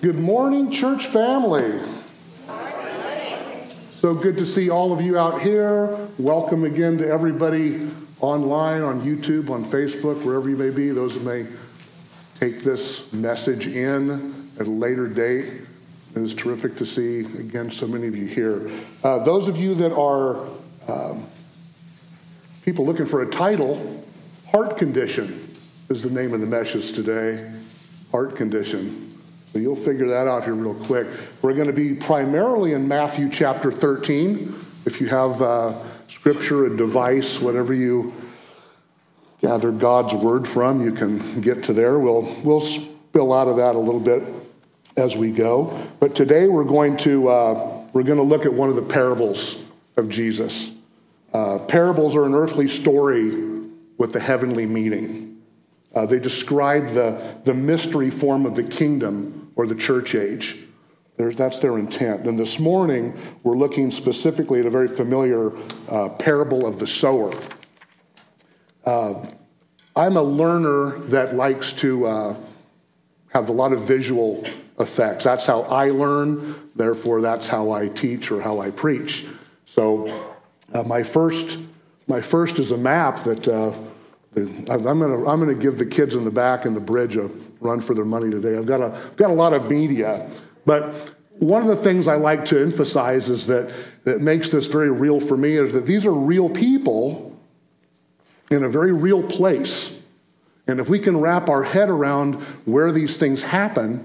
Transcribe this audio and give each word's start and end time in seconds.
Good 0.00 0.18
morning, 0.18 0.70
church 0.70 1.08
family. 1.08 1.78
So 3.96 4.14
good 4.14 4.38
to 4.38 4.46
see 4.46 4.70
all 4.70 4.94
of 4.94 5.02
you 5.02 5.18
out 5.18 5.42
here. 5.42 5.94
Welcome 6.16 6.64
again 6.64 6.96
to 6.98 7.06
everybody 7.06 7.90
online, 8.22 8.80
on 8.80 9.02
YouTube, 9.02 9.50
on 9.50 9.62
Facebook, 9.62 10.24
wherever 10.24 10.48
you 10.48 10.56
may 10.56 10.70
be, 10.70 10.88
those 10.88 11.12
that 11.12 11.22
may 11.22 11.46
take 12.38 12.64
this 12.64 13.12
message 13.12 13.66
in 13.66 14.50
at 14.58 14.66
a 14.66 14.70
later 14.70 15.06
date. 15.06 15.44
It 16.16 16.22
is 16.22 16.32
terrific 16.32 16.78
to 16.78 16.86
see, 16.86 17.20
again, 17.20 17.70
so 17.70 17.86
many 17.86 18.06
of 18.06 18.16
you 18.16 18.26
here. 18.26 18.70
Uh, 19.04 19.18
those 19.18 19.48
of 19.48 19.58
you 19.58 19.74
that 19.74 19.92
are 19.92 20.46
um, 20.88 21.26
people 22.62 22.86
looking 22.86 23.04
for 23.04 23.20
a 23.20 23.26
title, 23.26 24.02
Heart 24.50 24.78
Condition 24.78 25.46
is 25.90 26.00
the 26.00 26.08
name 26.08 26.32
of 26.32 26.40
the 26.40 26.46
message 26.46 26.94
today. 26.94 27.52
Heart 28.12 28.34
Condition. 28.34 29.09
So 29.52 29.58
you'll 29.58 29.74
figure 29.74 30.06
that 30.08 30.28
out 30.28 30.44
here 30.44 30.54
real 30.54 30.74
quick. 30.74 31.08
We're 31.42 31.54
going 31.54 31.66
to 31.66 31.72
be 31.72 31.94
primarily 31.94 32.72
in 32.72 32.86
Matthew 32.86 33.28
chapter 33.28 33.72
13. 33.72 34.54
If 34.86 35.00
you 35.00 35.08
have 35.08 35.42
uh, 35.42 35.74
scripture, 36.06 36.66
a 36.66 36.76
device, 36.76 37.40
whatever 37.40 37.74
you 37.74 38.14
gather 39.42 39.72
God's 39.72 40.14
word 40.14 40.46
from, 40.46 40.84
you 40.84 40.92
can 40.92 41.40
get 41.40 41.64
to 41.64 41.72
there. 41.72 41.98
We'll, 41.98 42.22
we'll 42.44 42.60
spill 42.60 43.32
out 43.32 43.48
of 43.48 43.56
that 43.56 43.74
a 43.74 43.78
little 43.78 44.00
bit 44.00 44.22
as 44.96 45.16
we 45.16 45.32
go. 45.32 45.76
But 45.98 46.14
today 46.14 46.46
we're 46.46 46.62
going 46.62 46.96
to, 46.98 47.28
uh, 47.28 47.86
we're 47.92 48.04
going 48.04 48.18
to 48.18 48.24
look 48.24 48.46
at 48.46 48.54
one 48.54 48.68
of 48.68 48.76
the 48.76 48.82
parables 48.82 49.64
of 49.96 50.08
Jesus. 50.08 50.70
Uh, 51.34 51.58
parables 51.58 52.14
are 52.14 52.24
an 52.24 52.34
earthly 52.36 52.68
story 52.68 53.50
with 53.98 54.14
a 54.14 54.20
heavenly 54.20 54.66
meaning. 54.66 55.42
Uh, 55.92 56.06
they 56.06 56.20
describe 56.20 56.86
the, 56.90 57.36
the 57.42 57.54
mystery 57.54 58.10
form 58.10 58.46
of 58.46 58.54
the 58.54 58.62
kingdom 58.62 59.39
or 59.60 59.66
the 59.66 59.74
church 59.74 60.14
age. 60.14 60.58
There's, 61.18 61.36
that's 61.36 61.58
their 61.58 61.78
intent. 61.78 62.26
And 62.26 62.38
this 62.38 62.58
morning, 62.58 63.14
we're 63.42 63.58
looking 63.58 63.90
specifically 63.90 64.60
at 64.60 64.64
a 64.64 64.70
very 64.70 64.88
familiar 64.88 65.52
uh, 65.90 66.08
parable 66.08 66.66
of 66.66 66.78
the 66.78 66.86
sower. 66.86 67.30
Uh, 68.86 69.22
I'm 69.94 70.16
a 70.16 70.22
learner 70.22 70.98
that 71.08 71.36
likes 71.36 71.74
to 71.74 72.06
uh, 72.06 72.36
have 73.34 73.50
a 73.50 73.52
lot 73.52 73.74
of 73.74 73.82
visual 73.82 74.46
effects. 74.78 75.24
That's 75.24 75.44
how 75.44 75.60
I 75.64 75.90
learn, 75.90 76.54
therefore, 76.74 77.20
that's 77.20 77.46
how 77.46 77.70
I 77.70 77.88
teach 77.88 78.30
or 78.30 78.40
how 78.40 78.60
I 78.60 78.70
preach. 78.70 79.26
So, 79.66 80.08
uh, 80.72 80.84
my, 80.84 81.02
first, 81.02 81.58
my 82.06 82.22
first 82.22 82.58
is 82.58 82.72
a 82.72 82.78
map 82.78 83.24
that 83.24 83.46
uh, 83.46 83.74
I'm 84.36 84.64
going 84.64 85.00
to 85.00 85.28
I'm 85.28 85.38
gonna 85.38 85.54
give 85.54 85.76
the 85.76 85.84
kids 85.84 86.14
in 86.14 86.24
the 86.24 86.30
back 86.30 86.64
and 86.64 86.74
the 86.74 86.80
bridge 86.80 87.16
a 87.16 87.28
run 87.60 87.80
for 87.80 87.94
their 87.94 88.04
money 88.04 88.30
today. 88.30 88.56
I've 88.56 88.66
got 88.66 88.80
a, 88.80 88.94
I've 88.94 89.16
got 89.16 89.30
a 89.30 89.34
lot 89.34 89.52
of 89.52 89.70
media, 89.70 90.28
but 90.66 90.94
one 91.38 91.62
of 91.62 91.68
the 91.68 91.82
things 91.82 92.08
I 92.08 92.16
like 92.16 92.44
to 92.46 92.60
emphasize 92.60 93.30
is 93.30 93.46
that 93.46 93.72
that 94.04 94.20
makes 94.20 94.48
this 94.48 94.66
very 94.66 94.90
real 94.90 95.20
for 95.20 95.36
me 95.36 95.56
is 95.56 95.72
that 95.72 95.86
these 95.86 96.06
are 96.06 96.12
real 96.12 96.48
people 96.48 97.38
in 98.50 98.64
a 98.64 98.68
very 98.68 98.92
real 98.92 99.22
place. 99.22 99.98
And 100.66 100.80
if 100.80 100.88
we 100.88 100.98
can 100.98 101.18
wrap 101.18 101.48
our 101.48 101.62
head 101.62 101.90
around 101.90 102.36
where 102.64 102.92
these 102.92 103.16
things 103.16 103.42
happen, 103.42 104.04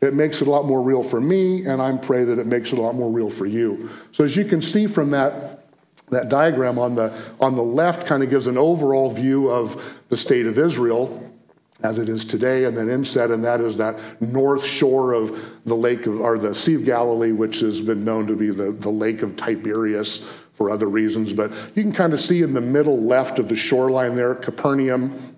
it 0.00 0.14
makes 0.14 0.42
it 0.42 0.48
a 0.48 0.50
lot 0.50 0.66
more 0.66 0.82
real 0.82 1.02
for 1.02 1.20
me, 1.20 1.64
and 1.66 1.80
I 1.80 1.96
pray 1.96 2.24
that 2.24 2.38
it 2.38 2.46
makes 2.46 2.72
it 2.72 2.78
a 2.78 2.82
lot 2.82 2.94
more 2.94 3.10
real 3.10 3.30
for 3.30 3.46
you. 3.46 3.88
So 4.12 4.24
as 4.24 4.36
you 4.36 4.44
can 4.44 4.60
see 4.60 4.86
from 4.86 5.10
that, 5.10 5.66
that 6.10 6.28
diagram 6.28 6.78
on 6.78 6.94
the, 6.94 7.12
on 7.40 7.56
the 7.56 7.62
left 7.62 8.06
kind 8.06 8.22
of 8.22 8.30
gives 8.30 8.46
an 8.46 8.58
overall 8.58 9.10
view 9.10 9.50
of 9.50 10.00
the 10.08 10.16
state 10.16 10.46
of 10.46 10.58
Israel 10.58 11.25
as 11.82 11.98
it 11.98 12.08
is 12.08 12.24
today, 12.24 12.64
and 12.64 12.76
then 12.76 12.88
inset, 12.88 13.30
and 13.30 13.44
that 13.44 13.60
is 13.60 13.76
that 13.76 13.98
north 14.20 14.64
shore 14.64 15.12
of 15.12 15.38
the 15.66 15.74
lake 15.74 16.06
of, 16.06 16.20
or 16.20 16.38
the 16.38 16.54
Sea 16.54 16.74
of 16.74 16.84
Galilee, 16.84 17.32
which 17.32 17.60
has 17.60 17.80
been 17.80 18.04
known 18.04 18.26
to 18.26 18.34
be 18.34 18.50
the, 18.50 18.72
the 18.72 18.90
lake 18.90 19.22
of 19.22 19.36
Tiberias 19.36 20.26
for 20.54 20.70
other 20.70 20.88
reasons. 20.88 21.32
But 21.34 21.52
you 21.74 21.82
can 21.82 21.92
kind 21.92 22.14
of 22.14 22.20
see 22.20 22.42
in 22.42 22.54
the 22.54 22.60
middle 22.62 23.02
left 23.02 23.38
of 23.38 23.48
the 23.48 23.56
shoreline 23.56 24.16
there, 24.16 24.34
Capernaum. 24.34 25.34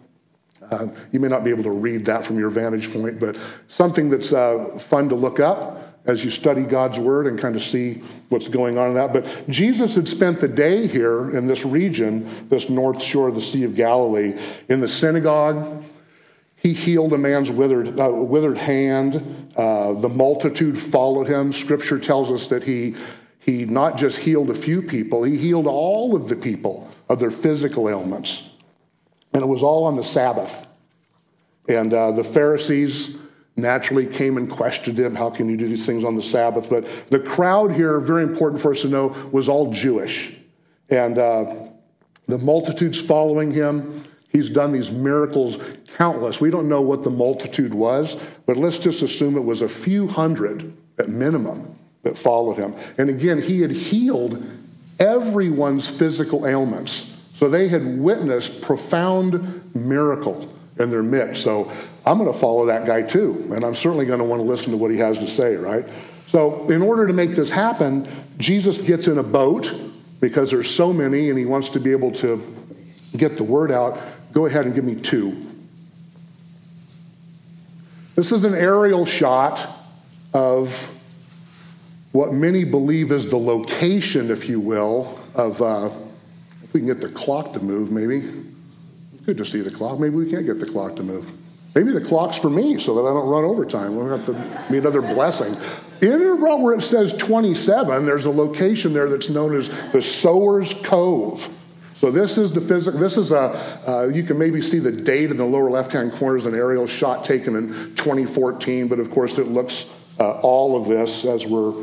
Uh, 0.71 0.89
you 1.13 1.19
may 1.19 1.29
not 1.29 1.45
be 1.45 1.51
able 1.51 1.65
to 1.65 1.71
read 1.71 2.05
that 2.05 2.25
from 2.25 2.39
your 2.39 2.51
vantage 2.51 2.93
point, 2.93 3.19
but 3.19 3.37
something 3.67 4.09
that's 4.09 4.33
uh, 4.33 4.79
fun 4.79 5.09
to 5.09 5.15
look 5.15 5.41
up 5.41 5.89
as 6.05 6.25
you 6.25 6.31
study 6.31 6.63
God's 6.63 6.99
word 6.99 7.27
and 7.27 7.39
kind 7.39 7.57
of 7.57 7.63
see 7.63 8.03
what's 8.29 8.49
going 8.49 8.79
on 8.79 8.89
in 8.89 8.95
that. 8.95 9.13
But 9.13 9.49
Jesus 9.49 9.95
had 9.95 10.09
spent 10.09 10.41
the 10.41 10.49
day 10.49 10.87
here 10.87 11.37
in 11.37 11.47
this 11.47 11.65
region, 11.65 12.49
this 12.49 12.71
north 12.71 13.03
shore 13.03 13.29
of 13.29 13.35
the 13.35 13.41
Sea 13.41 13.65
of 13.65 13.75
Galilee, 13.75 14.39
in 14.69 14.81
the 14.81 14.89
synagogue 14.89 15.85
he 16.69 16.75
healed 16.75 17.15
a 17.15 17.19
man's 17.19 17.51
withered, 17.51 17.99
uh, 17.99 18.11
withered 18.11 18.59
hand. 18.59 19.53
Uh, 19.57 19.95
the 19.95 20.09
multitude 20.09 20.79
followed 20.79 21.27
him. 21.27 21.51
Scripture 21.51 21.99
tells 21.99 22.31
us 22.31 22.49
that 22.49 22.63
he, 22.63 22.95
he 23.39 23.65
not 23.65 23.97
just 23.97 24.19
healed 24.19 24.51
a 24.51 24.55
few 24.55 24.83
people, 24.83 25.23
he 25.23 25.39
healed 25.39 25.67
all 25.67 26.15
of 26.15 26.29
the 26.29 26.37
people 26.37 26.91
of 27.09 27.19
their 27.19 27.31
physical 27.31 27.89
ailments. 27.89 28.51
And 29.33 29.43
it 29.43 29.47
was 29.47 29.63
all 29.63 29.85
on 29.85 29.97
the 29.97 30.05
Sabbath. 30.05 30.67
And 31.69 31.95
uh, 31.95 32.13
the 32.13 32.25
Pharisees 32.25 33.17
naturally 33.57 34.07
came 34.07 34.37
and 34.37 34.51
questioned 34.51 34.99
him 34.99 35.15
how 35.15 35.31
can 35.31 35.49
you 35.49 35.57
do 35.57 35.67
these 35.67 35.87
things 35.87 36.05
on 36.05 36.17
the 36.17 36.23
Sabbath? 36.23 36.69
But 36.69 36.87
the 37.09 37.19
crowd 37.19 37.73
here, 37.73 37.99
very 38.01 38.25
important 38.25 38.61
for 38.61 38.73
us 38.73 38.83
to 38.83 38.89
know, 38.89 39.09
was 39.33 39.49
all 39.49 39.73
Jewish. 39.73 40.35
And 40.91 41.17
uh, 41.17 41.55
the 42.27 42.39
multitudes 42.39 43.01
following 43.01 43.51
him. 43.51 44.05
He's 44.31 44.51
done 44.51 44.73
these 44.73 44.91
miracles, 44.91 45.59
countless. 45.97 46.41
We 46.41 46.51
don't 46.51 46.69
know 46.69 46.83
what 46.83 47.03
the 47.03 47.11
multitude 47.11 47.73
was, 47.73 48.17
but 48.47 48.57
let's 48.57 48.79
just 48.79 49.03
assume 49.03 49.37
it 49.37 49.45
was 49.45 49.63
a 49.63 49.69
few 49.69 50.07
hundred 50.07 50.73
at 50.99 51.09
minimum 51.09 51.75
that 52.03 52.17
followed 52.17 52.57
him. 52.57 52.75
And 52.99 53.09
again, 53.09 53.41
he 53.41 53.61
had 53.61 53.71
healed 53.71 54.45
everyone's 54.99 55.89
physical 55.89 56.47
ailments. 56.47 57.17
So 57.35 57.49
they 57.49 57.69
had 57.69 57.99
witnessed 57.99 58.63
profound 58.63 59.75
miracle 59.75 60.53
in 60.79 60.91
their 60.91 61.03
midst. 61.03 61.43
So 61.43 61.73
I'm 62.05 62.19
going 62.19 62.33
to 62.33 62.39
follow 62.39 62.67
that 62.67 62.87
guy 62.87 63.03
too, 63.03 63.51
and 63.53 63.65
I'm 63.65 63.75
certainly 63.75 64.07
going 64.07 64.19
to 64.19 64.25
want 64.25 64.41
to 64.41 64.47
listen 64.47 64.71
to 64.71 64.77
what 64.77 64.91
he 64.91 64.97
has 64.99 65.19
to 65.19 65.29
say, 65.29 65.57
right? 65.57 65.85
So, 66.27 66.69
in 66.69 66.83
order 66.83 67.07
to 67.07 67.13
make 67.13 67.31
this 67.31 67.51
happen, 67.51 68.07
Jesus 68.37 68.83
gets 68.83 69.09
in 69.09 69.19
a 69.19 69.23
boat 69.23 69.73
because 70.21 70.51
there's 70.51 70.69
so 70.69 70.93
many 70.93 71.31
and 71.31 71.39
he 71.39 71.47
wants 71.47 71.71
to 71.71 71.81
be 71.81 71.91
able 71.91 72.13
to 72.13 72.43
get 73.17 73.37
the 73.37 73.45
word 73.45 73.71
out. 73.71 74.01
Go 74.33 74.47
ahead 74.47 74.67
and 74.67 74.75
give 74.75 74.85
me 74.85 74.95
two. 74.95 75.37
This 78.15 78.33
is 78.33 78.45
an 78.45 78.55
aerial 78.55 79.07
shot 79.07 79.67
of 80.35 80.95
what 82.13 82.33
many 82.33 82.65
believe 82.65 83.13
is 83.13 83.31
the 83.31 83.39
location, 83.39 84.31
if 84.31 84.49
you 84.49 84.61
will, 84.61 85.19
of. 85.35 85.63
Uh, 85.63 85.91
if 86.69 86.75
we 86.75 86.81
can 86.81 86.87
get 86.87 87.01
the 87.01 87.09
clock 87.09 87.55
to 87.55 87.61
move, 87.61 87.91
maybe. 87.91 88.31
Good 89.25 89.39
to 89.39 89.45
see 89.47 89.63
the 89.63 89.71
clock. 89.71 89.99
Maybe 89.99 90.17
we 90.17 90.31
can't 90.31 90.45
get 90.45 90.61
the 90.61 90.67
clock 90.67 90.97
to 90.97 91.03
move. 91.03 91.31
Maybe 91.75 91.93
the 91.93 92.01
clock's 92.01 92.37
for 92.37 92.51
me 92.51 92.79
so 92.79 92.95
that 92.95 93.03
I 93.03 93.13
don't 93.15 93.29
run 93.29 93.45
overtime. 93.45 93.97
We'll 93.97 94.09
have 94.09 94.27
to 94.27 94.33
be 94.71 94.79
another 94.79 95.01
blessing. 95.01 95.57
In 96.03 96.21
around 96.21 96.63
where 96.63 96.75
it 96.75 96.83
says 96.83 97.13
27, 97.15 98.05
there's 98.05 98.27
a 98.27 98.31
location 98.31 98.93
there 98.93 99.09
that's 99.09 99.31
known 99.31 99.57
as 99.57 99.69
the 99.93 100.03
Sower's 100.03 100.75
Cove. 100.83 101.55
So 101.99 102.13
this 102.13 102.39
is 102.39 102.53
the 102.53 102.61
physical. 102.61 103.01
This 103.01 103.17
is 103.17 103.33
a. 103.33 103.83
Uh, 103.85 104.07
you 104.07 104.23
can 104.23 104.39
maybe 104.39 104.63
see 104.63 104.79
the 104.79 104.93
date 104.93 105.33
in 105.33 105.37
the 105.37 105.45
lower 105.45 105.69
left-hand 105.69 106.13
corner 106.13 106.37
is 106.37 106.47
an 106.47 106.55
aerial 106.55 106.87
shot 106.87 107.25
taken 107.25 107.57
in 107.57 107.69
2014, 107.97 108.87
but 108.87 109.01
of 109.01 109.11
course 109.11 109.37
it 109.37 109.49
looks 109.49 109.93
uh, 110.21 110.39
all 110.41 110.81
of 110.81 110.87
this 110.87 111.25
as 111.25 111.45
we're 111.45 111.75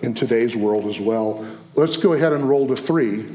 in 0.00 0.14
today's 0.14 0.56
world 0.56 0.86
as 0.86 0.98
well. 0.98 1.46
Let's 1.74 1.98
go 1.98 2.14
ahead 2.14 2.32
and 2.32 2.48
roll 2.48 2.66
to 2.68 2.76
three. 2.76 3.26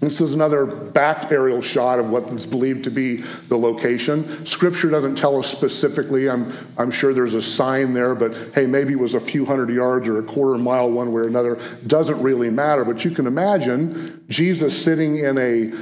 This 0.00 0.20
is 0.20 0.32
another 0.32 0.64
back 0.64 1.32
aerial 1.32 1.60
shot 1.60 1.98
of 1.98 2.10
what 2.10 2.24
is 2.24 2.46
believed 2.46 2.84
to 2.84 2.90
be 2.90 3.16
the 3.48 3.58
location. 3.58 4.46
Scripture 4.46 4.88
doesn't 4.90 5.16
tell 5.16 5.36
us 5.36 5.50
specifically. 5.50 6.30
I'm, 6.30 6.52
I'm 6.76 6.92
sure 6.92 7.12
there's 7.12 7.34
a 7.34 7.42
sign 7.42 7.94
there, 7.94 8.14
but 8.14 8.32
hey, 8.54 8.66
maybe 8.66 8.92
it 8.92 8.98
was 8.98 9.14
a 9.14 9.20
few 9.20 9.44
hundred 9.44 9.70
yards 9.70 10.06
or 10.06 10.20
a 10.20 10.22
quarter 10.22 10.56
mile 10.56 10.88
one 10.88 11.12
way 11.12 11.22
or 11.22 11.26
another. 11.26 11.60
Doesn't 11.88 12.22
really 12.22 12.48
matter. 12.48 12.84
But 12.84 13.04
you 13.04 13.10
can 13.10 13.26
imagine 13.26 14.24
Jesus 14.28 14.80
sitting 14.80 15.18
in 15.18 15.36
a 15.36 15.72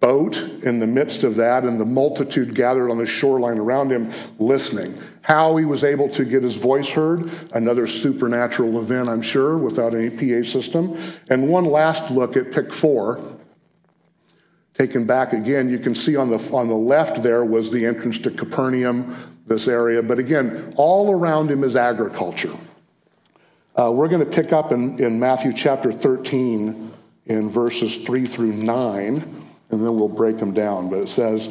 boat 0.00 0.38
in 0.62 0.78
the 0.78 0.86
midst 0.86 1.24
of 1.24 1.36
that 1.36 1.64
and 1.64 1.78
the 1.78 1.84
multitude 1.84 2.54
gathered 2.54 2.90
on 2.90 2.96
the 2.96 3.06
shoreline 3.06 3.58
around 3.58 3.90
him 3.90 4.10
listening. 4.38 4.98
How 5.20 5.56
he 5.56 5.66
was 5.66 5.84
able 5.84 6.08
to 6.10 6.24
get 6.24 6.42
his 6.42 6.56
voice 6.56 6.88
heard, 6.88 7.30
another 7.52 7.86
supernatural 7.86 8.80
event, 8.80 9.08
I'm 9.08 9.22
sure, 9.22 9.58
without 9.58 9.94
any 9.94 10.08
PA 10.08 10.48
system. 10.48 10.98
And 11.28 11.48
one 11.48 11.64
last 11.64 12.10
look 12.10 12.36
at 12.36 12.52
pick 12.52 12.72
four 12.72 13.35
taken 14.76 15.04
back 15.04 15.32
again, 15.32 15.70
you 15.70 15.78
can 15.78 15.94
see 15.94 16.16
on 16.16 16.28
the, 16.28 16.38
on 16.52 16.68
the 16.68 16.76
left 16.76 17.22
there 17.22 17.44
was 17.44 17.70
the 17.70 17.86
entrance 17.86 18.18
to 18.18 18.30
Capernaum, 18.30 19.16
this 19.46 19.68
area. 19.68 20.02
But 20.02 20.18
again, 20.18 20.74
all 20.76 21.12
around 21.12 21.50
him 21.50 21.64
is 21.64 21.76
agriculture. 21.76 22.52
Uh, 23.74 23.90
we're 23.92 24.08
going 24.08 24.24
to 24.24 24.30
pick 24.30 24.52
up 24.52 24.72
in, 24.72 24.98
in 24.98 25.18
Matthew 25.18 25.52
chapter 25.52 25.92
13 25.92 26.92
in 27.26 27.50
verses 27.50 27.98
3 27.98 28.26
through 28.26 28.52
9, 28.52 29.14
and 29.14 29.22
then 29.70 29.80
we'll 29.80 30.08
break 30.08 30.38
them 30.38 30.52
down. 30.52 30.90
But 30.90 31.00
it 31.00 31.08
says, 31.08 31.48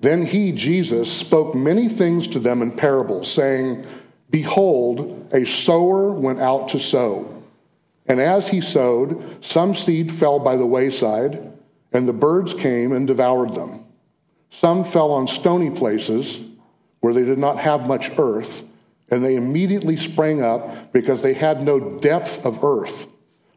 Then 0.00 0.24
he, 0.24 0.52
Jesus, 0.52 1.12
spoke 1.12 1.54
many 1.54 1.88
things 1.88 2.26
to 2.28 2.38
them 2.38 2.62
in 2.62 2.72
parables, 2.72 3.30
saying, 3.30 3.86
Behold, 4.30 5.28
a 5.32 5.44
sower 5.44 6.12
went 6.12 6.40
out 6.40 6.70
to 6.70 6.78
sow. 6.78 7.42
And 8.06 8.20
as 8.20 8.48
he 8.48 8.60
sowed, 8.60 9.44
some 9.44 9.74
seed 9.74 10.10
fell 10.10 10.38
by 10.38 10.56
the 10.56 10.66
wayside, 10.66 11.52
and 11.92 12.08
the 12.08 12.12
birds 12.12 12.54
came 12.54 12.92
and 12.92 13.06
devoured 13.06 13.54
them. 13.54 13.84
Some 14.50 14.84
fell 14.84 15.12
on 15.12 15.28
stony 15.28 15.70
places 15.70 16.40
where 17.00 17.14
they 17.14 17.24
did 17.24 17.38
not 17.38 17.58
have 17.58 17.86
much 17.86 18.10
earth, 18.18 18.64
and 19.10 19.24
they 19.24 19.36
immediately 19.36 19.96
sprang 19.96 20.42
up 20.42 20.92
because 20.92 21.22
they 21.22 21.34
had 21.34 21.62
no 21.62 21.98
depth 21.98 22.44
of 22.44 22.64
earth. 22.64 23.06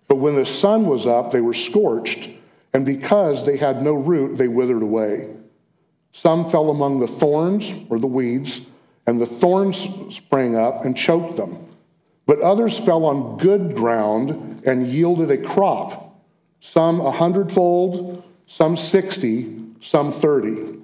But 0.07 0.15
when 0.15 0.35
the 0.35 0.45
sun 0.45 0.85
was 0.85 1.05
up, 1.07 1.31
they 1.31 1.41
were 1.41 1.53
scorched, 1.53 2.29
and 2.73 2.85
because 2.85 3.45
they 3.45 3.57
had 3.57 3.83
no 3.83 3.93
root, 3.93 4.37
they 4.37 4.47
withered 4.47 4.83
away. 4.83 5.35
Some 6.11 6.49
fell 6.49 6.69
among 6.69 6.99
the 6.99 7.07
thorns 7.07 7.73
or 7.89 7.99
the 7.99 8.07
weeds, 8.07 8.61
and 9.07 9.19
the 9.19 9.25
thorns 9.25 9.87
sprang 10.15 10.55
up 10.55 10.85
and 10.85 10.95
choked 10.95 11.37
them. 11.37 11.67
But 12.25 12.39
others 12.39 12.79
fell 12.79 13.05
on 13.05 13.37
good 13.37 13.75
ground 13.75 14.61
and 14.65 14.87
yielded 14.87 15.29
a 15.29 15.37
crop, 15.37 16.02
some 16.65 17.01
a 17.01 17.11
hundredfold, 17.11 18.23
some 18.47 18.77
sixty, 18.77 19.53
some 19.81 20.13
thirty. 20.13 20.79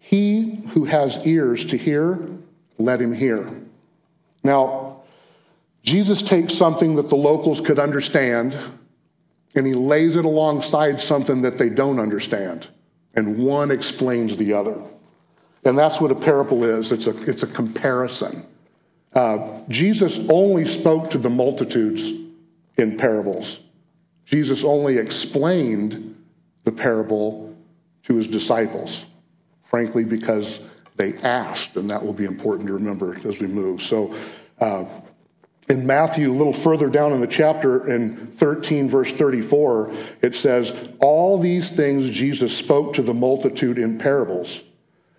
He 0.00 0.56
who 0.70 0.84
has 0.84 1.24
ears 1.24 1.64
to 1.66 1.78
hear, 1.78 2.28
let 2.76 3.00
him 3.00 3.14
hear. 3.14 3.48
Now, 4.42 5.02
Jesus 5.84 6.22
takes 6.22 6.54
something 6.54 6.96
that 6.96 7.08
the 7.08 7.14
locals 7.14 7.60
could 7.60 7.78
understand 7.78 8.58
and 9.54 9.64
he 9.64 9.74
lays 9.74 10.16
it 10.16 10.24
alongside 10.24 11.00
something 11.00 11.42
that 11.42 11.56
they 11.56 11.68
don't 11.68 12.00
understand 12.00 12.66
and 13.14 13.38
one 13.38 13.70
explains 13.70 14.36
the 14.36 14.52
other. 14.52 14.82
And 15.64 15.78
that's 15.78 16.00
what 16.00 16.10
a 16.10 16.16
parable 16.16 16.64
is 16.64 16.90
it's 16.90 17.06
a, 17.06 17.16
it's 17.30 17.44
a 17.44 17.46
comparison. 17.46 18.44
Uh, 19.14 19.60
Jesus 19.68 20.18
only 20.28 20.66
spoke 20.66 21.10
to 21.10 21.18
the 21.18 21.30
multitudes 21.30 22.10
in 22.76 22.96
parables, 22.96 23.60
Jesus 24.24 24.64
only 24.64 24.98
explained 24.98 26.16
the 26.64 26.72
parable 26.72 27.54
to 28.04 28.16
his 28.16 28.26
disciples, 28.26 29.06
frankly, 29.62 30.04
because 30.04 30.66
they 30.96 31.14
asked, 31.18 31.76
and 31.76 31.90
that 31.90 32.02
will 32.02 32.12
be 32.12 32.24
important 32.24 32.68
to 32.68 32.74
remember 32.74 33.16
as 33.26 33.40
we 33.40 33.46
move. 33.46 33.82
So, 33.82 34.14
uh, 34.60 34.84
in 35.68 35.86
Matthew, 35.86 36.30
a 36.30 36.34
little 36.34 36.52
further 36.52 36.90
down 36.90 37.12
in 37.12 37.20
the 37.20 37.26
chapter, 37.26 37.90
in 37.90 38.26
13, 38.32 38.88
verse 38.88 39.10
34, 39.12 39.92
it 40.20 40.34
says, 40.34 40.90
All 41.00 41.38
these 41.38 41.70
things 41.70 42.10
Jesus 42.10 42.56
spoke 42.56 42.92
to 42.94 43.02
the 43.02 43.14
multitude 43.14 43.78
in 43.78 43.98
parables. 43.98 44.60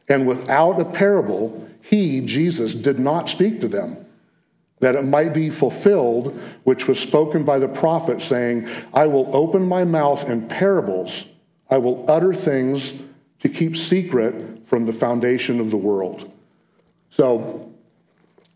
And 0.08 0.28
without 0.28 0.80
a 0.80 0.86
parable, 0.86 1.68
he, 1.82 2.22
Jesus, 2.22 2.76
did 2.76 3.00
not 3.00 3.28
speak 3.28 3.60
to 3.62 3.68
them, 3.68 4.05
that 4.80 4.96
it 4.96 5.04
might 5.04 5.34
be 5.34 5.50
fulfilled, 5.50 6.40
which 6.64 6.88
was 6.88 7.00
spoken 7.00 7.44
by 7.44 7.60
the 7.60 7.68
prophet, 7.68 8.22
saying, 8.22 8.68
I 8.94 9.08
will 9.08 9.34
open 9.36 9.68
my 9.68 9.84
mouth 9.84 10.30
in 10.30 10.48
parables, 10.48 11.26
I 11.70 11.78
will 11.78 12.06
utter 12.10 12.34
things 12.34 12.94
to 13.40 13.50
keep 13.50 13.78
secret 13.78 14.68
from 14.68 14.86
the 14.86 14.94
foundation 14.94 15.60
of 15.60 15.72
the 15.72 15.78
world. 15.78 16.32
So, 17.10 17.72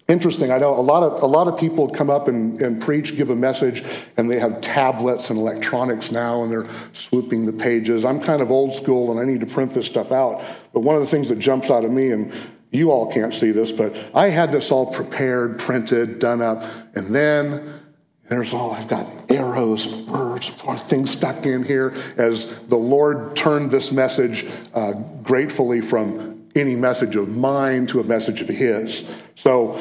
interesting. 0.07 0.51
I 0.51 0.57
know 0.57 0.77
a 0.77 0.81
lot 0.81 1.03
of 1.03 1.23
a 1.23 1.25
lot 1.25 1.47
of 1.47 1.57
people 1.57 1.87
come 1.87 2.09
up 2.09 2.27
and, 2.27 2.61
and 2.61 2.81
preach, 2.81 3.15
give 3.15 3.29
a 3.29 3.35
message, 3.35 3.83
and 4.17 4.29
they 4.29 4.39
have 4.39 4.59
tablets 4.59 5.29
and 5.29 5.39
electronics 5.39 6.11
now, 6.11 6.43
and 6.43 6.51
they're 6.51 6.67
swooping 6.93 7.45
the 7.45 7.53
pages. 7.53 8.03
I'm 8.03 8.19
kind 8.19 8.41
of 8.41 8.51
old 8.51 8.73
school, 8.73 9.11
and 9.11 9.19
I 9.19 9.23
need 9.23 9.39
to 9.39 9.45
print 9.45 9.73
this 9.73 9.85
stuff 9.85 10.11
out. 10.11 10.43
But 10.73 10.81
one 10.81 10.95
of 10.95 11.01
the 11.01 11.07
things 11.07 11.29
that 11.29 11.39
jumps 11.39 11.69
out 11.69 11.85
of 11.85 11.91
me, 11.91 12.11
and 12.11 12.33
you 12.71 12.91
all 12.91 13.11
can't 13.11 13.33
see 13.33 13.51
this, 13.51 13.71
but 13.71 13.95
I 14.13 14.29
had 14.29 14.51
this 14.51 14.71
all 14.71 14.93
prepared, 14.93 15.59
printed, 15.59 16.19
done 16.19 16.41
up, 16.41 16.63
and 16.95 17.13
then 17.13 17.81
there's 18.27 18.53
all 18.53 18.71
I've 18.71 18.87
got 18.87 19.07
arrows 19.31 19.87
words, 19.87 20.49
things 20.83 21.09
stuck 21.11 21.45
in 21.45 21.63
here 21.63 21.95
as 22.17 22.49
the 22.67 22.77
Lord 22.77 23.35
turned 23.35 23.71
this 23.71 23.91
message 23.91 24.45
uh, 24.75 24.91
gratefully 25.23 25.81
from 25.81 26.47
any 26.55 26.75
message 26.75 27.15
of 27.15 27.29
mine 27.29 27.87
to 27.87 27.99
a 27.99 28.03
message 28.03 28.41
of 28.41 28.47
His. 28.49 29.03
So 29.35 29.79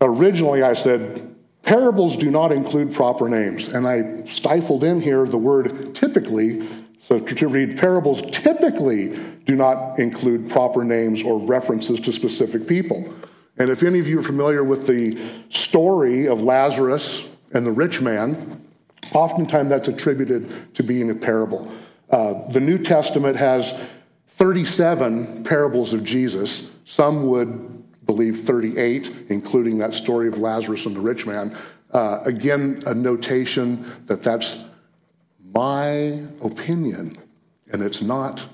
Originally, 0.00 0.62
I 0.62 0.72
said, 0.72 1.34
parables 1.62 2.16
do 2.16 2.30
not 2.30 2.52
include 2.52 2.94
proper 2.94 3.28
names. 3.28 3.68
And 3.68 3.86
I 3.86 4.24
stifled 4.24 4.82
in 4.82 5.00
here 5.00 5.26
the 5.26 5.38
word 5.38 5.94
typically. 5.94 6.66
So 6.98 7.18
to 7.18 7.48
read 7.48 7.78
parables 7.78 8.22
typically 8.30 9.18
do 9.50 9.56
not 9.56 9.98
include 9.98 10.48
proper 10.48 10.84
names 10.84 11.24
or 11.24 11.36
references 11.36 11.98
to 11.98 12.12
specific 12.12 12.68
people. 12.68 13.12
And 13.58 13.68
if 13.68 13.82
any 13.82 13.98
of 13.98 14.06
you 14.06 14.20
are 14.20 14.22
familiar 14.22 14.62
with 14.62 14.86
the 14.86 15.20
story 15.48 16.28
of 16.28 16.40
Lazarus 16.40 17.28
and 17.52 17.66
the 17.66 17.72
rich 17.72 18.00
man, 18.00 18.64
oftentimes 19.12 19.68
that's 19.68 19.88
attributed 19.88 20.72
to 20.74 20.84
being 20.84 21.10
a 21.10 21.16
parable. 21.16 21.68
Uh, 22.10 22.46
the 22.50 22.60
New 22.60 22.78
Testament 22.78 23.36
has 23.36 23.74
37 24.36 25.42
parables 25.42 25.92
of 25.92 26.04
Jesus. 26.04 26.72
Some 26.84 27.26
would 27.26 28.06
believe 28.06 28.42
38, 28.42 29.26
including 29.30 29.78
that 29.78 29.94
story 29.94 30.28
of 30.28 30.38
Lazarus 30.38 30.86
and 30.86 30.94
the 30.94 31.00
rich 31.00 31.26
man. 31.26 31.56
Uh, 31.90 32.20
again, 32.24 32.84
a 32.86 32.94
notation 32.94 33.84
that 34.06 34.22
that's 34.22 34.64
my 35.52 36.22
opinion, 36.40 37.16
and 37.72 37.82
it's 37.82 38.00
not 38.00 38.46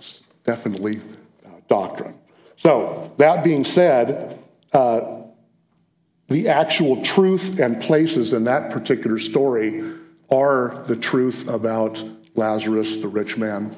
definitely 0.46 1.00
uh, 1.44 1.50
doctrine. 1.68 2.18
So, 2.56 3.12
that 3.18 3.44
being 3.44 3.64
said, 3.64 4.38
uh, 4.72 5.22
the 6.28 6.48
actual 6.48 7.02
truth 7.02 7.60
and 7.60 7.80
places 7.80 8.32
in 8.32 8.44
that 8.44 8.70
particular 8.70 9.18
story 9.18 9.94
are 10.30 10.82
the 10.86 10.96
truth 10.96 11.48
about 11.48 12.02
Lazarus, 12.34 12.96
the 12.96 13.08
rich 13.08 13.36
man, 13.36 13.74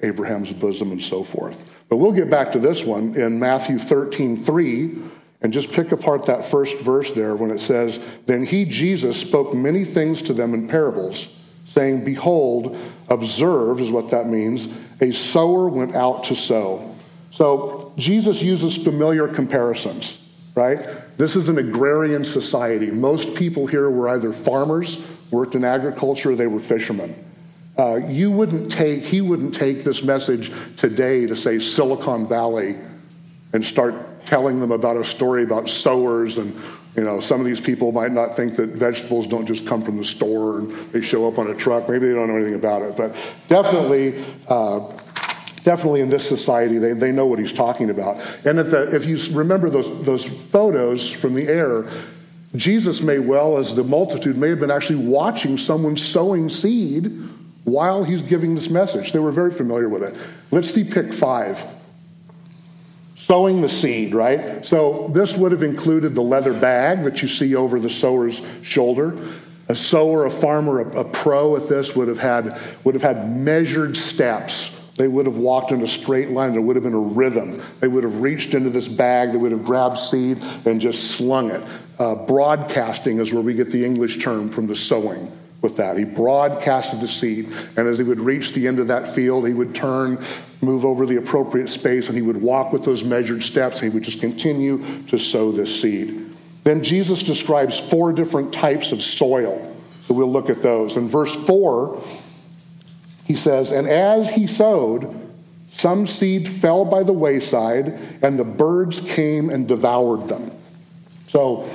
Abraham's 0.00 0.52
bosom, 0.52 0.92
and 0.92 1.02
so 1.02 1.22
forth. 1.22 1.70
But 1.88 1.96
we'll 1.96 2.12
get 2.12 2.30
back 2.30 2.52
to 2.52 2.58
this 2.58 2.84
one 2.84 3.14
in 3.14 3.38
Matthew 3.38 3.78
13, 3.78 4.44
3, 4.44 5.02
and 5.42 5.52
just 5.52 5.70
pick 5.72 5.92
apart 5.92 6.26
that 6.26 6.44
first 6.44 6.78
verse 6.80 7.12
there 7.12 7.36
when 7.36 7.50
it 7.50 7.60
says, 7.60 8.00
Then 8.24 8.44
he, 8.44 8.64
Jesus, 8.64 9.20
spoke 9.20 9.54
many 9.54 9.84
things 9.84 10.22
to 10.22 10.32
them 10.32 10.54
in 10.54 10.66
parables, 10.66 11.36
saying, 11.66 12.04
Behold, 12.04 12.76
observe 13.08 13.80
is 13.80 13.90
what 13.90 14.10
that 14.10 14.28
means, 14.28 14.74
a 15.00 15.12
sower 15.12 15.68
went 15.68 15.94
out 15.94 16.24
to 16.24 16.34
sow. 16.34 16.94
So 17.30 17.92
Jesus 17.96 18.42
uses 18.42 18.76
familiar 18.76 19.28
comparisons, 19.28 20.32
right? 20.54 20.78
This 21.18 21.36
is 21.36 21.48
an 21.48 21.58
agrarian 21.58 22.24
society. 22.24 22.90
Most 22.90 23.34
people 23.34 23.66
here 23.66 23.90
were 23.90 24.08
either 24.08 24.32
farmers, 24.32 25.06
worked 25.30 25.54
in 25.54 25.64
agriculture, 25.64 26.32
or 26.32 26.36
they 26.36 26.46
were 26.46 26.60
fishermen. 26.60 27.14
Uh, 27.78 27.96
you 27.96 28.30
wouldn't 28.30 28.72
take, 28.72 29.02
he 29.02 29.20
wouldn't 29.20 29.54
take 29.54 29.84
this 29.84 30.02
message 30.02 30.50
today 30.76 31.26
to 31.26 31.36
say 31.36 31.58
Silicon 31.58 32.26
Valley 32.26 32.76
and 33.52 33.64
start 33.64 33.94
telling 34.24 34.60
them 34.60 34.72
about 34.72 34.96
a 34.96 35.04
story 35.04 35.42
about 35.42 35.68
sowers 35.68 36.38
and 36.38 36.54
you 36.96 37.04
know 37.04 37.20
some 37.20 37.40
of 37.40 37.46
these 37.46 37.60
people 37.60 37.92
might 37.92 38.12
not 38.12 38.36
think 38.36 38.56
that 38.56 38.70
vegetables 38.70 39.26
don't 39.26 39.46
just 39.46 39.66
come 39.66 39.82
from 39.82 39.96
the 39.96 40.04
store 40.04 40.58
and 40.58 40.70
they 40.92 41.00
show 41.00 41.28
up 41.28 41.38
on 41.38 41.48
a 41.50 41.54
truck 41.54 41.88
maybe 41.88 42.06
they 42.06 42.14
don't 42.14 42.28
know 42.28 42.36
anything 42.36 42.54
about 42.54 42.82
it 42.82 42.96
but 42.96 43.14
definitely 43.48 44.24
uh, 44.48 44.80
definitely 45.64 46.00
in 46.00 46.08
this 46.08 46.26
society 46.26 46.78
they, 46.78 46.92
they 46.92 47.12
know 47.12 47.26
what 47.26 47.38
he's 47.38 47.52
talking 47.52 47.90
about 47.90 48.16
and 48.44 48.58
if, 48.58 48.70
the, 48.70 48.94
if 48.94 49.04
you 49.06 49.18
remember 49.36 49.68
those, 49.70 50.04
those 50.04 50.24
photos 50.24 51.10
from 51.10 51.34
the 51.34 51.48
air 51.48 51.88
jesus 52.54 53.02
may 53.02 53.18
well 53.18 53.58
as 53.58 53.74
the 53.74 53.84
multitude 53.84 54.36
may 54.36 54.48
have 54.48 54.60
been 54.60 54.70
actually 54.70 55.06
watching 55.06 55.58
someone 55.58 55.96
sowing 55.96 56.48
seed 56.48 57.12
while 57.66 58.04
he's 58.04 58.22
giving 58.22 58.54
this 58.54 58.70
message. 58.70 59.12
They 59.12 59.18
were 59.18 59.32
very 59.32 59.50
familiar 59.50 59.88
with 59.88 60.04
it. 60.04 60.14
Let's 60.52 60.70
see 60.70 60.84
pick 60.84 61.12
five. 61.12 61.62
Sowing 63.26 63.60
the 63.60 63.68
seed, 63.68 64.14
right? 64.14 64.64
So 64.64 65.08
this 65.12 65.36
would 65.36 65.50
have 65.50 65.64
included 65.64 66.14
the 66.14 66.22
leather 66.22 66.52
bag 66.52 67.02
that 67.02 67.22
you 67.22 67.28
see 67.28 67.56
over 67.56 67.80
the 67.80 67.90
sower's 67.90 68.40
shoulder. 68.62 69.18
A 69.68 69.74
sower, 69.74 70.26
a 70.26 70.30
farmer, 70.30 70.88
a, 70.88 71.00
a 71.00 71.04
pro 71.04 71.56
at 71.56 71.68
this 71.68 71.96
would 71.96 72.06
have 72.06 72.20
had 72.20 72.56
would 72.84 72.94
have 72.94 73.02
had 73.02 73.28
measured 73.28 73.96
steps. 73.96 74.80
They 74.94 75.08
would 75.08 75.26
have 75.26 75.38
walked 75.38 75.72
in 75.72 75.82
a 75.82 75.88
straight 75.88 76.30
line. 76.30 76.52
There 76.52 76.62
would 76.62 76.76
have 76.76 76.84
been 76.84 76.94
a 76.94 77.00
rhythm. 77.00 77.60
They 77.80 77.88
would 77.88 78.04
have 78.04 78.20
reached 78.20 78.54
into 78.54 78.70
this 78.70 78.86
bag. 78.86 79.32
They 79.32 79.38
would 79.38 79.50
have 79.50 79.64
grabbed 79.64 79.98
seed 79.98 80.38
and 80.64 80.80
just 80.80 81.16
slung 81.16 81.50
it. 81.50 81.64
Uh, 81.98 82.14
broadcasting 82.14 83.18
is 83.18 83.32
where 83.32 83.42
we 83.42 83.54
get 83.54 83.72
the 83.72 83.84
English 83.84 84.22
term 84.22 84.50
from 84.50 84.68
the 84.68 84.76
sowing 84.76 85.35
with 85.62 85.76
that. 85.78 85.96
He 85.96 86.04
broadcasted 86.04 87.00
the 87.00 87.08
seed, 87.08 87.52
and 87.76 87.88
as 87.88 87.98
he 87.98 88.04
would 88.04 88.20
reach 88.20 88.52
the 88.52 88.66
end 88.68 88.78
of 88.78 88.88
that 88.88 89.14
field, 89.14 89.46
he 89.46 89.54
would 89.54 89.74
turn, 89.74 90.24
move 90.60 90.84
over 90.84 91.06
the 91.06 91.16
appropriate 91.16 91.68
space, 91.68 92.08
and 92.08 92.16
he 92.16 92.22
would 92.22 92.40
walk 92.40 92.72
with 92.72 92.84
those 92.84 93.04
measured 93.04 93.42
steps, 93.42 93.76
and 93.76 93.90
he 93.90 93.94
would 93.94 94.04
just 94.04 94.20
continue 94.20 94.82
to 95.04 95.18
sow 95.18 95.50
this 95.52 95.80
seed. 95.80 96.34
Then 96.64 96.82
Jesus 96.82 97.22
describes 97.22 97.78
four 97.78 98.12
different 98.12 98.52
types 98.52 98.92
of 98.92 99.02
soil. 99.02 99.76
So 100.06 100.14
we'll 100.14 100.30
look 100.30 100.50
at 100.50 100.62
those. 100.62 100.96
In 100.96 101.08
verse 101.08 101.34
4, 101.46 102.02
he 103.24 103.34
says, 103.34 103.72
And 103.72 103.88
as 103.88 104.30
he 104.30 104.46
sowed, 104.46 105.14
Some 105.72 106.06
seed 106.06 106.48
fell 106.48 106.84
by 106.84 107.02
the 107.02 107.12
wayside, 107.12 107.98
and 108.22 108.38
the 108.38 108.44
birds 108.44 109.00
came 109.00 109.50
and 109.50 109.68
devoured 109.68 110.28
them. 110.28 110.50
So, 111.28 111.68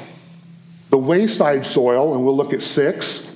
the 0.90 0.98
wayside 0.98 1.66
soil, 1.66 2.14
and 2.14 2.26
we'll 2.26 2.36
look 2.36 2.54
at 2.54 2.62
six, 2.62 3.31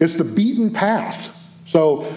it's 0.00 0.14
the 0.14 0.24
beaten 0.24 0.72
path. 0.72 1.36
So, 1.66 2.12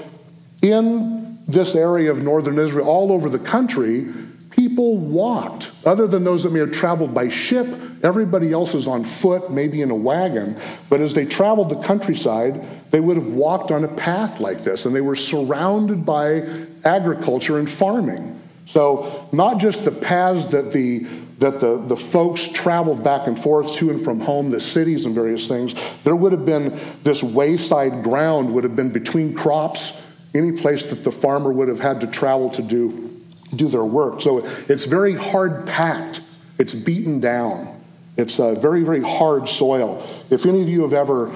in 0.62 1.38
this 1.48 1.76
area 1.76 2.10
of 2.10 2.24
northern 2.24 2.58
Israel, 2.58 2.88
all 2.88 3.12
over 3.12 3.30
the 3.30 3.38
country, 3.38 4.12
people 4.50 4.98
walked. 4.98 5.72
Other 5.86 6.08
than 6.08 6.24
those 6.24 6.44
that 6.44 6.52
may 6.52 6.60
have 6.60 6.72
traveled 6.72 7.14
by 7.14 7.28
ship, 7.28 7.68
everybody 8.04 8.54
else 8.54 8.74
is 8.74 8.88
on 8.88 9.04
foot, 9.04 9.52
maybe 9.52 9.82
in 9.82 9.92
a 9.92 9.96
wagon. 9.96 10.56
But 10.90 11.02
as 11.02 11.14
they 11.14 11.26
traveled 11.26 11.70
the 11.70 11.82
countryside, 11.82 12.64
they 12.92 13.00
would 13.00 13.18
have 13.18 13.28
walked 13.28 13.72
on 13.72 13.84
a 13.84 13.88
path 13.88 14.40
like 14.40 14.64
this, 14.64 14.86
and 14.86 14.96
they 14.96 15.02
were 15.02 15.16
surrounded 15.16 16.06
by 16.06 16.48
agriculture 16.86 17.60
and 17.60 17.70
farming. 17.70 18.40
So, 18.66 19.28
not 19.32 19.60
just 19.60 19.84
the 19.86 19.92
paths 19.92 20.46
that 20.48 20.72
the 20.72 21.06
that 21.40 21.60
the, 21.60 21.78
the 21.78 21.98
folks 21.98 22.48
traveled 22.48 23.04
back 23.04 23.28
and 23.28 23.38
forth 23.38 23.74
to 23.74 23.90
and 23.90 24.02
from 24.02 24.20
home, 24.22 24.50
the 24.50 24.60
cities 24.60 25.04
and 25.04 25.14
various 25.14 25.48
things, 25.48 25.76
there 26.06 26.16
would 26.16 26.32
have 26.32 26.46
been 26.46 26.80
this 27.04 27.22
wayside 27.22 28.02
ground 28.02 28.54
would 28.54 28.64
have 28.64 28.78
been 28.78 28.92
between 28.92 29.34
crops, 29.34 30.02
any 30.34 30.54
place 30.54 30.84
that 30.86 31.04
the 31.04 31.12
farmer 31.12 31.52
would 31.52 31.68
have 31.68 31.82
had 31.82 32.00
to 32.00 32.08
travel 32.08 32.50
to 32.52 32.62
do 32.62 33.10
do 33.56 33.68
their 33.68 33.86
work. 33.86 34.22
So 34.22 34.46
it's 34.68 34.86
very 34.86 35.14
hard 35.14 35.68
packed. 35.68 36.22
It's 36.58 36.74
beaten 36.74 37.20
down. 37.20 37.82
It's 38.18 38.40
a 38.40 38.56
very, 38.56 38.84
very 38.84 39.02
hard 39.02 39.50
soil. 39.50 40.08
If 40.30 40.46
any 40.46 40.62
of 40.62 40.70
you 40.70 40.82
have 40.84 40.94
ever 40.94 41.36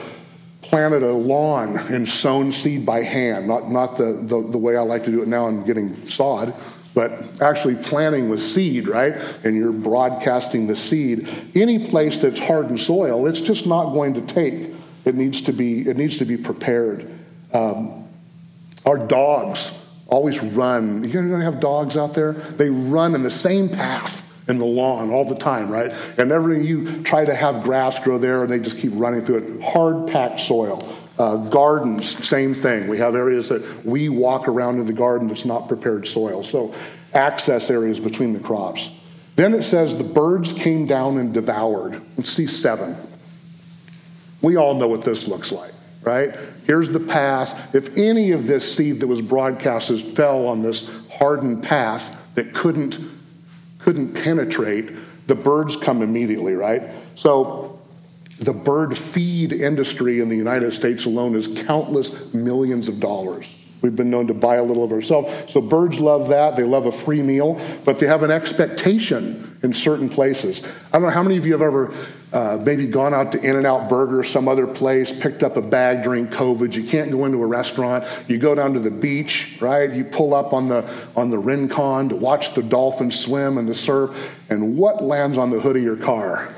planted 0.62 1.04
a 1.04 1.12
lawn 1.12 1.78
and 1.78 2.08
sown 2.08 2.52
seed 2.52 2.86
by 2.86 3.02
hand, 3.02 3.48
not, 3.48 3.70
not 3.70 3.98
the, 3.98 4.14
the, 4.14 4.50
the 4.52 4.58
way 4.58 4.76
I 4.76 4.82
like 4.82 5.06
to 5.06 5.12
do 5.12 5.22
it 5.22 5.28
now 5.28 5.48
and 5.48 5.66
getting 5.66 6.08
sod, 6.08 6.54
but 6.98 7.44
actually 7.44 7.76
planting 7.76 8.28
with 8.28 8.40
seed, 8.40 8.88
right? 8.88 9.14
And 9.44 9.56
you're 9.56 9.72
broadcasting 9.72 10.66
the 10.66 10.76
seed. 10.76 11.30
Any 11.54 11.88
place 11.88 12.18
that's 12.18 12.40
hardened 12.40 12.80
soil, 12.80 13.28
it's 13.28 13.40
just 13.40 13.68
not 13.68 13.94
going 13.94 14.16
to 14.16 14.22
take. 14.22 14.72
It 15.06 15.14
needs 15.14 15.42
to 15.42 15.54
be, 15.54 15.88
it 15.88 15.96
needs 15.96 16.18
to 16.18 16.26
be 16.26 16.38
prepared. 16.38 17.08
Um, 17.54 18.08
our 18.84 18.98
dogs, 18.98 19.80
always 20.08 20.42
run. 20.42 21.04
You're 21.04 21.22
going 21.22 21.40
to 21.40 21.46
have 21.46 21.60
dogs 21.60 21.98
out 21.98 22.16
there? 22.16 22.32
They 22.34 22.72
run 22.72 23.14
in 23.14 23.22
the 23.22 23.30
same 23.30 23.70
path 23.70 24.24
in 24.50 24.58
the 24.58 24.66
lawn 24.66 25.12
all 25.12 25.24
the 25.24 25.36
time, 25.36 25.70
right? 25.70 25.94
And 26.18 26.32
everything 26.32 26.64
you 26.64 27.04
try 27.04 27.26
to 27.26 27.36
have 27.36 27.62
grass 27.62 28.00
grow 28.00 28.18
there, 28.18 28.42
and 28.42 28.52
they 28.52 28.58
just 28.58 28.80
keep 28.80 28.94
running 28.96 29.24
through 29.24 29.38
it. 29.38 29.62
Hard 29.62 30.08
packed 30.08 30.40
soil. 30.40 30.97
Uh, 31.18 31.38
gardens, 31.50 32.28
same 32.28 32.54
thing. 32.54 32.88
We 32.88 33.00
have 33.00 33.16
areas 33.16 33.50
that 33.50 33.86
we 33.86 34.08
walk 34.10 34.48
around 34.48 34.80
in 34.80 34.86
the 34.86 34.94
garden 34.94 35.28
that's 35.28 35.46
not 35.46 35.68
prepared 35.68 36.08
soil. 36.08 36.44
So, 36.44 36.76
access 37.14 37.72
areas 37.72 38.00
between 38.00 38.34
the 38.34 38.40
crops. 38.40 38.92
Then 39.36 39.54
it 39.54 39.64
says 39.64 39.98
the 39.98 40.04
birds 40.04 40.54
came 40.54 40.86
down 40.86 41.18
and 41.18 41.34
devoured. 41.34 42.02
Let's 42.18 42.32
see 42.32 42.48
seven. 42.48 42.96
We 44.42 44.58
all 44.58 44.76
know 44.76 44.88
what 44.88 45.04
this 45.04 45.28
looks 45.28 45.52
like 45.52 45.74
right? 46.08 46.34
Here's 46.66 46.90
the 46.90 47.02
path. 47.02 47.76
If 47.76 47.98
any 47.98 48.32
of 48.32 48.48
this 48.48 48.76
seed 48.76 49.02
that 49.02 49.08
was 49.08 49.22
broadcasted 49.22 50.00
fell 50.16 50.48
on 50.48 50.62
this 50.62 50.90
hardened 51.12 51.64
path 51.64 52.18
that 52.36 52.54
couldn't, 52.54 52.98
couldn't 53.80 54.14
penetrate, 54.14 54.92
the 55.28 55.36
birds 55.36 55.76
come 55.76 56.02
immediately, 56.02 56.54
right? 56.54 56.84
So 57.16 57.67
the 58.40 58.54
bird 58.54 58.98
feed 58.98 59.52
industry 59.52 60.20
in 60.20 60.30
the 60.30 60.36
United 60.36 60.74
States 60.74 61.06
alone 61.06 61.36
is 61.36 61.48
countless 61.64 62.34
millions 62.34 62.88
of 62.88 63.00
dollars. 63.00 63.54
We've 63.82 63.96
been 63.96 64.10
known 64.10 64.28
to 64.28 64.34
buy 64.34 64.56
a 64.56 64.64
little 64.64 64.84
of 64.84 64.92
ourselves. 64.92 65.52
So 65.52 65.62
birds 65.62 66.00
love 66.00 66.30
that. 66.30 66.56
They 66.56 66.64
love 66.64 66.88
a 66.88 66.92
free 66.92 67.22
meal, 67.22 67.62
but 67.86 68.00
they 68.00 68.08
have 68.08 68.24
an 68.24 68.32
expectation 68.32 69.58
in 69.62 69.74
certain 69.74 70.10
places. 70.10 70.66
I 70.92 70.94
don't 70.94 71.04
know 71.04 71.10
how 71.10 71.24
many 71.24 71.38
of 71.38 71.46
you 71.46 71.52
have 71.54 71.62
ever 71.62 71.94
uh, 72.34 72.60
maybe 72.62 72.86
gone 72.86 73.14
out 73.14 73.32
to 73.32 73.40
In-N-Out 73.40 73.88
Burger 73.88 74.24
some 74.24 74.48
other 74.48 74.68
place, 74.68 75.18
picked 75.18 75.44
up 75.44 75.58
a 75.58 75.62
bag 75.62 76.04
during 76.04 76.28
COVID. 76.28 76.74
You 76.74 76.84
can't 76.84 77.12
go 77.12 77.26
into 77.26 77.42
a 77.42 77.46
restaurant. 77.46 78.06
You 78.28 78.38
go 78.38 78.56
down 78.56 78.74
to 78.74 78.80
the 78.80 78.92
beach, 78.92 79.58
right? 79.62 79.90
You 79.92 80.04
pull 80.04 80.34
up 80.34 80.54
on 80.54 80.68
the 80.68 80.90
on 81.16 81.30
the 81.30 81.38
Rincon 81.38 82.10
to 82.10 82.16
watch 82.16 82.54
the 82.54 82.64
dolphins 82.64 83.20
swim 83.20 83.58
and 83.58 83.68
the 83.68 83.74
surf, 83.74 84.36
and 84.50 84.76
what 84.78 85.04
lands 85.04 85.38
on 85.38 85.52
the 85.52 85.60
hood 85.60 85.78
of 85.78 85.84
your 85.84 85.98
car? 85.98 86.54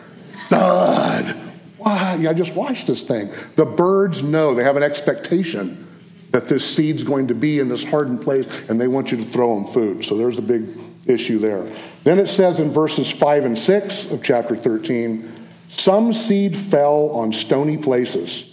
Thud. 0.48 1.49
Ah, 1.92 2.18
Why? 2.18 2.30
I 2.30 2.34
just 2.34 2.56
watched 2.56 2.88
this 2.88 3.04
thing. 3.04 3.30
The 3.56 3.66
birds 3.66 4.22
know 4.22 4.54
they 4.54 4.64
have 4.64 4.78
an 4.78 4.84
expectation 4.84 5.88
that 6.32 6.48
this 6.48 6.64
seed's 6.64 7.04
going 7.04 7.28
to 7.28 7.34
be 7.34 7.60
in 7.60 7.70
this 7.70 7.84
hardened 7.84 8.22
place, 8.22 8.48
and 8.70 8.80
they 8.80 8.88
want 8.88 9.12
you 9.12 9.18
to 9.18 9.24
throw 9.24 9.56
them 9.56 9.66
food. 9.66 10.06
So 10.06 10.16
there's 10.16 10.38
a 10.38 10.44
big 10.44 10.68
issue 11.08 11.40
there. 11.40 11.66
Then 12.04 12.20
it 12.20 12.28
says 12.28 12.60
in 12.60 12.70
verses 12.70 13.12
5 13.12 13.46
and 13.46 13.58
6 13.58 14.12
of 14.12 14.24
chapter 14.24 14.56
13 14.56 15.38
some 15.70 16.14
seed 16.14 16.58
fell 16.58 17.12
on 17.12 17.32
stony 17.32 17.78
places 17.78 18.46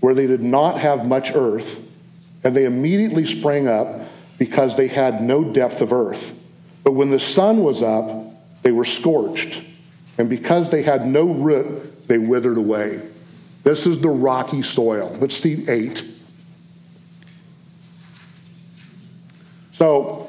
where 0.00 0.14
they 0.14 0.26
did 0.26 0.42
not 0.42 0.78
have 0.78 1.06
much 1.06 1.34
earth, 1.34 1.90
and 2.44 2.54
they 2.54 2.64
immediately 2.64 3.24
sprang 3.24 3.66
up 3.66 4.02
because 4.38 4.76
they 4.76 4.86
had 4.86 5.22
no 5.22 5.42
depth 5.42 5.80
of 5.80 5.92
earth. 5.92 6.38
But 6.84 6.92
when 6.92 7.10
the 7.10 7.20
sun 7.20 7.62
was 7.62 7.82
up, 7.82 8.10
they 8.62 8.72
were 8.72 8.84
scorched, 8.84 9.62
and 10.18 10.28
because 10.28 10.70
they 10.70 10.82
had 10.82 11.06
no 11.06 11.24
root, 11.24 11.89
they 12.10 12.18
withered 12.18 12.56
away. 12.56 13.00
This 13.62 13.86
is 13.86 14.00
the 14.00 14.08
rocky 14.08 14.62
soil. 14.62 15.16
Let's 15.20 15.36
see 15.36 15.64
eight. 15.68 16.02
So, 19.74 20.28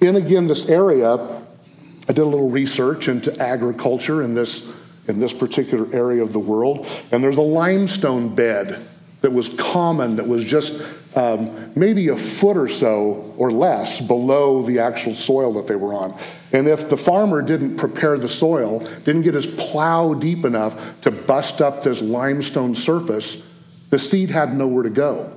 in 0.00 0.16
again 0.16 0.46
this 0.46 0.70
area, 0.70 1.12
I 1.12 2.06
did 2.06 2.20
a 2.20 2.24
little 2.24 2.48
research 2.48 3.08
into 3.08 3.38
agriculture 3.38 4.22
in 4.22 4.34
this 4.34 4.72
in 5.08 5.20
this 5.20 5.34
particular 5.34 5.94
area 5.94 6.22
of 6.22 6.32
the 6.32 6.38
world. 6.38 6.86
And 7.12 7.22
there's 7.22 7.36
a 7.36 7.42
limestone 7.42 8.34
bed 8.34 8.80
that 9.20 9.30
was 9.30 9.50
common, 9.50 10.16
that 10.16 10.26
was 10.26 10.42
just 10.42 10.80
um, 11.16 11.70
maybe 11.76 12.08
a 12.08 12.16
foot 12.16 12.56
or 12.56 12.68
so 12.68 13.34
or 13.36 13.50
less 13.50 14.00
below 14.00 14.62
the 14.62 14.78
actual 14.78 15.14
soil 15.14 15.52
that 15.54 15.66
they 15.66 15.76
were 15.76 15.92
on. 15.92 16.18
And 16.52 16.66
if 16.66 16.90
the 16.90 16.96
farmer 16.96 17.42
didn't 17.42 17.76
prepare 17.76 18.18
the 18.18 18.28
soil, 18.28 18.80
didn't 19.04 19.22
get 19.22 19.34
his 19.34 19.46
plow 19.46 20.14
deep 20.14 20.44
enough 20.44 21.00
to 21.02 21.10
bust 21.10 21.62
up 21.62 21.82
this 21.82 22.00
limestone 22.00 22.74
surface, 22.74 23.46
the 23.90 23.98
seed 23.98 24.30
had 24.30 24.54
nowhere 24.54 24.82
to 24.82 24.90
go. 24.90 25.32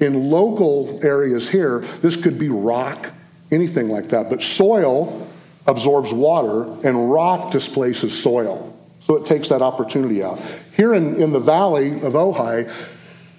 In 0.00 0.30
local 0.30 1.00
areas 1.02 1.48
here, 1.48 1.80
this 2.00 2.16
could 2.16 2.38
be 2.38 2.48
rock, 2.48 3.10
anything 3.50 3.88
like 3.88 4.08
that. 4.08 4.30
But 4.30 4.42
soil 4.42 5.26
absorbs 5.66 6.12
water, 6.12 6.62
and 6.86 7.10
rock 7.10 7.50
displaces 7.50 8.16
soil. 8.16 8.72
So 9.00 9.16
it 9.16 9.26
takes 9.26 9.48
that 9.48 9.62
opportunity 9.62 10.22
out. 10.22 10.40
Here 10.76 10.94
in, 10.94 11.20
in 11.20 11.32
the 11.32 11.40
valley 11.40 11.92
of 12.00 12.14
Ojai, 12.14 12.72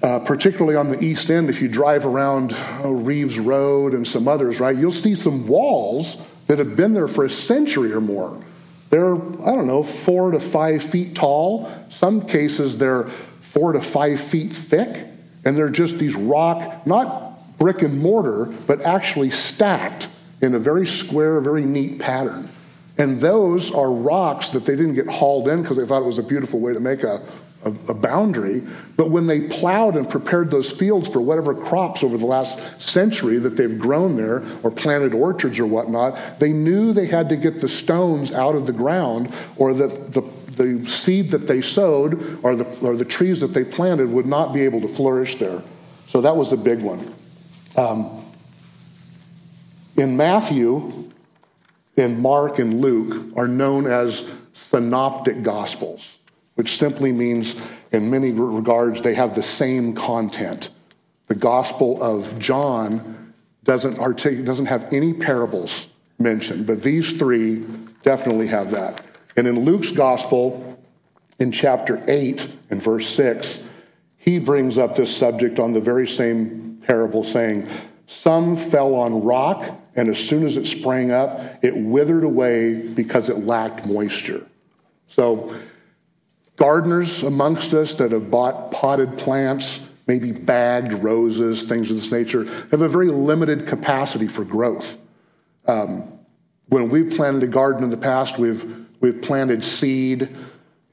uh, 0.03 0.19
particularly 0.19 0.75
on 0.75 0.89
the 0.89 1.03
east 1.03 1.29
end, 1.31 1.49
if 1.49 1.61
you 1.61 1.67
drive 1.67 2.05
around 2.05 2.53
uh, 2.53 2.89
Reeves 2.89 3.39
Road 3.39 3.93
and 3.93 4.07
some 4.07 4.27
others, 4.27 4.59
right, 4.59 4.75
you'll 4.75 4.91
see 4.91 5.15
some 5.15 5.47
walls 5.47 6.21
that 6.47 6.59
have 6.59 6.75
been 6.75 6.93
there 6.93 7.07
for 7.07 7.25
a 7.25 7.29
century 7.29 7.91
or 7.91 8.01
more. 8.01 8.41
They're, 8.89 9.15
I 9.15 9.55
don't 9.55 9.67
know, 9.67 9.83
four 9.83 10.31
to 10.31 10.39
five 10.39 10.81
feet 10.81 11.15
tall. 11.15 11.71
Some 11.89 12.25
cases 12.25 12.77
they're 12.77 13.03
four 13.03 13.73
to 13.73 13.81
five 13.81 14.19
feet 14.19 14.53
thick, 14.53 15.05
and 15.43 15.57
they're 15.57 15.69
just 15.69 15.97
these 15.97 16.15
rock, 16.15 16.85
not 16.87 17.57
brick 17.57 17.81
and 17.81 17.99
mortar, 17.99 18.45
but 18.65 18.81
actually 18.81 19.29
stacked 19.29 20.07
in 20.41 20.55
a 20.55 20.59
very 20.59 20.85
square, 20.85 21.41
very 21.41 21.65
neat 21.65 21.99
pattern. 21.99 22.49
And 22.97 23.19
those 23.19 23.71
are 23.73 23.91
rocks 23.91 24.49
that 24.51 24.65
they 24.65 24.75
didn't 24.75 24.95
get 24.95 25.07
hauled 25.07 25.47
in 25.47 25.61
because 25.61 25.77
they 25.77 25.85
thought 25.85 26.01
it 26.01 26.05
was 26.05 26.17
a 26.17 26.23
beautiful 26.23 26.59
way 26.59 26.73
to 26.73 26.79
make 26.79 27.03
a, 27.03 27.21
a, 27.63 27.69
a, 27.89 27.93
boundary. 27.93 28.61
But 28.95 29.09
when 29.09 29.27
they 29.27 29.41
plowed 29.41 29.95
and 29.95 30.09
prepared 30.09 30.51
those 30.51 30.71
fields 30.71 31.09
for 31.09 31.19
whatever 31.21 31.53
crops 31.53 32.03
over 32.03 32.17
the 32.17 32.25
last 32.25 32.81
century 32.81 33.39
that 33.39 33.57
they've 33.57 33.77
grown 33.77 34.15
there 34.15 34.43
or 34.63 34.71
planted 34.71 35.13
orchards 35.13 35.59
or 35.59 35.65
whatnot, 35.65 36.39
they 36.39 36.51
knew 36.51 36.93
they 36.93 37.07
had 37.07 37.29
to 37.29 37.35
get 37.35 37.61
the 37.61 37.67
stones 37.67 38.31
out 38.31 38.55
of 38.55 38.65
the 38.65 38.73
ground 38.73 39.33
or 39.57 39.73
that 39.73 40.13
the, 40.13 40.21
the 40.55 40.85
seed 40.87 41.31
that 41.31 41.47
they 41.47 41.61
sowed 41.61 42.39
or 42.43 42.55
the, 42.55 42.65
or 42.85 42.95
the 42.95 43.05
trees 43.05 43.39
that 43.39 43.47
they 43.47 43.63
planted 43.63 44.09
would 44.09 44.25
not 44.25 44.53
be 44.53 44.61
able 44.61 44.81
to 44.81 44.87
flourish 44.87 45.37
there. 45.37 45.61
So 46.07 46.21
that 46.21 46.35
was 46.35 46.53
a 46.53 46.57
big 46.57 46.81
one. 46.81 47.13
Um, 47.75 48.23
in 49.97 50.15
Matthew, 50.15 51.11
in 51.97 52.21
Mark 52.21 52.59
and 52.59 52.79
Luke 52.79 53.35
are 53.35 53.47
known 53.47 53.87
as 53.87 54.29
synoptic 54.53 55.43
gospels, 55.43 56.16
which 56.57 56.77
simply 56.77 57.11
means, 57.11 57.55
in 57.91 58.09
many 58.09 58.31
regards, 58.31 59.01
they 59.03 59.13
have 59.13 59.35
the 59.35 59.43
same 59.43 59.93
content. 59.93 60.71
The 61.27 61.35
gospel 61.35 62.01
of 62.01 62.37
John 62.39 63.33
doesn't, 63.63 63.99
artic- 63.99 64.43
doesn't 64.43 64.65
have 64.65 64.91
any 64.91 65.13
parables 65.13 65.85
mentioned, 66.17 66.65
but 66.65 66.81
these 66.81 67.15
three 67.17 67.63
definitely 68.01 68.47
have 68.47 68.71
that. 68.71 69.01
And 69.35 69.45
in 69.45 69.65
Luke's 69.65 69.91
gospel, 69.91 70.79
in 71.37 71.51
chapter 71.51 72.03
8 72.07 72.51
and 72.71 72.81
verse 72.81 73.07
6, 73.09 73.67
he 74.17 74.39
brings 74.39 74.79
up 74.79 74.95
this 74.95 75.15
subject 75.15 75.59
on 75.59 75.73
the 75.73 75.79
very 75.79 76.07
same 76.07 76.81
parable, 76.87 77.23
saying, 77.23 77.67
Some 78.07 78.57
fell 78.57 78.95
on 78.95 79.23
rock, 79.23 79.79
and 79.95 80.09
as 80.09 80.17
soon 80.17 80.43
as 80.43 80.57
it 80.57 80.65
sprang 80.65 81.11
up, 81.11 81.63
it 81.63 81.77
withered 81.77 82.23
away 82.23 82.81
because 82.81 83.29
it 83.29 83.45
lacked 83.45 83.85
moisture. 83.85 84.43
So, 85.05 85.55
gardeners 86.57 87.23
amongst 87.23 87.73
us 87.73 87.93
that 87.95 88.11
have 88.11 88.29
bought 88.29 88.71
potted 88.71 89.17
plants, 89.17 89.87
maybe 90.07 90.31
bagged 90.31 90.91
roses, 90.93 91.63
things 91.63 91.89
of 91.89 91.95
this 91.95 92.11
nature, 92.11 92.43
have 92.71 92.81
a 92.81 92.89
very 92.89 93.07
limited 93.07 93.65
capacity 93.65 94.27
for 94.27 94.43
growth. 94.43 94.97
Um, 95.67 96.11
when 96.67 96.89
we've 96.89 97.11
planted 97.11 97.43
a 97.43 97.47
garden 97.47 97.83
in 97.83 97.89
the 97.89 97.97
past, 97.97 98.37
we've, 98.37 98.87
we've 98.99 99.21
planted 99.21 99.63
seed 99.63 100.35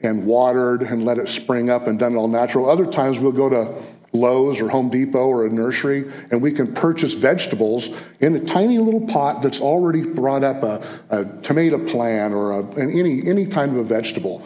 and 0.00 0.26
watered 0.26 0.82
and 0.82 1.04
let 1.04 1.18
it 1.18 1.28
spring 1.28 1.70
up 1.70 1.86
and 1.86 1.98
done 1.98 2.12
it 2.14 2.16
all 2.16 2.28
natural. 2.28 2.68
Other 2.68 2.86
times 2.86 3.18
we'll 3.18 3.32
go 3.32 3.48
to 3.48 3.82
Lowe's 4.12 4.60
or 4.60 4.68
Home 4.68 4.90
Depot 4.90 5.26
or 5.26 5.46
a 5.46 5.50
nursery, 5.50 6.10
and 6.30 6.40
we 6.40 6.52
can 6.52 6.72
purchase 6.72 7.14
vegetables 7.14 7.88
in 8.20 8.36
a 8.36 8.40
tiny 8.40 8.78
little 8.78 9.04
pot 9.06 9.42
that's 9.42 9.60
already 9.60 10.02
brought 10.02 10.44
up 10.44 10.62
a, 10.62 10.86
a 11.10 11.24
tomato 11.42 11.84
plant 11.84 12.32
or 12.32 12.60
a, 12.60 12.64
any, 12.78 13.26
any 13.26 13.46
kind 13.46 13.72
of 13.72 13.78
a 13.78 13.84
vegetable, 13.84 14.42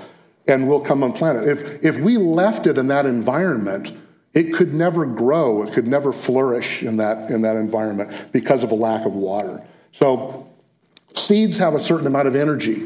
and 0.48 0.66
we'll 0.66 0.80
come 0.80 1.02
and 1.02 1.14
plant 1.14 1.38
it. 1.38 1.48
If, 1.48 1.84
if 1.84 1.98
we 1.98 2.16
left 2.16 2.66
it 2.66 2.78
in 2.78 2.88
that 2.88 3.06
environment, 3.06 3.92
it 4.34 4.54
could 4.54 4.74
never 4.74 5.04
grow, 5.06 5.62
it 5.62 5.74
could 5.74 5.86
never 5.86 6.12
flourish 6.12 6.82
in 6.82 6.96
that, 6.96 7.30
in 7.30 7.42
that 7.42 7.56
environment 7.56 8.28
because 8.32 8.64
of 8.64 8.72
a 8.72 8.74
lack 8.74 9.06
of 9.06 9.12
water. 9.12 9.62
So, 9.92 10.48
seeds 11.14 11.58
have 11.58 11.74
a 11.74 11.80
certain 11.80 12.06
amount 12.06 12.28
of 12.28 12.34
energy, 12.34 12.82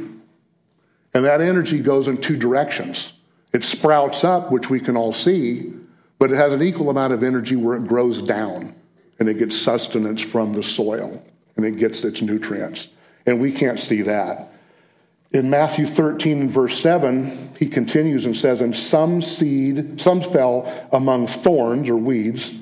and 1.15 1.25
that 1.25 1.41
energy 1.41 1.81
goes 1.81 2.09
in 2.09 2.19
two 2.19 2.37
directions. 2.37 3.13
It 3.53 3.65
sprouts 3.65 4.25
up, 4.25 4.51
which 4.51 4.71
we 4.71 4.81
can 4.81 4.97
all 4.97 5.13
see, 5.13 5.73
but 6.19 6.31
it 6.31 6.37
has 6.37 6.53
an 6.53 6.63
equal 6.63 6.91
amount 6.91 7.13
of 7.13 7.23
energy 7.23 7.57
where 7.57 7.77
it 7.77 7.87
grows 7.87 8.23
down 8.23 8.75
and 9.19 9.29
it 9.29 9.39
gets 9.39 9.61
sustenance 9.61 10.23
from 10.23 10.53
the 10.53 10.63
soil 10.63 11.23
and 11.57 11.67
it 11.67 11.77
gets 11.77 12.03
its 12.05 12.23
nutrients. 12.23 12.89
And 13.27 13.41
we 13.41 13.53
can't 13.53 13.79
see 13.79 14.03
that. 14.03 14.52
In 15.33 15.49
Matthew 15.49 15.87
13 15.87 16.43
and 16.43 16.51
verse 16.51 16.79
7, 16.79 17.51
he 17.59 17.67
continues 17.67 18.27
and 18.27 18.37
says, 18.37 18.61
And 18.61 18.77
some 18.77 19.23
seed, 19.23 20.01
some 20.01 20.21
fell 20.21 20.71
among 20.93 21.27
thorns 21.27 21.89
or 21.89 21.97
weeds, 21.97 22.53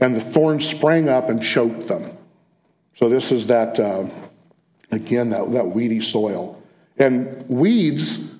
and 0.00 0.16
the 0.16 0.20
thorns 0.20 0.68
sprang 0.68 1.08
up 1.08 1.28
and 1.28 1.42
choked 1.42 1.88
them. 1.88 2.16
So 2.94 3.08
this 3.08 3.32
is 3.32 3.46
that, 3.48 3.78
uh, 3.78 4.04
again, 4.90 5.30
that, 5.30 5.50
that 5.52 5.66
weedy 5.66 6.00
soil. 6.00 6.62
And 6.98 7.46
weeds 7.48 8.32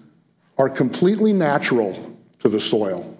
are 0.57 0.69
completely 0.69 1.33
natural 1.33 2.17
to 2.41 2.49
the 2.49 2.61
soil. 2.61 3.17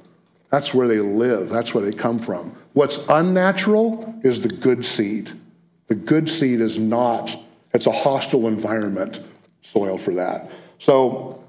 That's 0.51 0.73
where 0.73 0.89
they 0.89 0.99
live, 1.01 1.51
that's 1.51 1.75
where 1.75 1.85
they 1.85 1.97
come 1.97 2.19
from. 2.19 2.57
What's 2.73 3.05
unnatural 3.09 4.21
is 4.23 4.41
the 4.41 4.49
good 4.49 4.85
seed. 4.85 5.31
The 5.89 5.95
good 5.95 6.29
seed 6.29 6.61
is 6.61 6.79
not, 6.79 7.37
it's 7.75 7.87
a 7.87 7.93
hostile 7.93 8.49
environment 8.49 9.21
soil 9.63 9.97
for 9.99 10.15
that. 10.15 10.51
So 10.79 11.43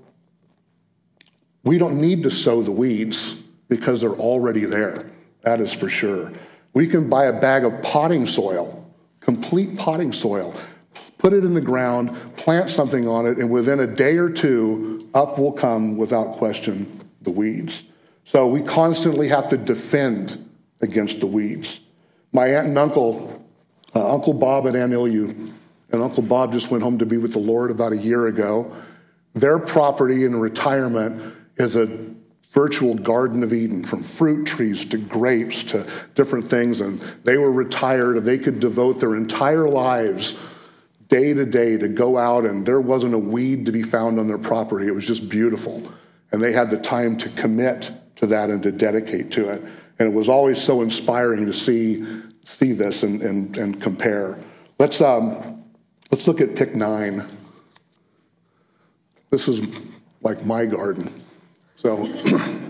we 1.64 1.78
don't 1.78 2.00
need 2.00 2.24
to 2.24 2.32
sow 2.32 2.62
the 2.62 2.72
weeds 2.72 3.34
because 3.70 4.02
they're 4.02 4.12
already 4.12 4.66
there. 4.66 5.10
That 5.42 5.60
is 5.60 5.74
for 5.74 5.90
sure. 5.90 6.32
We 6.74 6.88
can 6.88 7.10
buy 7.10 7.26
a 7.26 7.40
bag 7.40 7.66
of 7.66 7.82
potting 7.82 8.26
soil, 8.26 8.92
complete 9.20 9.78
potting 9.78 10.14
soil, 10.14 10.56
put 11.18 11.34
it 11.34 11.44
in 11.44 11.54
the 11.54 11.62
ground, 11.62 12.16
plant 12.38 12.70
something 12.70 13.08
on 13.08 13.26
it, 13.26 13.38
and 13.38 13.50
within 13.50 13.80
a 13.80 13.88
day 13.88 14.18
or 14.18 14.30
two, 14.30 15.10
up 15.14 15.38
will 15.38 15.52
come 15.52 15.96
without 15.98 16.34
question 16.34 17.02
the 17.22 17.32
weeds. 17.32 17.84
So 18.26 18.48
we 18.48 18.62
constantly 18.62 19.28
have 19.28 19.50
to 19.50 19.58
defend 19.58 20.50
against 20.82 21.20
the 21.20 21.28
weeds. 21.28 21.82
My 22.32 22.48
aunt 22.48 22.68
and 22.68 22.78
uncle, 22.78 23.44
uh, 23.96 24.14
Uncle 24.14 24.34
Bob 24.34 24.66
and 24.66 24.76
Aunt 24.76 24.92
Ilu, 24.92 25.54
and 25.94 26.02
Uncle 26.02 26.24
Bob 26.24 26.52
just 26.52 26.72
went 26.72 26.84
home 26.84 26.98
to 26.98 27.06
be 27.06 27.18
with 27.18 27.34
the 27.34 27.40
Lord 27.40 27.72
about 27.72 27.94
a 27.94 27.98
year 27.98 28.28
ago. 28.28 28.76
Their 29.36 29.60
property 29.60 30.26
in 30.26 30.36
retirement 30.36 31.36
is 31.56 31.76
a 31.76 31.88
virtual 32.50 32.96
Garden 32.96 33.44
of 33.44 33.54
Eden, 33.54 33.84
from 33.84 34.04
fruit 34.04 34.46
trees 34.46 34.86
to 34.86 34.98
grapes 34.98 35.64
to 35.64 35.88
different 36.16 36.48
things. 36.48 36.82
And 36.82 37.00
they 37.24 37.38
were 37.38 37.52
retired, 37.52 38.18
and 38.18 38.26
they 38.26 38.38
could 38.38 38.60
devote 38.60 39.00
their 39.00 39.16
entire 39.16 39.68
lives 39.68 40.36
day 41.10 41.34
to 41.34 41.46
day 41.46 41.78
to 41.78 41.88
go 41.88 42.18
out, 42.18 42.46
and 42.46 42.66
there 42.66 42.82
wasn't 42.82 43.14
a 43.14 43.20
weed 43.20 43.68
to 43.68 43.72
be 43.72 43.84
found 43.84 44.20
on 44.20 44.28
their 44.28 44.40
property. 44.40 44.88
It 44.88 44.96
was 44.96 45.06
just 45.06 45.30
beautiful. 45.30 45.84
And 46.32 46.42
they 46.42 46.52
had 46.52 46.72
the 46.72 46.80
time 46.80 47.18
to 47.18 47.30
commit 47.30 47.92
to 48.16 48.26
that 48.28 48.50
and 48.50 48.64
to 48.64 48.72
dedicate 48.72 49.30
to 49.32 49.50
it. 49.52 49.62
And 50.00 50.10
it 50.10 50.14
was 50.14 50.28
always 50.28 50.60
so 50.60 50.82
inspiring 50.82 51.46
to 51.46 51.54
see, 51.54 52.04
see 52.44 52.74
this 52.74 53.04
and, 53.04 53.22
and, 53.22 53.56
and 53.58 53.80
compare. 53.80 54.40
Let's, 54.80 55.02
um, 55.02 55.53
let's 56.14 56.28
look 56.28 56.42
at 56.42 56.56
pick 56.56 56.76
nine. 56.76 57.26
This 59.32 59.48
is 59.48 59.64
like 60.22 60.46
my 60.46 60.64
garden. 60.64 61.12
So 61.76 62.06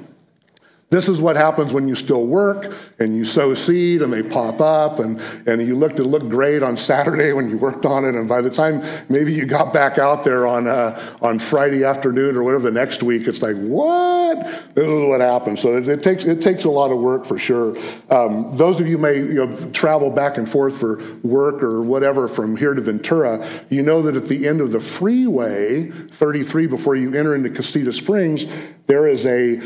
This 0.93 1.09
is 1.09 1.19
what 1.19 1.35
happens 1.35 1.73
when 1.73 1.87
you 1.87 1.95
still 1.95 2.27
work 2.27 2.71
and 2.99 3.17
you 3.17 3.25
sow 3.25 3.55
seed 3.55 4.03
and 4.03 4.13
they 4.13 4.21
pop 4.21 4.61
up 4.61 4.99
and, 4.99 5.19
and 5.47 5.59
you 5.59 5.73
look 5.73 5.95
to 5.95 6.03
look 6.03 6.29
great 6.29 6.61
on 6.61 6.77
Saturday 6.77 7.33
when 7.33 7.49
you 7.49 7.57
worked 7.57 7.87
on 7.87 8.05
it. 8.05 8.13
And 8.13 8.29
by 8.29 8.41
the 8.41 8.51
time 8.51 8.83
maybe 9.09 9.33
you 9.33 9.47
got 9.47 9.73
back 9.73 9.97
out 9.97 10.23
there 10.23 10.45
on, 10.45 10.67
uh, 10.67 11.01
on 11.19 11.39
Friday 11.39 11.83
afternoon 11.83 12.35
or 12.35 12.43
whatever 12.43 12.65
the 12.65 12.71
next 12.71 13.01
week, 13.01 13.27
it's 13.27 13.41
like, 13.41 13.55
what? 13.55 14.43
This 14.75 14.85
is 14.85 15.09
what 15.09 15.19
happens. 15.19 15.61
So 15.61 15.75
it, 15.77 15.87
it 15.87 16.03
takes, 16.03 16.25
it 16.25 16.41
takes 16.41 16.63
a 16.65 16.69
lot 16.69 16.91
of 16.91 16.99
work 16.99 17.25
for 17.25 17.39
sure. 17.39 17.75
Um, 18.11 18.55
those 18.55 18.79
of 18.79 18.87
you 18.87 18.99
may 18.99 19.15
you 19.15 19.47
know, 19.47 19.71
travel 19.71 20.11
back 20.11 20.37
and 20.37 20.47
forth 20.47 20.77
for 20.77 21.01
work 21.23 21.63
or 21.63 21.81
whatever 21.81 22.27
from 22.27 22.55
here 22.55 22.75
to 22.75 22.81
Ventura, 22.81 23.49
you 23.71 23.81
know 23.81 24.03
that 24.03 24.15
at 24.15 24.27
the 24.27 24.47
end 24.47 24.61
of 24.61 24.71
the 24.71 24.79
freeway, 24.79 25.89
33, 25.89 26.67
before 26.67 26.95
you 26.95 27.15
enter 27.15 27.33
into 27.33 27.49
Casitas 27.49 27.95
Springs, 27.95 28.45
there 28.85 29.07
is 29.07 29.25
a 29.25 29.59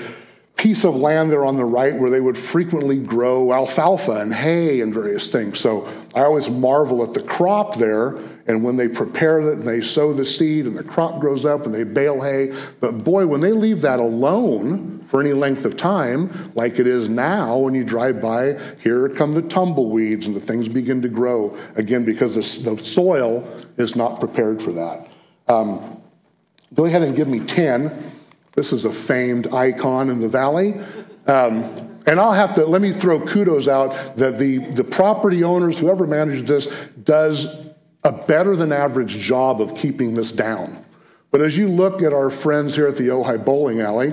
piece 0.57 0.83
of 0.83 0.95
land 0.95 1.31
there 1.31 1.45
on 1.45 1.55
the 1.55 1.63
right 1.63 1.95
where 1.95 2.09
they 2.09 2.19
would 2.19 2.37
frequently 2.37 2.97
grow 2.97 3.53
alfalfa 3.53 4.13
and 4.13 4.33
hay 4.33 4.81
and 4.81 4.91
various 4.91 5.29
things. 5.29 5.59
So 5.59 5.87
I 6.15 6.21
always 6.21 6.49
marvel 6.49 7.03
at 7.03 7.13
the 7.13 7.21
crop 7.21 7.75
there. 7.75 8.17
And 8.47 8.63
when 8.63 8.75
they 8.75 8.87
prepare 8.87 9.39
it 9.41 9.53
and 9.53 9.63
they 9.63 9.81
sow 9.81 10.13
the 10.13 10.25
seed 10.25 10.65
and 10.65 10.75
the 10.75 10.83
crop 10.83 11.19
grows 11.19 11.45
up 11.45 11.65
and 11.65 11.75
they 11.75 11.83
bale 11.83 12.21
hay. 12.21 12.55
But 12.79 13.03
boy, 13.03 13.27
when 13.27 13.39
they 13.39 13.51
leave 13.51 13.81
that 13.81 13.99
alone 13.99 14.99
for 15.01 15.21
any 15.21 15.33
length 15.33 15.63
of 15.63 15.77
time, 15.77 16.51
like 16.55 16.79
it 16.79 16.87
is 16.87 17.07
now 17.07 17.57
when 17.57 17.75
you 17.75 17.83
drive 17.83 18.19
by, 18.19 18.59
here 18.81 19.09
come 19.09 19.35
the 19.35 19.43
tumbleweeds 19.43 20.25
and 20.25 20.35
the 20.35 20.39
things 20.39 20.67
begin 20.67 21.01
to 21.03 21.09
grow 21.09 21.55
again 21.75 22.03
because 22.03 22.35
the, 22.35 22.77
soil 22.83 23.47
is 23.77 23.95
not 23.95 24.19
prepared 24.19 24.61
for 24.61 24.71
that. 24.71 25.07
Um, 25.47 26.01
go 26.73 26.85
ahead 26.85 27.03
and 27.03 27.15
give 27.15 27.27
me 27.27 27.41
10. 27.41 28.16
This 28.57 28.73
is 28.73 28.85
a 28.85 28.89
famed 28.89 29.53
icon 29.53 30.09
in 30.09 30.19
the 30.19 30.27
valley. 30.27 30.73
Um, 31.27 31.61
and 32.07 32.19
I'll 32.19 32.33
have 32.33 32.55
to 32.55 32.65
let 32.65 32.81
me 32.81 32.91
throw 32.91 33.19
kudos 33.19 33.67
out 33.67 34.17
that 34.17 34.39
the, 34.39 34.57
the 34.57 34.83
property 34.83 35.43
owners, 35.43 35.77
whoever 35.77 36.07
manages 36.07 36.43
this, 36.43 36.65
does 37.03 37.67
a 38.03 38.11
better 38.11 38.55
than 38.55 38.71
average 38.71 39.19
job 39.19 39.61
of 39.61 39.75
keeping 39.75 40.15
this 40.15 40.31
down. 40.31 40.83
But 41.29 41.41
as 41.41 41.55
you 41.55 41.67
look 41.67 42.01
at 42.01 42.13
our 42.13 42.31
friends 42.31 42.73
here 42.73 42.87
at 42.87 42.95
the 42.95 43.09
Ojai 43.09 43.45
Bowling 43.45 43.81
Alley, 43.81 44.11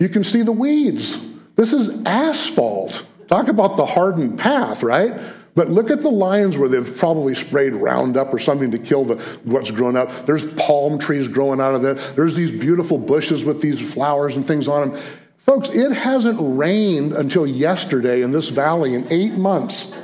you 0.00 0.08
can 0.08 0.24
see 0.24 0.42
the 0.42 0.50
weeds. 0.50 1.24
This 1.54 1.72
is 1.72 2.02
asphalt. 2.04 3.06
Talk 3.28 3.46
about 3.46 3.76
the 3.76 3.86
hardened 3.86 4.40
path, 4.40 4.82
right? 4.82 5.20
But 5.58 5.70
look 5.70 5.90
at 5.90 6.02
the 6.02 6.08
lines 6.08 6.56
where 6.56 6.68
they've 6.68 6.96
probably 6.98 7.34
sprayed 7.34 7.74
Roundup 7.74 8.32
or 8.32 8.38
something 8.38 8.70
to 8.70 8.78
kill 8.78 9.04
the, 9.04 9.16
what's 9.42 9.72
grown 9.72 9.96
up. 9.96 10.24
There's 10.24 10.44
palm 10.52 11.00
trees 11.00 11.26
growing 11.26 11.60
out 11.60 11.74
of 11.74 11.82
that. 11.82 12.14
There's 12.14 12.36
these 12.36 12.52
beautiful 12.52 12.96
bushes 12.96 13.44
with 13.44 13.60
these 13.60 13.80
flowers 13.80 14.36
and 14.36 14.46
things 14.46 14.68
on 14.68 14.92
them. 14.92 15.02
Folks, 15.38 15.70
it 15.70 15.90
hasn't 15.90 16.38
rained 16.40 17.12
until 17.12 17.44
yesterday 17.44 18.22
in 18.22 18.30
this 18.30 18.50
valley 18.50 18.94
in 18.94 19.12
eight 19.12 19.32
months. 19.32 19.98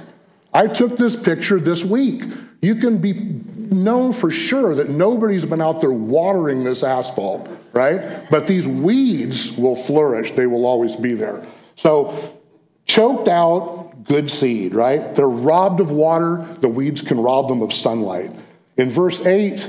I 0.52 0.66
took 0.66 0.96
this 0.96 1.14
picture 1.14 1.60
this 1.60 1.84
week. 1.84 2.24
You 2.60 2.74
can 2.74 2.98
be 2.98 3.12
known 3.12 4.12
for 4.12 4.32
sure 4.32 4.74
that 4.74 4.88
nobody's 4.88 5.44
been 5.44 5.60
out 5.60 5.80
there 5.80 5.92
watering 5.92 6.64
this 6.64 6.82
asphalt, 6.82 7.48
right? 7.72 8.28
But 8.28 8.48
these 8.48 8.66
weeds 8.66 9.56
will 9.56 9.76
flourish, 9.76 10.32
they 10.32 10.48
will 10.48 10.66
always 10.66 10.96
be 10.96 11.14
there. 11.14 11.46
So, 11.76 12.40
choked 12.86 13.28
out, 13.28 13.83
good 14.04 14.30
seed, 14.30 14.74
right? 14.74 15.14
They're 15.14 15.28
robbed 15.28 15.80
of 15.80 15.90
water, 15.90 16.46
the 16.60 16.68
weeds 16.68 17.02
can 17.02 17.20
rob 17.20 17.48
them 17.48 17.62
of 17.62 17.72
sunlight. 17.72 18.30
In 18.76 18.90
verse 18.90 19.24
8, 19.24 19.68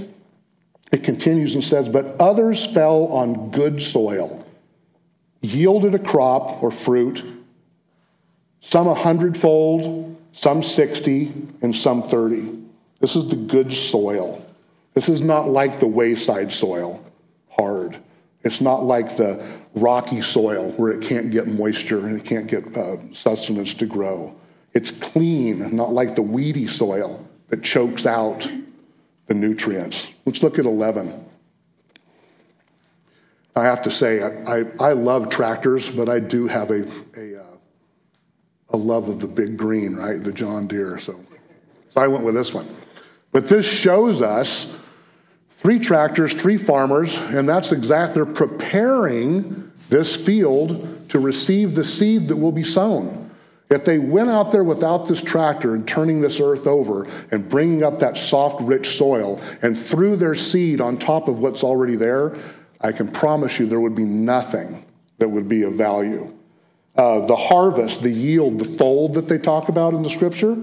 it 0.91 1.03
continues 1.03 1.55
and 1.55 1.63
says, 1.63 1.89
But 1.89 2.19
others 2.19 2.65
fell 2.65 3.07
on 3.07 3.51
good 3.51 3.81
soil, 3.81 4.45
yielded 5.41 5.95
a 5.95 5.99
crop 5.99 6.63
or 6.63 6.71
fruit, 6.71 7.23
some 8.61 8.87
a 8.87 8.95
hundredfold, 8.95 10.15
some 10.31 10.63
60, 10.63 11.31
and 11.61 11.75
some 11.75 12.01
30. 12.01 12.63
This 12.99 13.15
is 13.15 13.29
the 13.29 13.35
good 13.35 13.73
soil. 13.73 14.43
This 14.93 15.09
is 15.09 15.21
not 15.21 15.49
like 15.49 15.79
the 15.79 15.87
wayside 15.87 16.51
soil, 16.51 17.03
hard. 17.49 17.97
It's 18.45 18.61
not 18.61 18.85
like 18.85 19.17
the 19.17 19.43
rocky 19.73 20.21
soil 20.21 20.71
where 20.73 20.91
it 20.91 21.01
can't 21.01 21.31
get 21.31 21.47
moisture 21.47 22.05
and 22.05 22.15
it 22.15 22.23
can't 22.23 22.45
get 22.45 22.77
uh, 22.77 22.97
sustenance 23.11 23.73
to 23.73 23.87
grow. 23.87 24.35
It's 24.73 24.91
clean, 24.91 25.75
not 25.75 25.91
like 25.91 26.13
the 26.13 26.21
weedy 26.21 26.67
soil 26.67 27.27
that 27.49 27.63
chokes 27.63 28.05
out 28.05 28.47
the 29.25 29.33
nutrients. 29.33 30.11
Let's 30.25 30.43
look 30.43 30.59
at 30.59 30.65
11. 30.65 31.25
I 33.55 33.63
have 33.63 33.81
to 33.83 33.91
say, 33.91 34.21
I, 34.21 34.59
I, 34.59 34.65
I 34.79 34.93
love 34.93 35.29
tractors, 35.29 35.89
but 35.89 36.07
I 36.07 36.19
do 36.19 36.47
have 36.47 36.69
a, 36.69 36.83
a, 37.17 37.41
uh, 37.41 37.57
a 38.69 38.77
love 38.77 39.09
of 39.09 39.21
the 39.21 39.27
big 39.27 39.57
green, 39.57 39.95
right? 39.95 40.23
The 40.23 40.31
John 40.31 40.67
Deere. 40.67 40.99
So, 40.99 41.19
so 41.89 42.01
I 42.01 42.07
went 42.07 42.23
with 42.23 42.35
this 42.35 42.53
one. 42.53 42.67
But 43.31 43.47
this 43.47 43.65
shows 43.65 44.21
us 44.21 44.71
three 45.65 45.79
tractors, 45.79 46.31
three 46.31 46.57
farmers, 46.57 47.17
and 47.17 47.49
that's 47.49 47.71
exactly, 47.71 48.21
they're 48.21 48.31
preparing 48.31 49.71
this 49.89 50.15
field 50.15 51.09
to 51.09 51.17
receive 51.17 51.73
the 51.73 51.83
seed 51.83 52.27
that 52.27 52.35
will 52.35 52.51
be 52.51 52.63
sown. 52.63 53.31
If 53.71 53.83
they 53.83 53.97
went 53.97 54.29
out 54.29 54.51
there 54.51 54.63
without 54.63 55.07
this 55.07 55.23
tractor 55.23 55.73
and 55.73 55.87
turning 55.87 56.21
this 56.21 56.39
earth 56.39 56.67
over 56.67 57.07
and 57.31 57.49
bringing 57.49 57.81
up 57.81 57.97
that 57.97 58.15
soft, 58.15 58.61
rich 58.61 58.95
soil 58.95 59.41
and 59.63 59.75
threw 59.75 60.15
their 60.15 60.35
seed 60.35 60.81
on 60.81 60.97
top 60.97 61.27
of 61.27 61.39
what's 61.39 61.63
already 61.63 61.95
there, 61.95 62.37
I 62.79 62.91
can 62.91 63.07
promise 63.07 63.57
you 63.57 63.65
there 63.65 63.81
would 63.81 63.95
be 63.95 64.03
nothing 64.03 64.85
that 65.17 65.29
would 65.29 65.49
be 65.49 65.63
of 65.63 65.73
value. 65.73 66.31
Uh, 66.95 67.25
the 67.25 67.35
harvest, 67.35 68.03
the 68.03 68.11
yield, 68.11 68.59
the 68.59 68.65
fold 68.65 69.15
that 69.15 69.27
they 69.27 69.39
talk 69.39 69.67
about 69.67 69.95
in 69.95 70.03
the 70.03 70.11
scripture, 70.11 70.61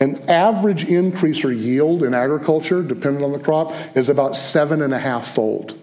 an 0.00 0.28
average 0.28 0.84
increase 0.84 1.44
or 1.44 1.52
yield 1.52 2.02
in 2.02 2.14
agriculture, 2.14 2.82
depending 2.82 3.22
on 3.22 3.32
the 3.32 3.38
crop, 3.38 3.72
is 3.94 4.08
about 4.08 4.36
seven 4.36 4.82
and 4.82 4.92
a 4.92 4.98
half 4.98 5.28
fold. 5.28 5.78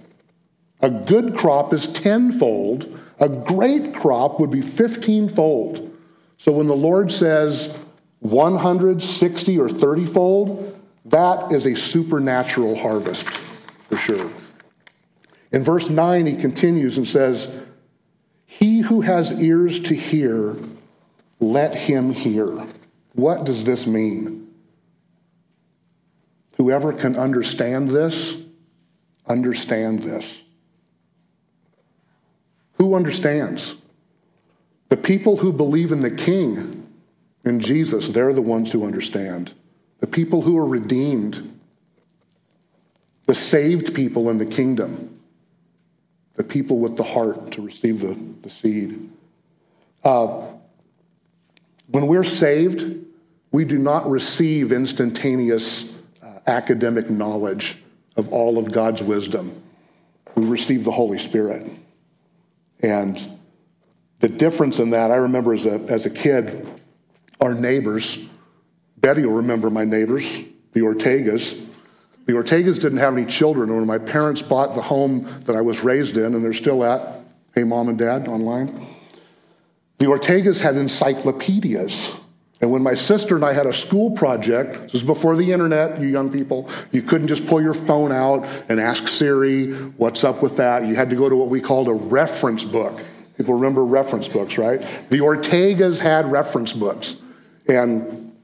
A 0.81 0.89
good 0.89 1.35
crop 1.35 1.73
is 1.73 1.87
tenfold. 1.87 2.99
A 3.19 3.29
great 3.29 3.93
crop 3.93 4.39
would 4.39 4.51
be 4.51 4.61
15 4.61 5.29
fold. 5.29 5.97
So 6.37 6.51
when 6.51 6.67
the 6.67 6.75
Lord 6.75 7.11
says 7.11 7.77
160 8.19 9.59
or 9.59 9.69
30 9.69 10.05
fold, 10.05 10.79
that 11.05 11.51
is 11.51 11.65
a 11.65 11.75
supernatural 11.75 12.77
harvest 12.77 13.23
for 13.89 13.97
sure. 13.97 14.29
In 15.51 15.63
verse 15.63 15.89
9, 15.89 16.25
he 16.25 16.35
continues 16.35 16.97
and 16.97 17.07
says, 17.07 17.53
He 18.45 18.81
who 18.81 19.01
has 19.01 19.41
ears 19.41 19.79
to 19.81 19.95
hear, 19.95 20.55
let 21.39 21.73
him 21.73 22.11
hear. 22.11 22.65
What 23.13 23.43
does 23.43 23.65
this 23.65 23.87
mean? 23.87 24.53
Whoever 26.57 26.93
can 26.93 27.15
understand 27.15 27.89
this, 27.89 28.35
understand 29.27 30.03
this. 30.03 30.41
Who 32.73 32.95
understands? 32.95 33.75
The 34.89 34.97
people 34.97 35.37
who 35.37 35.53
believe 35.53 35.91
in 35.91 36.01
the 36.01 36.11
King, 36.11 36.87
in 37.45 37.59
Jesus, 37.59 38.09
they're 38.09 38.33
the 38.33 38.41
ones 38.41 38.71
who 38.71 38.85
understand. 38.85 39.53
The 39.99 40.07
people 40.07 40.41
who 40.41 40.57
are 40.57 40.65
redeemed, 40.65 41.59
the 43.25 43.35
saved 43.35 43.93
people 43.93 44.29
in 44.29 44.37
the 44.37 44.45
kingdom, 44.45 45.19
the 46.35 46.43
people 46.43 46.79
with 46.79 46.97
the 46.97 47.03
heart 47.03 47.51
to 47.51 47.61
receive 47.61 47.99
the, 47.99 48.17
the 48.41 48.49
seed. 48.49 49.09
Uh, 50.03 50.47
when 51.91 52.07
we're 52.07 52.23
saved, 52.23 53.05
we 53.51 53.65
do 53.65 53.77
not 53.77 54.09
receive 54.09 54.71
instantaneous 54.71 55.95
uh, 56.21 56.39
academic 56.45 57.09
knowledge 57.09 57.81
of 58.15 58.31
all 58.31 58.57
of 58.57 58.71
God's 58.71 59.01
wisdom. 59.01 59.61
We 60.35 60.45
receive 60.45 60.83
the 60.83 60.91
Holy 60.91 61.17
Spirit. 61.17 61.67
And 62.81 63.39
the 64.19 64.29
difference 64.29 64.79
in 64.79 64.91
that, 64.91 65.11
I 65.11 65.15
remember 65.15 65.53
as 65.53 65.65
a, 65.65 65.79
as 65.89 66.05
a 66.05 66.09
kid, 66.09 66.67
our 67.41 67.55
neighbors, 67.55 68.17
Betty 68.97 69.25
will 69.25 69.35
remember 69.35 69.69
my 69.69 69.85
neighbors, 69.85 70.25
the 70.73 70.81
Ortegas. 70.81 71.65
The 72.25 72.33
Ortegas 72.33 72.79
didn't 72.79 72.99
have 72.99 73.17
any 73.17 73.25
children. 73.25 73.73
When 73.73 73.87
my 73.87 73.97
parents 73.97 74.41
bought 74.41 74.75
the 74.75 74.81
home 74.81 75.27
that 75.45 75.55
I 75.55 75.61
was 75.61 75.83
raised 75.83 76.17
in, 76.17 76.35
and 76.35 76.43
they're 76.43 76.53
still 76.53 76.83
at, 76.83 77.23
hey, 77.55 77.63
mom 77.63 77.89
and 77.89 77.97
dad, 77.97 78.27
online, 78.27 78.85
the 79.99 80.05
Ortegas 80.05 80.59
had 80.59 80.75
encyclopedias. 80.75 82.17
And 82.61 82.71
when 82.71 82.81
my 82.81 82.93
sister 82.93 83.35
and 83.35 83.45
I 83.45 83.53
had 83.53 83.67
a 83.67 83.73
school 83.73 84.11
project, 84.11 84.81
this 84.83 84.93
was 84.93 85.03
before 85.03 85.37
the 85.37 85.53
internet, 85.53 86.01
you 86.01 86.07
young 86.07 86.29
people, 86.29 86.69
you 86.91 87.01
couldn't 87.01 87.27
just 87.27 87.47
pull 87.47 87.61
your 87.61 87.73
phone 87.73 88.11
out 88.11 88.45
and 88.67 88.81
ask 88.81 89.07
Siri, 89.07 89.71
what's 89.71 90.25
up 90.25 90.41
with 90.41 90.57
that? 90.57 90.85
You 90.85 90.95
had 90.95 91.09
to 91.11 91.15
go 91.15 91.29
to 91.29 91.35
what 91.35 91.47
we 91.47 91.61
called 91.61 91.87
a 91.87 91.93
reference 91.93 92.63
book. 92.65 92.99
People 93.37 93.53
remember 93.53 93.85
reference 93.85 94.27
books, 94.27 94.57
right? 94.57 94.81
The 95.09 95.19
Ortegas 95.19 95.99
had 95.99 96.29
reference 96.29 96.73
books, 96.73 97.15
and 97.69 98.35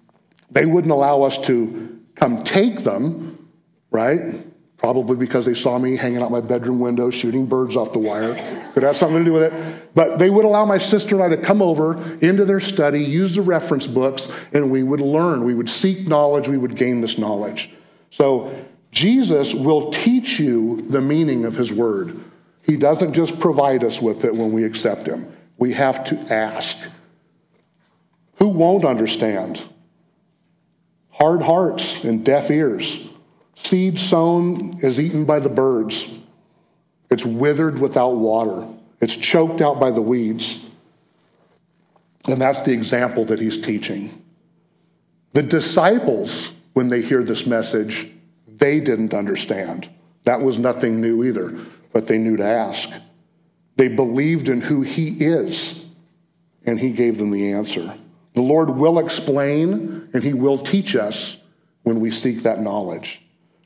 they 0.51 0.65
wouldn't 0.65 0.93
allow 0.93 1.23
us 1.23 1.37
to 1.47 1.99
come 2.15 2.43
take 2.43 2.85
them, 2.85 3.49
right? 3.91 4.44
Probably 4.77 5.15
because 5.15 5.45
they 5.45 5.53
saw 5.53 5.79
me 5.79 5.95
hanging 5.95 6.21
out 6.21 6.31
my 6.31 6.41
bedroom 6.41 6.79
window 6.79 7.09
shooting 7.09 7.45
birds 7.45 7.75
off 7.75 7.93
the 7.93 7.99
wire. 7.99 8.35
Could 8.73 8.83
have 8.83 8.97
something 8.97 9.19
to 9.19 9.23
do 9.23 9.33
with 9.33 9.53
it. 9.53 9.95
But 9.95 10.19
they 10.19 10.29
would 10.29 10.45
allow 10.45 10.65
my 10.65 10.77
sister 10.77 11.15
and 11.15 11.23
I 11.23 11.35
to 11.35 11.41
come 11.41 11.61
over 11.61 11.97
into 12.19 12.45
their 12.45 12.59
study, 12.59 13.03
use 13.03 13.35
the 13.35 13.41
reference 13.41 13.87
books, 13.87 14.29
and 14.53 14.69
we 14.69 14.83
would 14.83 15.01
learn. 15.01 15.43
We 15.45 15.53
would 15.53 15.69
seek 15.69 16.07
knowledge. 16.07 16.47
We 16.47 16.57
would 16.57 16.75
gain 16.75 17.01
this 17.01 17.17
knowledge. 17.17 17.73
So 18.11 18.53
Jesus 18.91 19.53
will 19.53 19.91
teach 19.91 20.39
you 20.39 20.85
the 20.89 21.01
meaning 21.01 21.45
of 21.45 21.55
his 21.55 21.71
word. 21.71 22.19
He 22.65 22.77
doesn't 22.77 23.13
just 23.13 23.39
provide 23.39 23.83
us 23.83 24.01
with 24.01 24.25
it 24.25 24.33
when 24.33 24.51
we 24.51 24.63
accept 24.63 25.05
Him. 25.05 25.31
We 25.57 25.73
have 25.73 26.03
to 26.05 26.33
ask. 26.33 26.77
Who 28.37 28.47
won't 28.47 28.85
understand? 28.85 29.63
Hard 31.11 31.41
hearts 31.41 32.03
and 32.03 32.25
deaf 32.25 32.49
ears. 32.49 33.07
Seed 33.55 33.97
sown 33.97 34.79
is 34.81 34.99
eaten 34.99 35.25
by 35.25 35.39
the 35.39 35.49
birds. 35.49 36.07
It's 37.09 37.25
withered 37.25 37.79
without 37.79 38.15
water. 38.15 38.67
It's 39.01 39.15
choked 39.15 39.61
out 39.61 39.79
by 39.79 39.91
the 39.91 40.01
weeds. 40.01 40.63
And 42.27 42.39
that's 42.39 42.61
the 42.61 42.73
example 42.73 43.25
that 43.25 43.39
he's 43.39 43.61
teaching. 43.61 44.23
The 45.33 45.43
disciples, 45.43 46.53
when 46.73 46.87
they 46.87 47.01
hear 47.01 47.23
this 47.23 47.45
message, 47.45 48.11
they 48.47 48.79
didn't 48.79 49.13
understand. 49.13 49.89
That 50.23 50.41
was 50.41 50.57
nothing 50.57 51.01
new 51.01 51.23
either 51.23 51.57
but 51.95 52.07
they 52.07 52.17
knew 52.17 52.35
to 52.35 52.43
ask. 52.43 52.89
They 53.77 53.87
believed 53.87 54.49
in 54.49 54.59
who 54.59 54.81
He 54.81 55.11
is, 55.11 55.85
and 56.65 56.77
He 56.77 56.91
gave 56.91 57.17
them 57.17 57.31
the 57.31 57.53
answer. 57.53 57.95
The 58.33 58.41
Lord 58.41 58.69
will 58.69 58.99
explain 58.99 60.09
and 60.13 60.21
He 60.21 60.33
will 60.33 60.57
teach 60.57 60.93
us 60.97 61.37
when 61.83 62.01
we 62.01 62.11
seek 62.11 62.43
that 62.43 62.61
knowledge. 62.61 63.24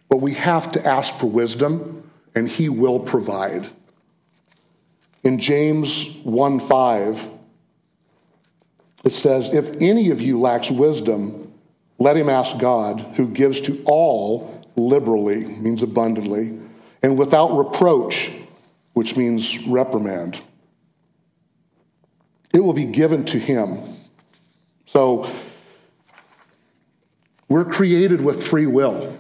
But 0.09 0.17
we 0.17 0.33
have 0.33 0.71
to 0.73 0.85
ask 0.85 1.13
for 1.13 1.27
wisdom, 1.27 2.11
and 2.35 2.49
He 2.49 2.67
will 2.67 2.99
provide. 2.99 3.69
In 5.23 5.39
James 5.39 6.17
1 6.23 6.59
5, 6.59 7.29
it 9.03 9.11
says, 9.11 9.53
If 9.53 9.81
any 9.81 10.09
of 10.11 10.21
you 10.21 10.39
lacks 10.39 10.69
wisdom, 10.71 11.53
let 11.99 12.15
him 12.15 12.29
ask 12.29 12.57
God, 12.57 13.01
who 13.15 13.27
gives 13.27 13.59
to 13.61 13.81
all 13.85 14.61
liberally, 14.75 15.45
means 15.45 15.83
abundantly 15.83 16.57
and 17.01 17.17
without 17.17 17.55
reproach, 17.57 18.31
which 18.93 19.15
means 19.15 19.67
reprimand. 19.67 20.41
It 22.53 22.59
will 22.59 22.73
be 22.73 22.85
given 22.85 23.25
to 23.25 23.39
him. 23.39 23.97
So, 24.85 25.29
we're 27.47 27.65
created 27.65 28.21
with 28.21 28.43
free 28.43 28.65
will. 28.65 29.17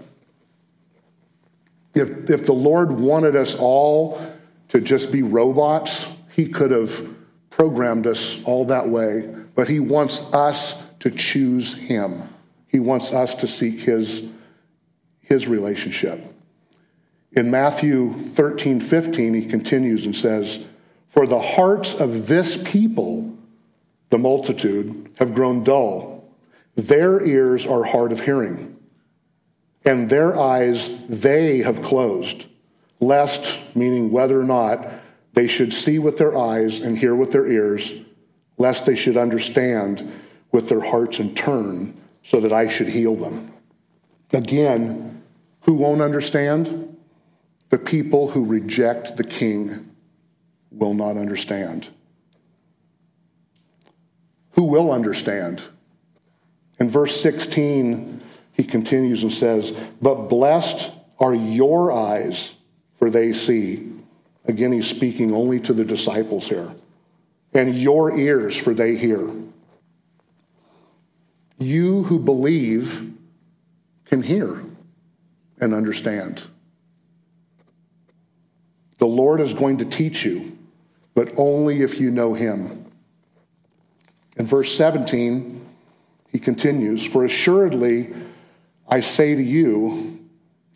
If, 1.99 2.29
if 2.29 2.45
the 2.45 2.53
Lord 2.53 2.91
wanted 2.91 3.35
us 3.35 3.55
all 3.55 4.21
to 4.69 4.79
just 4.79 5.11
be 5.11 5.23
robots, 5.23 6.11
he 6.31 6.47
could 6.47 6.71
have 6.71 7.07
programmed 7.49 8.07
us 8.07 8.41
all 8.45 8.65
that 8.65 8.87
way. 8.87 9.35
But 9.55 9.67
he 9.67 9.79
wants 9.79 10.21
us 10.33 10.81
to 10.99 11.11
choose 11.11 11.73
him. 11.73 12.29
He 12.67 12.79
wants 12.79 13.11
us 13.11 13.35
to 13.35 13.47
seek 13.47 13.81
his, 13.81 14.29
his 15.19 15.47
relationship. 15.47 16.23
In 17.33 17.51
Matthew 17.51 18.11
13, 18.11 18.79
15, 18.79 19.33
he 19.33 19.45
continues 19.45 20.05
and 20.05 20.15
says, 20.15 20.65
For 21.09 21.27
the 21.27 21.39
hearts 21.39 21.93
of 21.93 22.27
this 22.27 22.61
people, 22.63 23.37
the 24.09 24.17
multitude, 24.17 25.11
have 25.19 25.33
grown 25.33 25.63
dull. 25.63 26.23
Their 26.75 27.23
ears 27.25 27.67
are 27.67 27.83
hard 27.83 28.11
of 28.11 28.21
hearing, 28.21 28.77
and 29.89 30.07
their 30.07 30.37
eyes 30.39 30.95
they 31.07 31.63
have 31.63 31.81
closed, 31.81 32.45
lest, 32.99 33.59
meaning 33.75 34.11
whether 34.11 34.39
or 34.39 34.43
not, 34.43 34.87
they 35.33 35.47
should 35.47 35.73
see 35.73 35.97
with 35.97 36.19
their 36.19 36.37
eyes 36.37 36.81
and 36.81 36.95
hear 36.95 37.15
with 37.15 37.31
their 37.31 37.47
ears, 37.47 37.99
lest 38.59 38.85
they 38.85 38.95
should 38.95 39.17
understand 39.17 40.07
with 40.51 40.69
their 40.69 40.79
hearts 40.79 41.17
and 41.17 41.35
turn, 41.35 41.99
so 42.21 42.39
that 42.39 42.53
I 42.53 42.67
should 42.67 42.87
heal 42.87 43.15
them. 43.15 43.51
Again, 44.31 45.23
who 45.61 45.73
won't 45.73 46.01
understand? 46.01 46.95
The 47.69 47.79
people 47.79 48.29
who 48.29 48.45
reject 48.45 49.17
the 49.17 49.23
king 49.23 49.89
will 50.71 50.93
not 50.93 51.17
understand. 51.17 51.89
Who 54.51 54.63
will 54.63 54.91
understand? 54.91 55.63
In 56.79 56.91
verse 56.91 57.19
16, 57.19 58.18
he 58.59 58.65
continues 58.65 59.23
and 59.23 59.31
says, 59.31 59.71
But 60.01 60.27
blessed 60.27 60.91
are 61.17 61.33
your 61.33 61.93
eyes, 61.93 62.55
for 62.97 63.09
they 63.09 63.31
see. 63.31 63.89
Again, 64.43 64.73
he's 64.73 64.85
speaking 64.85 65.33
only 65.33 65.61
to 65.61 65.71
the 65.71 65.85
disciples 65.85 66.49
here. 66.49 66.69
And 67.53 67.73
your 67.73 68.17
ears, 68.19 68.57
for 68.57 68.73
they 68.73 68.97
hear. 68.97 69.31
You 71.57 72.03
who 72.03 72.19
believe 72.19 73.09
can 74.03 74.21
hear 74.21 74.61
and 75.61 75.73
understand. 75.73 76.43
The 78.97 79.07
Lord 79.07 79.39
is 79.39 79.53
going 79.53 79.77
to 79.77 79.85
teach 79.85 80.25
you, 80.25 80.57
but 81.15 81.31
only 81.39 81.81
if 81.81 81.97
you 81.97 82.11
know 82.11 82.33
him. 82.33 82.91
In 84.35 84.45
verse 84.45 84.75
17, 84.75 85.65
he 86.33 86.39
continues 86.39 87.05
For 87.05 87.23
assuredly, 87.23 88.13
I 88.89 89.01
say 89.01 89.35
to 89.35 89.41
you 89.41 90.19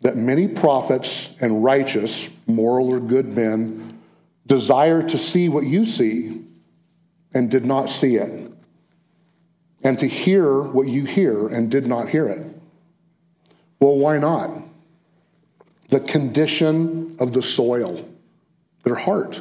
that 0.02 0.16
many 0.16 0.46
prophets 0.46 1.32
and 1.40 1.64
righteous, 1.64 2.28
moral 2.46 2.90
or 2.90 3.00
good 3.00 3.34
men 3.34 3.98
desire 4.46 5.02
to 5.02 5.18
see 5.18 5.48
what 5.48 5.64
you 5.64 5.84
see 5.84 6.44
and 7.32 7.50
did 7.50 7.64
not 7.64 7.90
see 7.90 8.16
it, 8.16 8.52
and 9.82 9.98
to 9.98 10.06
hear 10.06 10.60
what 10.60 10.86
you 10.86 11.04
hear 11.04 11.48
and 11.48 11.70
did 11.70 11.86
not 11.86 12.08
hear 12.08 12.28
it. 12.28 12.56
Well, 13.80 13.96
why 13.96 14.18
not? 14.18 14.62
The 15.88 16.00
condition 16.00 17.16
of 17.18 17.32
the 17.32 17.42
soil, 17.42 18.08
their 18.84 18.94
heart. 18.94 19.40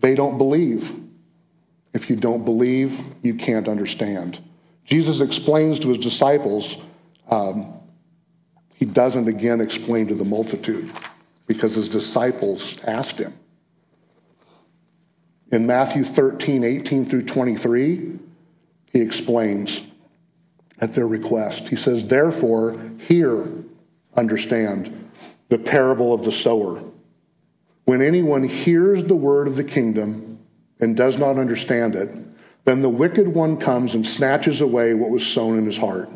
They 0.00 0.14
don't 0.14 0.36
believe. 0.36 0.94
If 1.94 2.10
you 2.10 2.16
don't 2.16 2.44
believe, 2.44 3.00
you 3.22 3.34
can't 3.34 3.68
understand. 3.68 4.40
Jesus 4.84 5.20
explains 5.20 5.78
to 5.80 5.88
his 5.88 5.98
disciples, 5.98 6.76
um, 7.30 7.74
he 8.74 8.84
doesn't 8.84 9.28
again 9.28 9.60
explain 9.60 10.08
to 10.08 10.14
the 10.14 10.24
multitude 10.24 10.90
because 11.46 11.74
his 11.74 11.88
disciples 11.88 12.78
asked 12.84 13.18
him. 13.18 13.32
In 15.50 15.66
Matthew 15.66 16.04
13, 16.04 16.64
18 16.64 17.06
through 17.06 17.22
23, 17.22 18.18
he 18.92 19.00
explains 19.00 19.86
at 20.80 20.94
their 20.94 21.06
request. 21.06 21.68
He 21.68 21.76
says, 21.76 22.06
Therefore, 22.06 22.76
hear, 23.08 23.46
understand 24.16 25.10
the 25.48 25.58
parable 25.58 26.12
of 26.12 26.24
the 26.24 26.32
sower. 26.32 26.82
When 27.84 28.02
anyone 28.02 28.44
hears 28.44 29.04
the 29.04 29.14
word 29.14 29.46
of 29.46 29.56
the 29.56 29.64
kingdom 29.64 30.38
and 30.80 30.96
does 30.96 31.18
not 31.18 31.38
understand 31.38 31.94
it, 31.94 32.10
then 32.64 32.82
the 32.82 32.88
wicked 32.88 33.28
one 33.28 33.56
comes 33.56 33.94
and 33.94 34.06
snatches 34.06 34.60
away 34.60 34.94
what 34.94 35.10
was 35.10 35.26
sown 35.26 35.58
in 35.58 35.66
his 35.66 35.76
heart. 35.78 36.08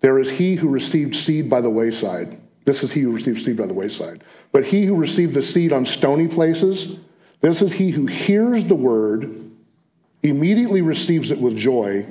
There 0.00 0.18
is 0.18 0.28
he 0.28 0.54
who 0.54 0.68
received 0.68 1.16
seed 1.16 1.48
by 1.48 1.62
the 1.62 1.70
wayside. 1.70 2.38
This 2.64 2.82
is 2.82 2.92
he 2.92 3.00
who 3.00 3.12
received 3.12 3.40
seed 3.40 3.56
by 3.56 3.66
the 3.66 3.74
wayside. 3.74 4.24
But 4.52 4.64
he 4.64 4.84
who 4.84 4.94
received 4.94 5.34
the 5.34 5.42
seed 5.42 5.72
on 5.72 5.86
stony 5.86 6.28
places, 6.28 6.98
this 7.40 7.62
is 7.62 7.72
he 7.72 7.90
who 7.90 8.06
hears 8.06 8.64
the 8.64 8.74
word, 8.74 9.50
immediately 10.22 10.82
receives 10.82 11.30
it 11.30 11.38
with 11.38 11.56
joy, 11.56 12.06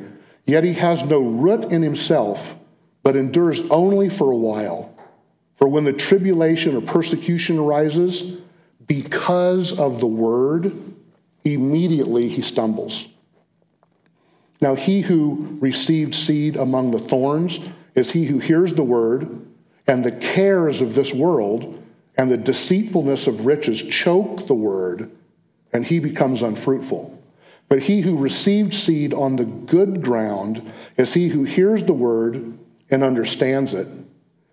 yet 0.46 0.64
he 0.64 0.74
has 0.74 1.04
no 1.04 1.22
root 1.22 1.72
in 1.72 1.82
himself, 1.82 2.56
but 3.04 3.16
endures 3.16 3.62
only 3.70 4.10
for 4.10 4.32
a 4.32 4.36
while. 4.36 4.96
For 5.56 5.68
when 5.68 5.84
the 5.84 5.94
tribulation 5.94 6.76
or 6.76 6.82
persecution 6.82 7.60
arises, 7.60 8.38
because 8.88 9.80
of 9.80 10.00
the 10.00 10.08
word, 10.08 10.74
immediately 11.46 12.28
he 12.30 12.42
stumbles. 12.42 13.08
Now, 14.62 14.76
he 14.76 15.02
who 15.02 15.58
received 15.60 16.16
seed 16.16 16.56
among 16.56 16.92
the 16.92 17.00
thorns 17.00 17.60
is 17.96 18.12
he 18.12 18.26
who 18.26 18.40
hears 18.40 18.74
the 18.74 18.84
word, 18.84 19.46
and 19.88 20.04
the 20.04 20.12
cares 20.12 20.82
of 20.82 20.96
this 20.96 21.14
world 21.14 21.84
and 22.16 22.32
the 22.32 22.38
deceitfulness 22.38 23.28
of 23.28 23.46
riches 23.46 23.82
choke 23.82 24.48
the 24.48 24.56
word, 24.56 25.12
and 25.74 25.86
he 25.86 26.00
becomes 26.00 26.44
unfruitful. 26.44 27.22
But 27.70 27.80
he 27.80 28.02
who 28.02 28.18
received 28.18 28.74
seed 28.74 29.14
on 29.14 29.36
the 29.36 29.46
good 29.46 30.02
ground 30.02 30.72
is 30.96 31.14
he 31.14 31.28
who 31.28 31.44
hears 31.44 31.84
the 31.84 31.94
word 31.94 32.58
and 32.92 33.04
understands 33.04 33.74
it, 33.74 33.88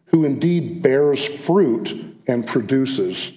who 0.06 0.24
indeed 0.24 0.82
bears 0.82 1.24
fruit 1.24 2.16
and 2.26 2.46
produces 2.46 3.32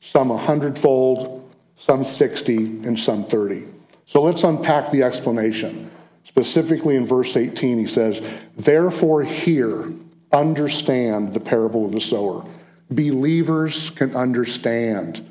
some 0.00 0.30
a 0.30 0.36
hundredfold, 0.36 1.43
some 1.76 2.04
60, 2.04 2.56
and 2.56 2.98
some 2.98 3.24
30. 3.24 3.64
So 4.06 4.22
let's 4.22 4.44
unpack 4.44 4.90
the 4.90 5.02
explanation. 5.02 5.90
Specifically 6.24 6.96
in 6.96 7.06
verse 7.06 7.36
18, 7.36 7.78
he 7.78 7.86
says, 7.86 8.24
Therefore, 8.56 9.22
hear, 9.22 9.92
understand 10.32 11.34
the 11.34 11.40
parable 11.40 11.84
of 11.84 11.92
the 11.92 12.00
sower. 12.00 12.46
Believers 12.90 13.90
can 13.90 14.14
understand, 14.14 15.26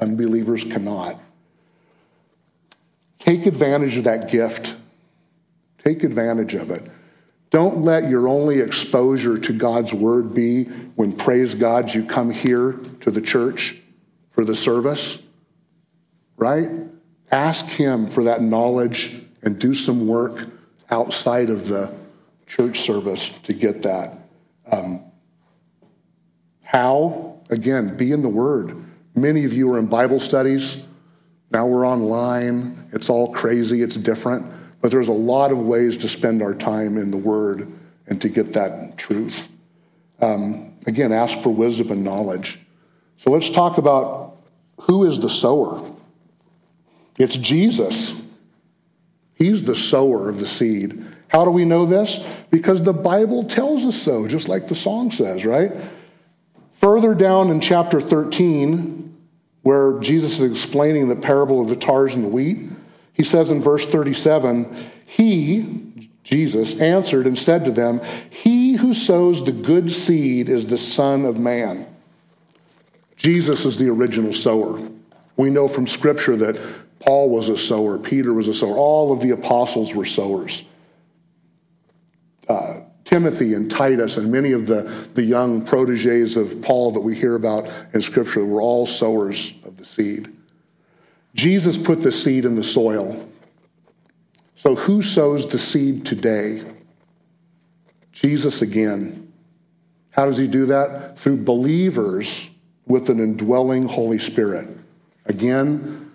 unbelievers 0.00 0.64
cannot. 0.64 1.20
Take 3.18 3.46
advantage 3.46 3.96
of 3.96 4.04
that 4.04 4.30
gift. 4.30 4.76
Take 5.78 6.04
advantage 6.04 6.54
of 6.54 6.70
it. 6.70 6.82
Don't 7.50 7.82
let 7.82 8.10
your 8.10 8.28
only 8.28 8.60
exposure 8.60 9.38
to 9.38 9.52
God's 9.52 9.94
word 9.94 10.34
be 10.34 10.64
when, 10.94 11.12
praise 11.12 11.54
God, 11.54 11.94
you 11.94 12.04
come 12.04 12.30
here 12.30 12.72
to 13.00 13.10
the 13.10 13.20
church 13.20 13.80
for 14.32 14.44
the 14.44 14.54
service 14.54 15.18
right? 16.36 16.70
Ask 17.30 17.66
Him 17.66 18.08
for 18.08 18.24
that 18.24 18.42
knowledge 18.42 19.22
and 19.42 19.58
do 19.58 19.74
some 19.74 20.06
work 20.06 20.48
outside 20.90 21.50
of 21.50 21.68
the 21.68 21.92
church 22.46 22.80
service 22.80 23.30
to 23.42 23.52
get 23.52 23.82
that. 23.82 24.18
Um, 24.70 25.02
how? 26.64 27.40
Again, 27.50 27.96
be 27.96 28.12
in 28.12 28.22
the 28.22 28.28
Word. 28.28 28.76
Many 29.14 29.44
of 29.44 29.52
you 29.52 29.72
are 29.72 29.78
in 29.78 29.86
Bible 29.86 30.20
studies. 30.20 30.82
Now 31.50 31.66
we're 31.66 31.86
online. 31.86 32.88
It's 32.92 33.08
all 33.08 33.32
crazy, 33.32 33.82
it's 33.82 33.96
different. 33.96 34.52
But 34.82 34.90
there's 34.90 35.08
a 35.08 35.12
lot 35.12 35.52
of 35.52 35.58
ways 35.58 35.96
to 35.98 36.08
spend 36.08 36.42
our 36.42 36.54
time 36.54 36.98
in 36.98 37.10
the 37.10 37.16
Word 37.16 37.72
and 38.08 38.20
to 38.20 38.28
get 38.28 38.52
that 38.52 38.98
truth. 38.98 39.48
Um, 40.20 40.74
again, 40.86 41.12
ask 41.12 41.40
for 41.40 41.50
wisdom 41.50 41.90
and 41.90 42.04
knowledge. 42.04 42.58
So 43.16 43.30
let's 43.30 43.48
talk 43.48 43.78
about 43.78 44.36
who 44.80 45.04
is 45.04 45.18
the 45.18 45.30
sower. 45.30 45.85
It's 47.18 47.36
Jesus. 47.36 48.20
He's 49.34 49.62
the 49.62 49.74
sower 49.74 50.28
of 50.28 50.40
the 50.40 50.46
seed. 50.46 51.04
How 51.28 51.44
do 51.44 51.50
we 51.50 51.64
know 51.64 51.86
this? 51.86 52.26
Because 52.50 52.82
the 52.82 52.92
Bible 52.92 53.44
tells 53.44 53.84
us 53.84 53.96
so, 53.96 54.26
just 54.26 54.48
like 54.48 54.68
the 54.68 54.74
song 54.74 55.10
says, 55.10 55.44
right? 55.44 55.72
Further 56.80 57.14
down 57.14 57.50
in 57.50 57.60
chapter 57.60 58.00
13, 58.00 59.14
where 59.62 59.98
Jesus 60.00 60.38
is 60.38 60.50
explaining 60.50 61.08
the 61.08 61.16
parable 61.16 61.60
of 61.60 61.68
the 61.68 61.76
tares 61.76 62.14
and 62.14 62.24
the 62.24 62.28
wheat, 62.28 62.70
he 63.12 63.24
says 63.24 63.50
in 63.50 63.60
verse 63.60 63.84
37 63.84 64.90
He, 65.06 66.10
Jesus, 66.22 66.80
answered 66.80 67.26
and 67.26 67.38
said 67.38 67.64
to 67.64 67.70
them, 67.70 68.00
He 68.30 68.74
who 68.74 68.94
sows 68.94 69.44
the 69.44 69.52
good 69.52 69.90
seed 69.90 70.48
is 70.48 70.66
the 70.66 70.78
Son 70.78 71.24
of 71.24 71.38
Man. 71.38 71.86
Jesus 73.16 73.64
is 73.64 73.78
the 73.78 73.88
original 73.88 74.32
sower. 74.32 74.80
We 75.36 75.50
know 75.50 75.66
from 75.66 75.86
Scripture 75.86 76.36
that 76.36 76.60
Paul 77.06 77.30
was 77.30 77.48
a 77.48 77.56
sower, 77.56 77.98
Peter 77.98 78.32
was 78.32 78.48
a 78.48 78.54
sower, 78.54 78.76
all 78.76 79.12
of 79.12 79.20
the 79.20 79.30
apostles 79.30 79.94
were 79.94 80.04
sowers. 80.04 80.64
Uh, 82.48 82.80
Timothy 83.04 83.54
and 83.54 83.70
Titus 83.70 84.16
and 84.16 84.32
many 84.32 84.50
of 84.50 84.66
the, 84.66 84.82
the 85.14 85.22
young 85.22 85.64
proteges 85.64 86.36
of 86.36 86.60
Paul 86.62 86.90
that 86.92 87.00
we 87.00 87.14
hear 87.14 87.36
about 87.36 87.68
in 87.94 88.02
Scripture 88.02 88.44
were 88.44 88.60
all 88.60 88.86
sowers 88.86 89.52
of 89.64 89.76
the 89.76 89.84
seed. 89.84 90.34
Jesus 91.34 91.78
put 91.78 92.02
the 92.02 92.10
seed 92.10 92.44
in 92.44 92.56
the 92.56 92.64
soil. 92.64 93.28
So, 94.56 94.74
who 94.74 95.02
sows 95.02 95.48
the 95.48 95.58
seed 95.58 96.04
today? 96.04 96.64
Jesus 98.10 98.62
again. 98.62 99.32
How 100.10 100.24
does 100.24 100.38
he 100.38 100.48
do 100.48 100.66
that? 100.66 101.20
Through 101.20 101.44
believers 101.44 102.50
with 102.86 103.10
an 103.10 103.20
indwelling 103.20 103.86
Holy 103.86 104.18
Spirit. 104.18 104.68
Again, 105.26 106.05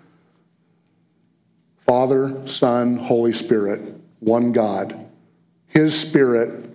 Father, 1.86 2.46
Son, 2.46 2.96
Holy 2.96 3.32
Spirit, 3.32 3.80
one 4.20 4.52
God. 4.52 5.08
His 5.66 5.98
Spirit, 5.98 6.70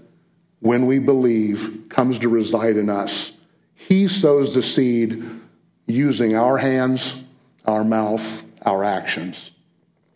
when 0.60 0.86
we 0.86 1.00
believe, 1.00 1.86
comes 1.90 2.20
to 2.20 2.30
reside 2.30 2.78
in 2.78 2.90
us. 2.90 3.32
He 3.76 4.08
sows 4.08 4.54
the 4.54 4.62
seed 4.62 5.24
using 5.86 6.36
our 6.36 6.58
hands, 6.58 7.24
our 7.66 7.84
mouth, 7.84 8.44
our 8.64 8.84
actions. 8.84 9.52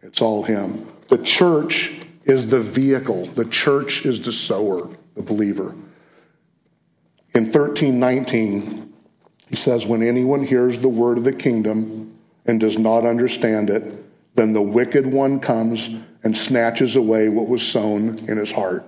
It's 0.01 0.21
all 0.21 0.43
Him. 0.43 0.87
The 1.07 1.19
church 1.19 1.93
is 2.25 2.47
the 2.47 2.59
vehicle, 2.59 3.25
the 3.27 3.45
church 3.45 4.05
is 4.05 4.21
the 4.21 4.31
sower, 4.31 4.89
the 5.15 5.21
believer. 5.21 5.75
In 7.33 7.45
1319, 7.45 8.93
he 9.47 9.55
says, 9.55 9.85
When 9.85 10.03
anyone 10.03 10.45
hears 10.45 10.79
the 10.79 10.89
word 10.89 11.17
of 11.17 11.23
the 11.23 11.33
kingdom 11.33 12.17
and 12.45 12.59
does 12.59 12.77
not 12.77 13.05
understand 13.05 13.69
it, 13.69 14.00
then 14.35 14.53
the 14.53 14.61
wicked 14.61 15.05
one 15.05 15.39
comes 15.39 15.89
and 16.23 16.35
snatches 16.35 16.95
away 16.95 17.29
what 17.29 17.47
was 17.47 17.61
sown 17.61 18.17
in 18.29 18.37
his 18.37 18.51
heart. 18.51 18.85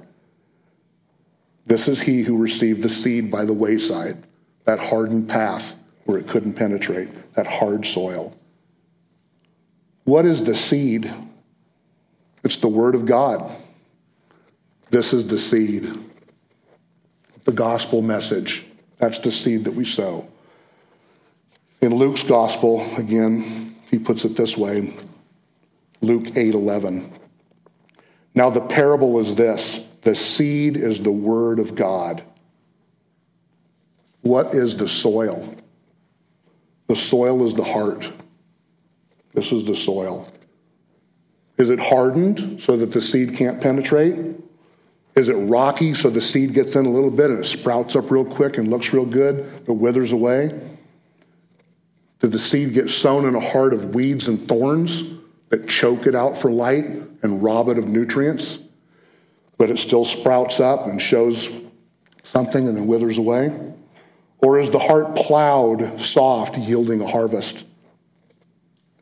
This 1.65 1.88
is 1.88 2.01
he 2.01 2.21
who 2.21 2.38
received 2.38 2.82
the 2.82 2.89
seed 2.89 3.32
by 3.32 3.45
the 3.45 3.53
wayside, 3.53 4.23
that 4.65 4.79
hardened 4.79 5.29
path 5.29 5.75
where 6.06 6.17
it 6.17 6.27
couldn't 6.27 6.53
penetrate, 6.53 7.34
that 7.34 7.47
hard 7.47 7.86
soil. 7.86 8.36
What 10.03 10.25
is 10.25 10.43
the 10.43 10.56
seed? 10.56 11.12
It's 12.43 12.58
the 12.58 12.67
Word 12.67 12.95
of 12.95 13.06
God. 13.06 13.49
This 14.89 15.13
is 15.13 15.27
the 15.27 15.38
seed. 15.38 15.91
The 17.45 17.53
gospel 17.53 18.01
message. 18.01 18.65
That's 18.97 19.19
the 19.19 19.32
seed 19.32 19.63
that 19.63 19.73
we 19.73 19.86
sow. 19.86 20.27
In 21.82 21.95
Luke's 21.95 22.23
gospel, 22.23 22.86
again, 22.97 23.75
he 23.89 23.99
puts 23.99 24.25
it 24.25 24.36
this 24.36 24.58
way 24.58 24.93
Luke 26.03 26.35
8 26.35 26.53
11. 26.53 27.11
Now, 28.35 28.49
the 28.49 28.61
parable 28.61 29.19
is 29.19 29.35
this 29.35 29.87
the 30.01 30.15
seed 30.15 30.75
is 30.75 30.99
the 30.99 31.11
word 31.11 31.59
of 31.59 31.75
God. 31.75 32.21
What 34.21 34.53
is 34.53 34.75
the 34.75 34.87
soil? 34.87 35.55
The 36.87 36.95
soil 36.95 37.45
is 37.45 37.53
the 37.53 37.63
heart. 37.63 38.11
This 39.33 39.51
is 39.51 39.63
the 39.63 39.75
soil. 39.75 40.29
Is 41.57 41.69
it 41.69 41.79
hardened 41.79 42.61
so 42.61 42.75
that 42.77 42.91
the 42.91 43.01
seed 43.01 43.35
can't 43.35 43.61
penetrate? 43.61 44.35
Is 45.15 45.29
it 45.29 45.35
rocky 45.35 45.93
so 45.93 46.09
the 46.09 46.21
seed 46.21 46.53
gets 46.53 46.75
in 46.75 46.85
a 46.85 46.89
little 46.89 47.11
bit 47.11 47.29
and 47.29 47.39
it 47.39 47.45
sprouts 47.45 47.95
up 47.95 48.11
real 48.11 48.25
quick 48.25 48.57
and 48.57 48.69
looks 48.69 48.91
real 48.91 49.05
good 49.05 49.65
but 49.65 49.75
withers 49.75 50.11
away? 50.11 50.59
Did 52.19 52.31
the 52.31 52.39
seed 52.39 52.73
get 52.73 52.89
sown 52.89 53.25
in 53.25 53.35
a 53.35 53.39
heart 53.39 53.73
of 53.73 53.93
weeds 53.93 54.27
and 54.27 54.47
thorns 54.47 55.12
that 55.53 55.69
choke 55.69 56.07
it 56.07 56.15
out 56.15 56.35
for 56.35 56.51
light 56.51 56.85
and 57.21 57.43
rob 57.43 57.69
it 57.69 57.77
of 57.77 57.87
nutrients? 57.87 58.57
But 59.59 59.69
it 59.69 59.77
still 59.77 60.03
sprouts 60.03 60.59
up 60.59 60.87
and 60.87 60.99
shows 60.99 61.47
something 62.23 62.67
and 62.67 62.75
then 62.75 62.87
withers 62.87 63.19
away? 63.19 63.55
Or 64.39 64.59
is 64.59 64.71
the 64.71 64.79
heart 64.79 65.15
plowed, 65.15 66.01
soft, 66.01 66.57
yielding 66.57 67.01
a 67.01 67.07
harvest? 67.07 67.65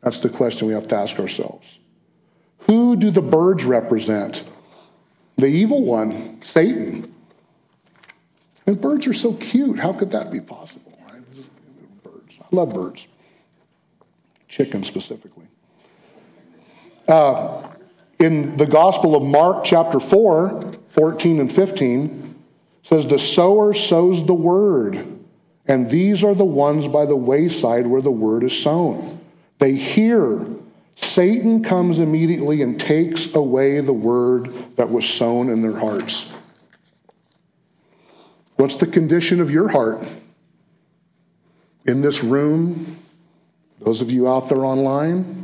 That's 0.02 0.18
the 0.18 0.28
question 0.28 0.68
we 0.68 0.74
have 0.74 0.86
to 0.88 0.96
ask 0.96 1.18
ourselves. 1.18 1.78
Who 2.66 2.96
do 2.96 3.10
the 3.10 3.22
birds 3.22 3.64
represent? 3.64 4.44
The 5.36 5.46
evil 5.46 5.82
one, 5.82 6.42
Satan. 6.42 7.14
And 8.66 8.78
birds 8.78 9.06
are 9.06 9.14
so 9.14 9.32
cute. 9.32 9.78
How 9.78 9.94
could 9.94 10.10
that 10.10 10.30
be 10.30 10.40
possible? 10.40 10.98
Birds. 12.02 12.36
I 12.42 12.54
love 12.54 12.74
birds. 12.74 13.06
Chickens 14.48 14.86
specifically. 14.86 15.46
Uh, 17.08 17.68
in 18.18 18.56
the 18.56 18.66
Gospel 18.66 19.16
of 19.16 19.22
Mark, 19.22 19.64
chapter 19.64 19.98
4, 19.98 20.72
14 20.88 21.40
and 21.40 21.52
15, 21.52 22.34
says, 22.82 23.06
The 23.06 23.18
sower 23.18 23.74
sows 23.74 24.24
the 24.24 24.34
word, 24.34 25.18
and 25.66 25.90
these 25.90 26.22
are 26.22 26.34
the 26.34 26.44
ones 26.44 26.86
by 26.86 27.06
the 27.06 27.16
wayside 27.16 27.86
where 27.86 28.02
the 28.02 28.10
word 28.10 28.44
is 28.44 28.56
sown. 28.56 29.20
They 29.58 29.72
hear. 29.74 30.46
Satan 30.94 31.64
comes 31.64 32.00
immediately 32.00 32.62
and 32.62 32.78
takes 32.78 33.34
away 33.34 33.80
the 33.80 33.92
word 33.92 34.52
that 34.76 34.90
was 34.90 35.08
sown 35.08 35.48
in 35.48 35.62
their 35.62 35.76
hearts. 35.76 36.32
What's 38.56 38.76
the 38.76 38.86
condition 38.86 39.40
of 39.40 39.50
your 39.50 39.68
heart? 39.68 40.04
In 41.86 42.02
this 42.02 42.22
room, 42.22 42.98
those 43.80 44.00
of 44.00 44.12
you 44.12 44.28
out 44.28 44.48
there 44.48 44.64
online, 44.64 45.41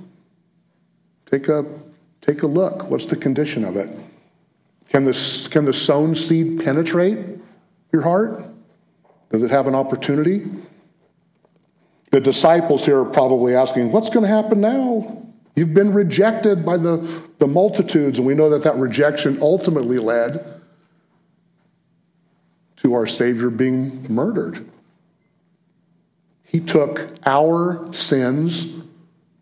take 1.31 1.49
a, 1.49 1.64
take 2.21 2.43
a 2.43 2.47
look. 2.47 2.91
What's 2.91 3.07
the 3.07 3.17
condition 3.17 3.64
of 3.64 3.77
it? 3.77 3.91
Can 4.88 5.05
the, 5.05 5.49
can 5.51 5.64
the 5.64 5.73
sown 5.73 6.14
seed 6.14 6.64
penetrate 6.64 7.19
your 7.93 8.03
heart? 8.03 8.45
Does 9.31 9.43
it 9.43 9.51
have 9.51 9.67
an 9.67 9.75
opportunity? 9.75 10.47
The 12.11 12.21
disciples 12.21 12.87
here 12.87 13.01
are 13.01 13.05
probably 13.05 13.55
asking, 13.55 13.93
What's 13.93 14.09
going 14.09 14.23
to 14.23 14.35
happen 14.35 14.61
now? 14.61 15.27
You've 15.55 15.75
been 15.75 15.93
rejected 15.93 16.64
by 16.64 16.77
the, 16.77 16.97
the 17.38 17.47
multitudes, 17.47 18.19
and 18.19 18.27
we 18.27 18.35
know 18.35 18.51
that 18.51 18.62
that 18.62 18.77
rejection 18.77 19.38
ultimately 19.43 19.99
led 19.99 20.62
to 22.77 22.95
our 22.95 23.07
Savior 23.07 23.51
being 23.51 24.07
murdered. 24.09 24.69
He 26.45 26.61
took 26.61 27.11
our 27.27 27.93
sins, 27.93 28.73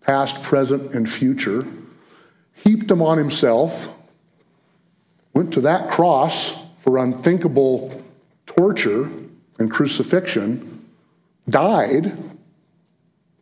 past, 0.07 0.41
present, 0.43 0.95
and 0.95 1.11
future, 1.11 1.67
heaped 2.55 2.87
them 2.87 3.03
on 3.03 3.19
himself, 3.19 3.89
went 5.35 5.53
to 5.53 5.61
that 5.63 5.91
cross 5.91 6.57
for 6.79 6.99
unthinkable 6.99 8.03
torture 8.47 9.11
and 9.59 9.71
crucifixion, 9.71 10.89
died, 11.49 12.17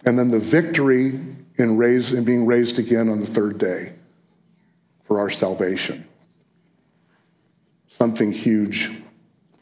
and 0.06 0.18
then 0.18 0.30
the 0.30 0.38
victory 0.38 1.20
in, 1.56 1.76
raise, 1.76 2.12
in 2.12 2.24
being 2.24 2.46
raised 2.46 2.78
again 2.78 3.10
on 3.10 3.20
the 3.20 3.26
third 3.26 3.58
day 3.58 3.92
for 5.04 5.20
our 5.20 5.30
salvation. 5.30 6.06
Something 7.88 8.32
huge 8.32 8.90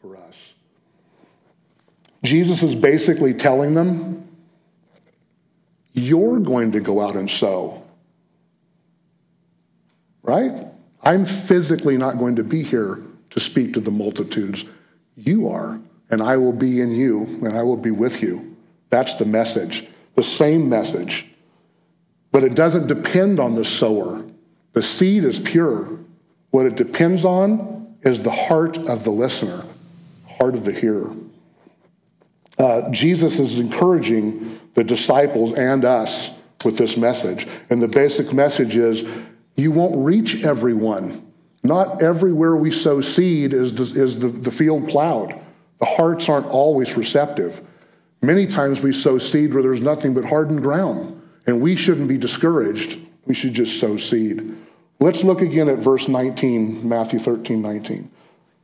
for 0.01 0.15
us. 0.15 0.53
Jesus 2.23 2.63
is 2.63 2.73
basically 2.73 3.33
telling 3.33 3.73
them, 3.73 4.12
You're 5.93 6.39
going 6.39 6.71
to 6.73 6.79
go 6.79 7.01
out 7.01 7.15
and 7.15 7.29
sow. 7.29 7.83
Right? 10.21 10.67
I'm 11.01 11.25
physically 11.25 11.97
not 11.97 12.17
going 12.17 12.35
to 12.37 12.43
be 12.43 12.63
here 12.63 13.03
to 13.31 13.39
speak 13.39 13.73
to 13.73 13.79
the 13.79 13.91
multitudes. 13.91 14.65
You 15.15 15.49
are, 15.49 15.79
and 16.09 16.21
I 16.21 16.37
will 16.37 16.53
be 16.53 16.81
in 16.81 16.91
you, 16.91 17.23
and 17.43 17.57
I 17.57 17.63
will 17.63 17.77
be 17.77 17.91
with 17.91 18.21
you. 18.21 18.55
That's 18.89 19.15
the 19.15 19.25
message 19.25 19.87
the 20.15 20.23
same 20.23 20.69
message, 20.69 21.27
but 22.31 22.43
it 22.43 22.55
doesn't 22.55 22.87
depend 22.87 23.39
on 23.39 23.55
the 23.55 23.65
sower. 23.65 24.23
The 24.73 24.81
seed 24.81 25.23
is 25.23 25.39
pure. 25.39 25.99
What 26.51 26.65
it 26.65 26.75
depends 26.75 27.25
on 27.25 27.95
is 28.01 28.19
the 28.19 28.31
heart 28.31 28.77
of 28.77 29.03
the 29.03 29.11
listener, 29.11 29.63
heart 30.27 30.53
of 30.53 30.65
the 30.65 30.71
hearer. 30.71 31.15
Uh, 32.57 32.89
Jesus 32.91 33.39
is 33.39 33.57
encouraging 33.57 34.59
the 34.73 34.83
disciples 34.83 35.53
and 35.53 35.85
us 35.85 36.31
with 36.65 36.77
this 36.77 36.97
message. 36.97 37.47
And 37.69 37.81
the 37.81 37.87
basic 37.87 38.33
message 38.33 38.75
is 38.77 39.03
you 39.55 39.71
won't 39.71 40.05
reach 40.05 40.43
everyone. 40.43 41.31
Not 41.63 42.01
everywhere 42.01 42.55
we 42.55 42.71
sow 42.71 43.01
seed 43.01 43.53
is 43.53 43.73
the, 43.73 44.01
is 44.01 44.19
the, 44.19 44.27
the 44.27 44.51
field 44.51 44.89
plowed. 44.89 45.39
The 45.79 45.85
hearts 45.85 46.27
aren't 46.29 46.47
always 46.47 46.97
receptive. 46.97 47.61
Many 48.21 48.47
times 48.47 48.81
we 48.81 48.93
sow 48.93 49.17
seed 49.17 49.53
where 49.53 49.63
there's 49.63 49.81
nothing 49.81 50.13
but 50.13 50.25
hardened 50.25 50.61
ground, 50.61 51.21
and 51.45 51.61
we 51.61 51.75
shouldn't 51.75 52.07
be 52.07 52.17
discouraged. 52.17 52.97
We 53.25 53.33
should 53.33 53.53
just 53.53 53.79
sow 53.79 53.97
seed. 53.97 54.55
Let's 54.99 55.23
look 55.23 55.41
again 55.41 55.67
at 55.67 55.79
verse 55.79 56.07
19, 56.07 56.87
Matthew 56.87 57.19
13, 57.19 57.61
19. 57.61 58.09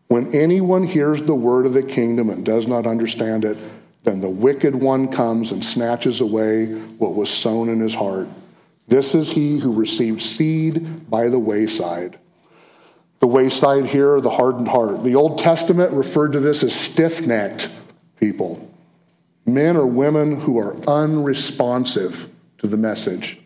When 0.08 0.34
anyone 0.34 0.84
hears 0.84 1.22
the 1.22 1.36
word 1.36 1.65
of 1.65 1.74
the 1.74 1.84
kingdom 1.84 2.30
and 2.30 2.45
does 2.45 2.67
not 2.67 2.88
understand 2.88 3.45
it, 3.45 3.58
then 4.03 4.19
the 4.21 4.29
wicked 4.29 4.75
one 4.75 5.09
comes 5.09 5.51
and 5.51 5.63
snatches 5.63 6.21
away 6.21 6.67
what 6.67 7.15
was 7.15 7.29
sown 7.29 7.69
in 7.69 7.79
his 7.79 7.93
heart. 7.93 8.27
This 8.88 9.13
is 9.13 9.29
he 9.29 9.59
who 9.59 9.73
received 9.73 10.21
seed 10.21 11.09
by 11.09 11.29
the 11.29 11.39
wayside. 11.39 12.17
The 13.19 13.27
wayside 13.27 13.85
here, 13.85 14.19
the 14.21 14.29
hardened 14.29 14.69
heart. 14.69 15.03
The 15.03 15.15
Old 15.15 15.38
Testament 15.38 15.91
referred 15.91 16.31
to 16.31 16.39
this 16.39 16.63
as 16.63 16.73
stiff 16.73 17.25
necked 17.25 17.69
people 18.19 18.65
men 19.45 19.75
or 19.75 19.85
women 19.85 20.39
who 20.39 20.57
are 20.59 20.75
unresponsive 20.88 22.29
to 22.59 22.67
the 22.67 22.77
message. 22.77 23.39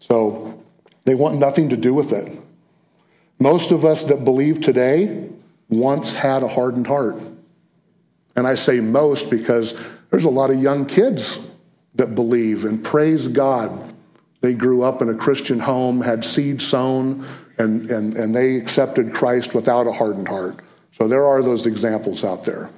So 0.00 0.62
they 1.04 1.14
want 1.14 1.36
nothing 1.36 1.68
to 1.70 1.76
do 1.76 1.94
with 1.94 2.12
it. 2.12 2.38
Most 3.38 3.72
of 3.72 3.84
us 3.84 4.04
that 4.04 4.24
believe 4.24 4.60
today 4.60 5.28
once 5.68 6.14
had 6.14 6.42
a 6.42 6.48
hardened 6.48 6.86
heart. 6.86 7.16
And 8.36 8.46
I 8.46 8.54
say 8.54 8.80
most 8.80 9.30
because 9.30 9.78
there's 10.10 10.24
a 10.24 10.30
lot 10.30 10.50
of 10.50 10.60
young 10.60 10.86
kids 10.86 11.38
that 11.94 12.14
believe 12.14 12.64
and 12.64 12.82
praise 12.82 13.28
God. 13.28 13.94
They 14.40 14.54
grew 14.54 14.82
up 14.82 15.02
in 15.02 15.08
a 15.08 15.14
Christian 15.14 15.58
home, 15.58 16.00
had 16.00 16.24
seed 16.24 16.60
sown, 16.60 17.26
and, 17.58 17.88
and, 17.90 18.16
and 18.16 18.34
they 18.34 18.56
accepted 18.56 19.12
Christ 19.12 19.54
without 19.54 19.86
a 19.86 19.92
hardened 19.92 20.28
heart. 20.28 20.60
So 20.92 21.08
there 21.08 21.24
are 21.26 21.42
those 21.42 21.66
examples 21.66 22.24
out 22.24 22.44
there. 22.44 22.70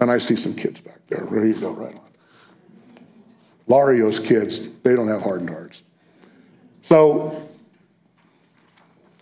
And 0.00 0.10
I 0.10 0.18
see 0.18 0.36
some 0.36 0.54
kids 0.54 0.80
back 0.80 1.00
there. 1.08 1.24
Ready 1.24 1.54
to 1.54 1.60
go 1.60 1.70
right 1.70 1.94
on. 1.94 2.00
Lario's 3.66 4.20
kids, 4.20 4.68
they 4.82 4.94
don't 4.94 5.08
have 5.08 5.22
hardened 5.22 5.50
hearts. 5.50 5.82
So 6.82 7.48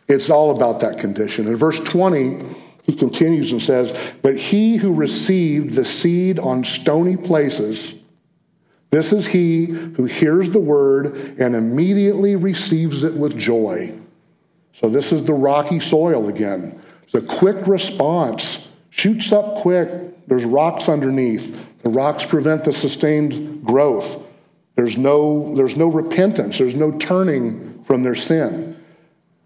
it's 0.08 0.30
all 0.30 0.50
about 0.50 0.80
that 0.80 0.98
condition. 0.98 1.46
In 1.46 1.56
verse 1.56 1.80
20, 1.80 2.44
he 2.84 2.94
continues 2.94 3.50
and 3.50 3.62
says, 3.62 3.96
But 4.22 4.36
he 4.36 4.76
who 4.76 4.94
received 4.94 5.74
the 5.74 5.84
seed 5.84 6.38
on 6.38 6.64
stony 6.64 7.16
places, 7.16 7.98
This 8.90 9.12
is 9.12 9.26
he 9.26 9.64
who 9.64 10.04
hears 10.04 10.50
the 10.50 10.60
word 10.60 11.36
and 11.38 11.56
immediately 11.56 12.36
receives 12.36 13.02
it 13.02 13.14
with 13.14 13.36
joy. 13.36 13.92
So 14.72 14.88
this 14.88 15.12
is 15.12 15.24
the 15.24 15.32
rocky 15.32 15.80
soil 15.80 16.28
again. 16.28 16.80
A 17.14 17.20
quick 17.20 17.66
response, 17.68 18.68
shoots 18.90 19.32
up 19.32 19.56
quick. 19.56 20.26
There's 20.26 20.44
rocks 20.44 20.88
underneath. 20.88 21.56
The 21.82 21.90
rocks 21.90 22.24
prevent 22.24 22.64
the 22.64 22.72
sustained 22.72 23.64
growth. 23.64 24.22
There's 24.74 24.96
no, 24.96 25.54
there's 25.54 25.76
no 25.76 25.88
repentance. 25.88 26.58
There's 26.58 26.74
no 26.74 26.90
turning 26.98 27.84
from 27.84 28.02
their 28.02 28.16
sin. 28.16 28.76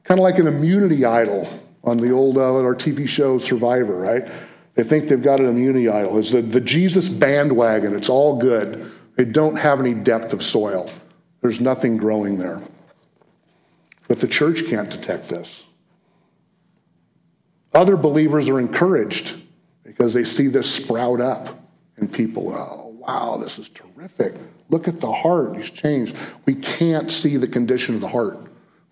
Kind 0.04 0.18
of 0.18 0.24
like 0.24 0.38
an 0.38 0.46
immunity 0.46 1.04
idol 1.04 1.46
on 1.84 1.96
the 1.98 2.10
old 2.10 2.36
uh, 2.36 2.54
our 2.54 2.74
TV 2.74 3.08
show 3.08 3.38
Survivor, 3.38 3.96
right? 3.96 4.28
They 4.74 4.84
think 4.84 5.08
they've 5.08 5.20
got 5.20 5.40
an 5.40 5.46
immunity 5.46 5.88
idol. 5.88 6.18
It's 6.18 6.32
the, 6.32 6.42
the 6.42 6.60
Jesus 6.60 7.08
bandwagon. 7.08 7.96
It's 7.96 8.08
all 8.08 8.38
good. 8.38 8.92
They 9.16 9.24
don't 9.24 9.56
have 9.56 9.80
any 9.80 9.94
depth 9.94 10.32
of 10.32 10.42
soil. 10.42 10.88
There's 11.40 11.60
nothing 11.60 11.96
growing 11.96 12.38
there. 12.38 12.62
But 14.06 14.20
the 14.20 14.28
church 14.28 14.66
can't 14.66 14.88
detect 14.88 15.28
this. 15.28 15.64
Other 17.74 17.96
believers 17.96 18.48
are 18.48 18.58
encouraged 18.58 19.36
because 19.84 20.14
they 20.14 20.24
see 20.24 20.46
this 20.46 20.72
sprout 20.72 21.20
up 21.20 21.60
and 21.96 22.12
people, 22.12 22.52
oh, 22.54 22.94
wow, 22.98 23.36
this 23.36 23.58
is 23.58 23.68
terrific. 23.68 24.34
Look 24.68 24.88
at 24.88 25.00
the 25.00 25.12
heart. 25.12 25.56
He's 25.56 25.70
changed. 25.70 26.16
We 26.46 26.54
can't 26.54 27.10
see 27.10 27.36
the 27.36 27.48
condition 27.48 27.94
of 27.94 28.00
the 28.00 28.08
heart. 28.08 28.38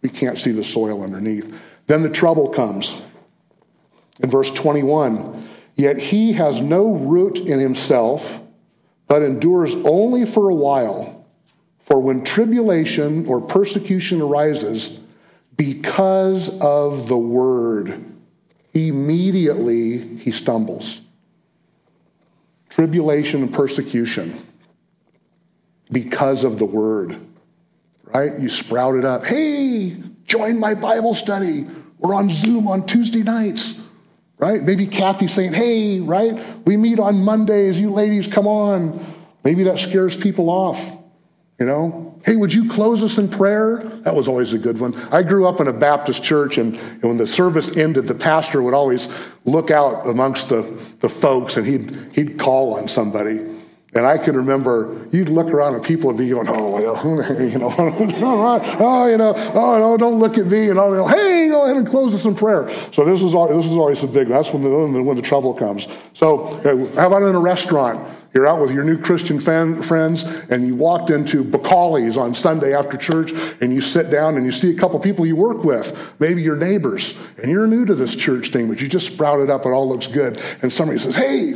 We 0.02 0.08
can't 0.08 0.38
see 0.38 0.52
the 0.52 0.64
soil 0.64 1.02
underneath. 1.02 1.58
Then 1.86 2.02
the 2.02 2.10
trouble 2.10 2.48
comes. 2.48 3.00
In 4.20 4.30
verse 4.30 4.50
21, 4.50 5.48
yet 5.74 5.98
he 5.98 6.32
has 6.32 6.60
no 6.60 6.94
root 6.94 7.38
in 7.38 7.58
himself 7.58 8.40
but 9.08 9.22
endures 9.22 9.74
only 9.84 10.24
for 10.24 10.48
a 10.48 10.54
while. 10.54 11.24
For 11.78 12.00
when 12.00 12.24
tribulation 12.24 13.26
or 13.26 13.40
persecution 13.40 14.20
arises 14.20 14.98
because 15.56 16.48
of 16.60 17.08
the 17.08 17.16
word, 17.16 18.04
immediately 18.74 20.16
he 20.18 20.32
stumbles. 20.32 21.00
Tribulation 22.68 23.42
and 23.42 23.54
persecution 23.54 24.44
because 25.92 26.42
of 26.42 26.58
the 26.58 26.64
word, 26.64 27.16
right? 28.02 28.38
You 28.38 28.48
sprout 28.48 28.96
it 28.96 29.04
up. 29.04 29.24
Hey, 29.24 29.96
join 30.26 30.60
my 30.60 30.74
Bible 30.74 31.14
study. 31.14 31.66
We're 31.98 32.14
on 32.14 32.30
Zoom 32.30 32.68
on 32.68 32.86
Tuesday 32.86 33.22
nights 33.22 33.80
right? 34.38 34.62
Maybe 34.62 34.86
Kathy 34.86 35.28
saying, 35.28 35.54
hey, 35.54 36.00
right? 36.00 36.38
We 36.66 36.76
meet 36.76 36.98
on 36.98 37.24
Mondays. 37.24 37.80
You 37.80 37.90
ladies, 37.90 38.26
come 38.26 38.46
on. 38.46 39.04
Maybe 39.44 39.64
that 39.64 39.78
scares 39.78 40.16
people 40.16 40.50
off, 40.50 40.80
you 41.58 41.66
know? 41.66 42.20
Hey, 42.24 42.34
would 42.34 42.52
you 42.52 42.68
close 42.68 43.04
us 43.04 43.18
in 43.18 43.28
prayer? 43.28 43.78
That 44.02 44.16
was 44.16 44.26
always 44.26 44.52
a 44.52 44.58
good 44.58 44.80
one. 44.80 44.96
I 45.12 45.22
grew 45.22 45.46
up 45.46 45.60
in 45.60 45.68
a 45.68 45.72
Baptist 45.72 46.24
church, 46.24 46.58
and, 46.58 46.74
and 46.74 47.02
when 47.02 47.16
the 47.16 47.26
service 47.26 47.76
ended, 47.76 48.08
the 48.08 48.16
pastor 48.16 48.62
would 48.62 48.74
always 48.74 49.08
look 49.44 49.70
out 49.70 50.06
amongst 50.08 50.48
the, 50.48 50.62
the 51.00 51.08
folks 51.08 51.56
and 51.56 51.64
he'd, 51.64 51.96
he'd 52.12 52.38
call 52.38 52.74
on 52.74 52.88
somebody. 52.88 53.55
And 53.96 54.04
I 54.04 54.18
can 54.18 54.36
remember 54.36 55.06
you'd 55.10 55.30
look 55.30 55.46
around 55.46 55.74
and 55.74 55.82
people 55.82 56.08
would 56.08 56.18
be 56.18 56.28
going, 56.28 56.46
oh, 56.50 56.78
you 57.40 57.58
know, 57.58 57.74
oh, 57.78 59.06
you 59.08 59.16
know, 59.16 59.32
oh, 59.54 59.78
no, 59.78 59.96
don't 59.96 60.18
look 60.18 60.36
at 60.36 60.46
me, 60.46 60.68
and 60.68 60.78
all, 60.78 60.90
you 60.90 60.96
know, 60.96 61.08
hey, 61.08 61.48
go 61.48 61.64
ahead 61.64 61.78
and 61.78 61.86
close 61.86 62.12
us 62.12 62.26
in 62.26 62.34
prayer. 62.34 62.68
So 62.92 63.06
this 63.06 63.22
is 63.22 63.32
this 63.32 63.66
is 63.66 63.72
always 63.72 64.02
a 64.02 64.06
big. 64.06 64.28
That's 64.28 64.52
when 64.52 64.62
the 64.62 65.02
when 65.02 65.16
the 65.16 65.22
trouble 65.22 65.54
comes. 65.54 65.88
So 66.12 66.44
uh, 66.44 67.00
how 67.00 67.06
about 67.06 67.22
in 67.22 67.34
a 67.34 67.40
restaurant? 67.40 68.06
You're 68.34 68.46
out 68.46 68.60
with 68.60 68.70
your 68.70 68.84
new 68.84 68.98
Christian 68.98 69.40
fan, 69.40 69.80
friends, 69.80 70.24
and 70.24 70.66
you 70.66 70.74
walked 70.74 71.08
into 71.08 71.42
Bacali's 71.42 72.18
on 72.18 72.34
Sunday 72.34 72.74
after 72.74 72.98
church, 72.98 73.32
and 73.62 73.72
you 73.72 73.80
sit 73.80 74.10
down 74.10 74.36
and 74.36 74.44
you 74.44 74.52
see 74.52 74.70
a 74.70 74.78
couple 74.78 75.00
people 75.00 75.24
you 75.24 75.36
work 75.36 75.64
with, 75.64 75.98
maybe 76.18 76.42
your 76.42 76.56
neighbors, 76.56 77.14
and 77.38 77.50
you're 77.50 77.66
new 77.66 77.86
to 77.86 77.94
this 77.94 78.14
church 78.14 78.50
thing, 78.50 78.68
but 78.68 78.78
you 78.82 78.88
just 78.88 79.06
sprouted 79.06 79.48
up, 79.48 79.64
it 79.64 79.70
all 79.70 79.88
looks 79.88 80.06
good, 80.06 80.38
and 80.60 80.70
somebody 80.70 80.98
says, 80.98 81.16
"Hey, 81.16 81.54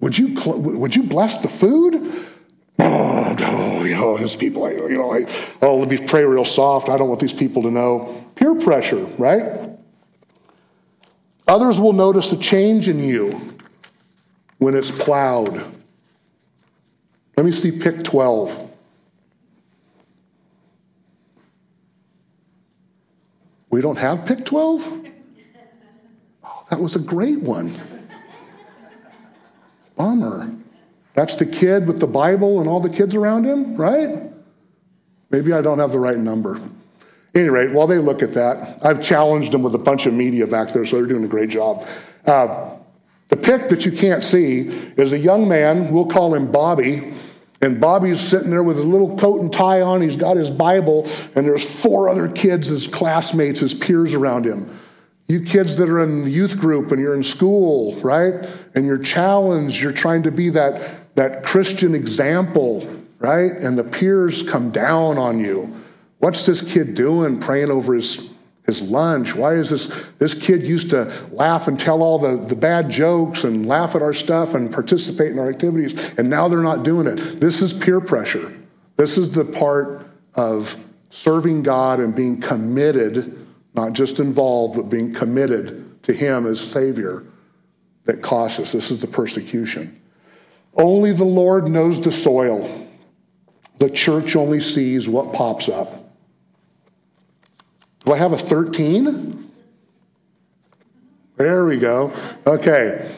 would 0.00 0.16
you, 0.16 0.34
would 0.46 0.96
you 0.96 1.02
bless 1.04 1.38
the 1.38 1.48
food? 1.48 2.26
Oh, 2.82 3.36
no, 3.38 3.84
you 3.84 3.94
know, 3.94 4.16
these 4.16 4.34
people, 4.34 4.68
you 4.72 4.96
know, 4.96 5.12
I, 5.12 5.26
oh, 5.60 5.76
let 5.76 5.88
me 5.90 5.98
pray 5.98 6.24
real 6.24 6.46
soft. 6.46 6.88
I 6.88 6.96
don't 6.96 7.08
want 7.08 7.20
these 7.20 7.34
people 7.34 7.62
to 7.64 7.70
know. 7.70 8.24
Peer 8.34 8.54
pressure, 8.54 9.04
right? 9.18 9.70
Others 11.46 11.78
will 11.78 11.92
notice 11.92 12.32
a 12.32 12.38
change 12.38 12.88
in 12.88 13.04
you 13.04 13.58
when 14.56 14.74
it's 14.74 14.90
plowed. 14.90 15.62
Let 17.36 17.44
me 17.44 17.52
see 17.52 17.70
pick 17.70 18.02
12. 18.02 18.70
We 23.68 23.80
don't 23.80 23.98
have 23.98 24.24
pick 24.24 24.44
12? 24.44 25.08
Oh, 26.42 26.64
that 26.70 26.80
was 26.80 26.96
a 26.96 26.98
great 26.98 27.40
one. 27.40 27.74
Bummer. 30.00 30.50
That's 31.12 31.34
the 31.34 31.44
kid 31.44 31.86
with 31.86 32.00
the 32.00 32.06
Bible 32.06 32.60
and 32.60 32.68
all 32.70 32.80
the 32.80 32.88
kids 32.88 33.14
around 33.14 33.44
him, 33.44 33.76
right? 33.76 34.32
Maybe 35.28 35.52
I 35.52 35.60
don't 35.60 35.78
have 35.78 35.92
the 35.92 35.98
right 35.98 36.16
number. 36.16 36.58
Any 37.34 37.50
rate, 37.50 37.72
while 37.72 37.86
they 37.86 37.98
look 37.98 38.22
at 38.22 38.32
that, 38.32 38.78
I've 38.82 39.02
challenged 39.02 39.52
them 39.52 39.62
with 39.62 39.74
a 39.74 39.78
bunch 39.78 40.06
of 40.06 40.14
media 40.14 40.46
back 40.46 40.72
there, 40.72 40.86
so 40.86 40.96
they're 40.96 41.06
doing 41.06 41.24
a 41.24 41.28
great 41.28 41.50
job. 41.50 41.86
Uh, 42.24 42.70
the 43.28 43.36
pic 43.36 43.68
that 43.68 43.84
you 43.84 43.92
can't 43.92 44.24
see 44.24 44.68
is 44.96 45.12
a 45.12 45.18
young 45.18 45.46
man, 45.46 45.92
we'll 45.92 46.06
call 46.06 46.34
him 46.34 46.50
Bobby, 46.50 47.12
and 47.60 47.78
Bobby's 47.78 48.20
sitting 48.20 48.48
there 48.48 48.62
with 48.62 48.78
his 48.78 48.86
little 48.86 49.18
coat 49.18 49.42
and 49.42 49.52
tie 49.52 49.82
on. 49.82 50.00
He's 50.00 50.16
got 50.16 50.38
his 50.38 50.50
Bible, 50.50 51.06
and 51.34 51.46
there's 51.46 51.62
four 51.64 52.08
other 52.08 52.26
kids, 52.26 52.68
his 52.68 52.86
classmates, 52.86 53.60
his 53.60 53.74
peers 53.74 54.14
around 54.14 54.46
him. 54.46 54.78
You 55.30 55.40
kids 55.40 55.76
that 55.76 55.88
are 55.88 56.00
in 56.00 56.24
the 56.24 56.30
youth 56.30 56.58
group 56.58 56.90
and 56.90 57.00
you're 57.00 57.14
in 57.14 57.22
school, 57.22 57.94
right? 58.00 58.34
And 58.74 58.84
you're 58.84 58.98
challenged, 58.98 59.80
you're 59.80 59.92
trying 59.92 60.24
to 60.24 60.32
be 60.32 60.50
that, 60.50 61.14
that 61.14 61.44
Christian 61.44 61.94
example, 61.94 62.84
right? 63.20 63.52
And 63.52 63.78
the 63.78 63.84
peers 63.84 64.42
come 64.42 64.72
down 64.72 65.18
on 65.18 65.38
you. 65.38 65.72
What's 66.18 66.44
this 66.46 66.60
kid 66.62 66.96
doing 66.96 67.38
praying 67.38 67.70
over 67.70 67.94
his, 67.94 68.28
his 68.66 68.82
lunch? 68.82 69.36
Why 69.36 69.52
is 69.52 69.70
this 69.70 69.92
this 70.18 70.34
kid 70.34 70.66
used 70.66 70.90
to 70.90 71.04
laugh 71.30 71.68
and 71.68 71.78
tell 71.78 72.02
all 72.02 72.18
the, 72.18 72.36
the 72.36 72.56
bad 72.56 72.90
jokes 72.90 73.44
and 73.44 73.66
laugh 73.66 73.94
at 73.94 74.02
our 74.02 74.12
stuff 74.12 74.54
and 74.54 74.72
participate 74.72 75.30
in 75.30 75.38
our 75.38 75.48
activities, 75.48 75.94
and 76.18 76.28
now 76.28 76.48
they're 76.48 76.58
not 76.58 76.82
doing 76.82 77.06
it? 77.06 77.38
This 77.38 77.62
is 77.62 77.72
peer 77.72 78.00
pressure. 78.00 78.52
This 78.96 79.16
is 79.16 79.30
the 79.30 79.44
part 79.44 80.10
of 80.34 80.76
serving 81.10 81.62
God 81.62 82.00
and 82.00 82.16
being 82.16 82.40
committed 82.40 83.39
not 83.74 83.92
just 83.92 84.20
involved, 84.20 84.76
but 84.76 84.88
being 84.88 85.12
committed 85.12 86.02
to 86.02 86.12
Him 86.12 86.46
as 86.46 86.60
Savior 86.60 87.24
that 88.04 88.22
costs 88.22 88.58
us. 88.58 88.72
This 88.72 88.90
is 88.90 89.00
the 89.00 89.06
persecution. 89.06 90.00
Only 90.74 91.12
the 91.12 91.24
Lord 91.24 91.68
knows 91.68 92.00
the 92.00 92.12
soil. 92.12 92.88
The 93.78 93.90
church 93.90 94.36
only 94.36 94.60
sees 94.60 95.08
what 95.08 95.32
pops 95.32 95.68
up. 95.68 96.12
Do 98.04 98.12
I 98.12 98.16
have 98.16 98.32
a 98.32 98.38
13? 98.38 99.50
There 101.36 101.64
we 101.64 101.76
go. 101.76 102.12
Okay. 102.46 103.10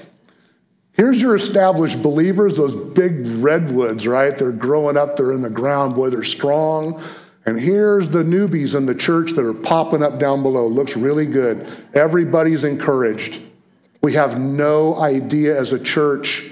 Here's 0.92 1.20
your 1.20 1.34
established 1.34 2.02
believers, 2.02 2.56
those 2.56 2.74
big 2.74 3.26
redwoods, 3.26 4.06
right? 4.06 4.36
They're 4.36 4.52
growing 4.52 4.96
up, 4.96 5.16
they're 5.16 5.32
in 5.32 5.42
the 5.42 5.50
ground. 5.50 5.94
Boy, 5.94 6.10
they're 6.10 6.22
strong. 6.22 7.02
And 7.44 7.58
here's 7.58 8.08
the 8.08 8.22
newbies 8.22 8.74
in 8.76 8.86
the 8.86 8.94
church 8.94 9.32
that 9.32 9.44
are 9.44 9.54
popping 9.54 10.02
up 10.02 10.18
down 10.18 10.42
below. 10.42 10.66
Looks 10.66 10.96
really 10.96 11.26
good. 11.26 11.66
Everybody's 11.92 12.64
encouraged. 12.64 13.42
We 14.00 14.12
have 14.14 14.38
no 14.38 14.96
idea 14.96 15.58
as 15.58 15.72
a 15.72 15.78
church 15.78 16.50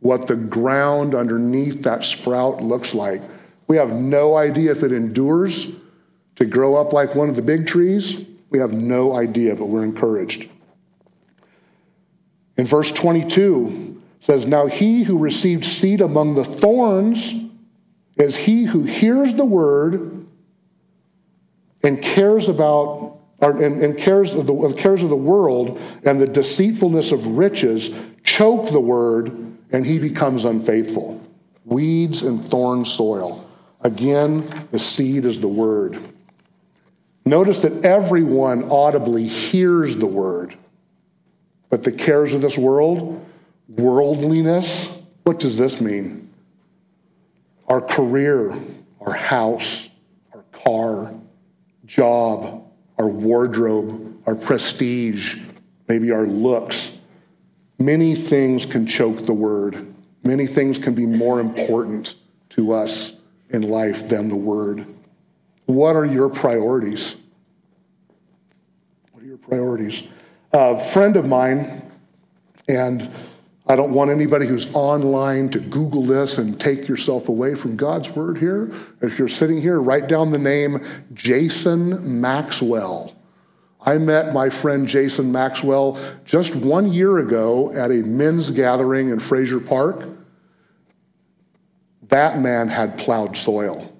what 0.00 0.26
the 0.28 0.36
ground 0.36 1.14
underneath 1.14 1.82
that 1.82 2.04
sprout 2.04 2.62
looks 2.62 2.94
like. 2.94 3.20
We 3.66 3.76
have 3.76 3.92
no 3.92 4.36
idea 4.36 4.70
if 4.70 4.82
it 4.82 4.92
endures 4.92 5.72
to 6.36 6.44
grow 6.44 6.76
up 6.76 6.92
like 6.92 7.14
one 7.14 7.28
of 7.28 7.36
the 7.36 7.42
big 7.42 7.66
trees. 7.66 8.24
We 8.50 8.60
have 8.60 8.72
no 8.72 9.16
idea, 9.16 9.56
but 9.56 9.66
we're 9.66 9.82
encouraged. 9.82 10.48
In 12.56 12.66
verse 12.66 12.90
22 12.92 14.00
says, 14.20 14.46
Now 14.46 14.66
he 14.66 15.02
who 15.02 15.18
received 15.18 15.64
seed 15.64 16.00
among 16.00 16.34
the 16.34 16.44
thorns 16.44 17.34
is 18.16 18.36
he 18.36 18.64
who 18.64 18.84
hears 18.84 19.34
the 19.34 19.44
word 19.44 20.17
and 21.82 22.00
cares 22.00 22.48
about 22.48 23.16
and, 23.40 23.82
and 23.82 23.96
cares 23.96 24.34
of 24.34 24.46
the 24.46 24.74
cares 24.76 25.02
of 25.02 25.10
the 25.10 25.16
world 25.16 25.80
and 26.04 26.20
the 26.20 26.26
deceitfulness 26.26 27.12
of 27.12 27.24
riches 27.26 27.94
choke 28.24 28.70
the 28.70 28.80
word 28.80 29.28
and 29.70 29.86
he 29.86 29.98
becomes 29.98 30.44
unfaithful. 30.44 31.20
Weeds 31.64 32.22
and 32.22 32.44
thorn 32.44 32.84
soil. 32.84 33.48
Again 33.82 34.68
the 34.72 34.78
seed 34.78 35.24
is 35.24 35.40
the 35.40 35.48
word. 35.48 35.98
Notice 37.24 37.60
that 37.60 37.84
everyone 37.84 38.70
audibly 38.70 39.28
hears 39.28 39.96
the 39.96 40.06
word 40.06 40.56
but 41.70 41.84
the 41.84 41.92
cares 41.92 42.34
of 42.34 42.40
this 42.40 42.58
world 42.58 43.24
worldliness 43.68 44.90
what 45.28 45.40
does 45.40 45.58
this 45.58 45.78
mean? 45.78 46.32
Our 47.66 47.82
career, 47.82 48.50
our 48.98 49.12
house, 49.12 49.90
our 50.34 50.42
car, 50.52 51.12
job, 51.88 52.70
our 52.98 53.08
wardrobe, 53.08 54.22
our 54.26 54.36
prestige, 54.36 55.38
maybe 55.88 56.12
our 56.12 56.26
looks. 56.26 56.96
Many 57.80 58.14
things 58.14 58.66
can 58.66 58.86
choke 58.86 59.26
the 59.26 59.32
word. 59.32 59.92
Many 60.22 60.46
things 60.46 60.78
can 60.78 60.94
be 60.94 61.06
more 61.06 61.40
important 61.40 62.14
to 62.50 62.72
us 62.72 63.16
in 63.50 63.62
life 63.62 64.08
than 64.08 64.28
the 64.28 64.36
word. 64.36 64.86
What 65.66 65.96
are 65.96 66.04
your 66.04 66.28
priorities? 66.28 67.16
What 69.12 69.22
are 69.22 69.26
your 69.26 69.38
priorities? 69.38 70.02
A 70.52 70.78
friend 70.78 71.16
of 71.16 71.26
mine, 71.26 71.90
and 72.68 73.10
I 73.68 73.76
don't 73.76 73.92
want 73.92 74.10
anybody 74.10 74.46
who's 74.46 74.72
online 74.74 75.50
to 75.50 75.60
Google 75.60 76.02
this 76.02 76.38
and 76.38 76.58
take 76.58 76.88
yourself 76.88 77.28
away 77.28 77.54
from 77.54 77.76
God's 77.76 78.08
word 78.10 78.38
here. 78.38 78.72
If 79.02 79.18
you're 79.18 79.28
sitting 79.28 79.60
here, 79.60 79.82
write 79.82 80.08
down 80.08 80.30
the 80.30 80.38
name 80.38 80.82
Jason 81.12 82.20
Maxwell. 82.20 83.14
I 83.82 83.98
met 83.98 84.32
my 84.32 84.48
friend 84.48 84.88
Jason 84.88 85.30
Maxwell 85.30 85.98
just 86.24 86.56
one 86.56 86.92
year 86.92 87.18
ago 87.18 87.72
at 87.74 87.90
a 87.90 87.96
men's 87.96 88.50
gathering 88.50 89.10
in 89.10 89.20
Frazier 89.20 89.60
Park. 89.60 90.08
That 92.08 92.40
man 92.40 92.68
had 92.68 92.96
plowed 92.96 93.36
soil. 93.36 93.94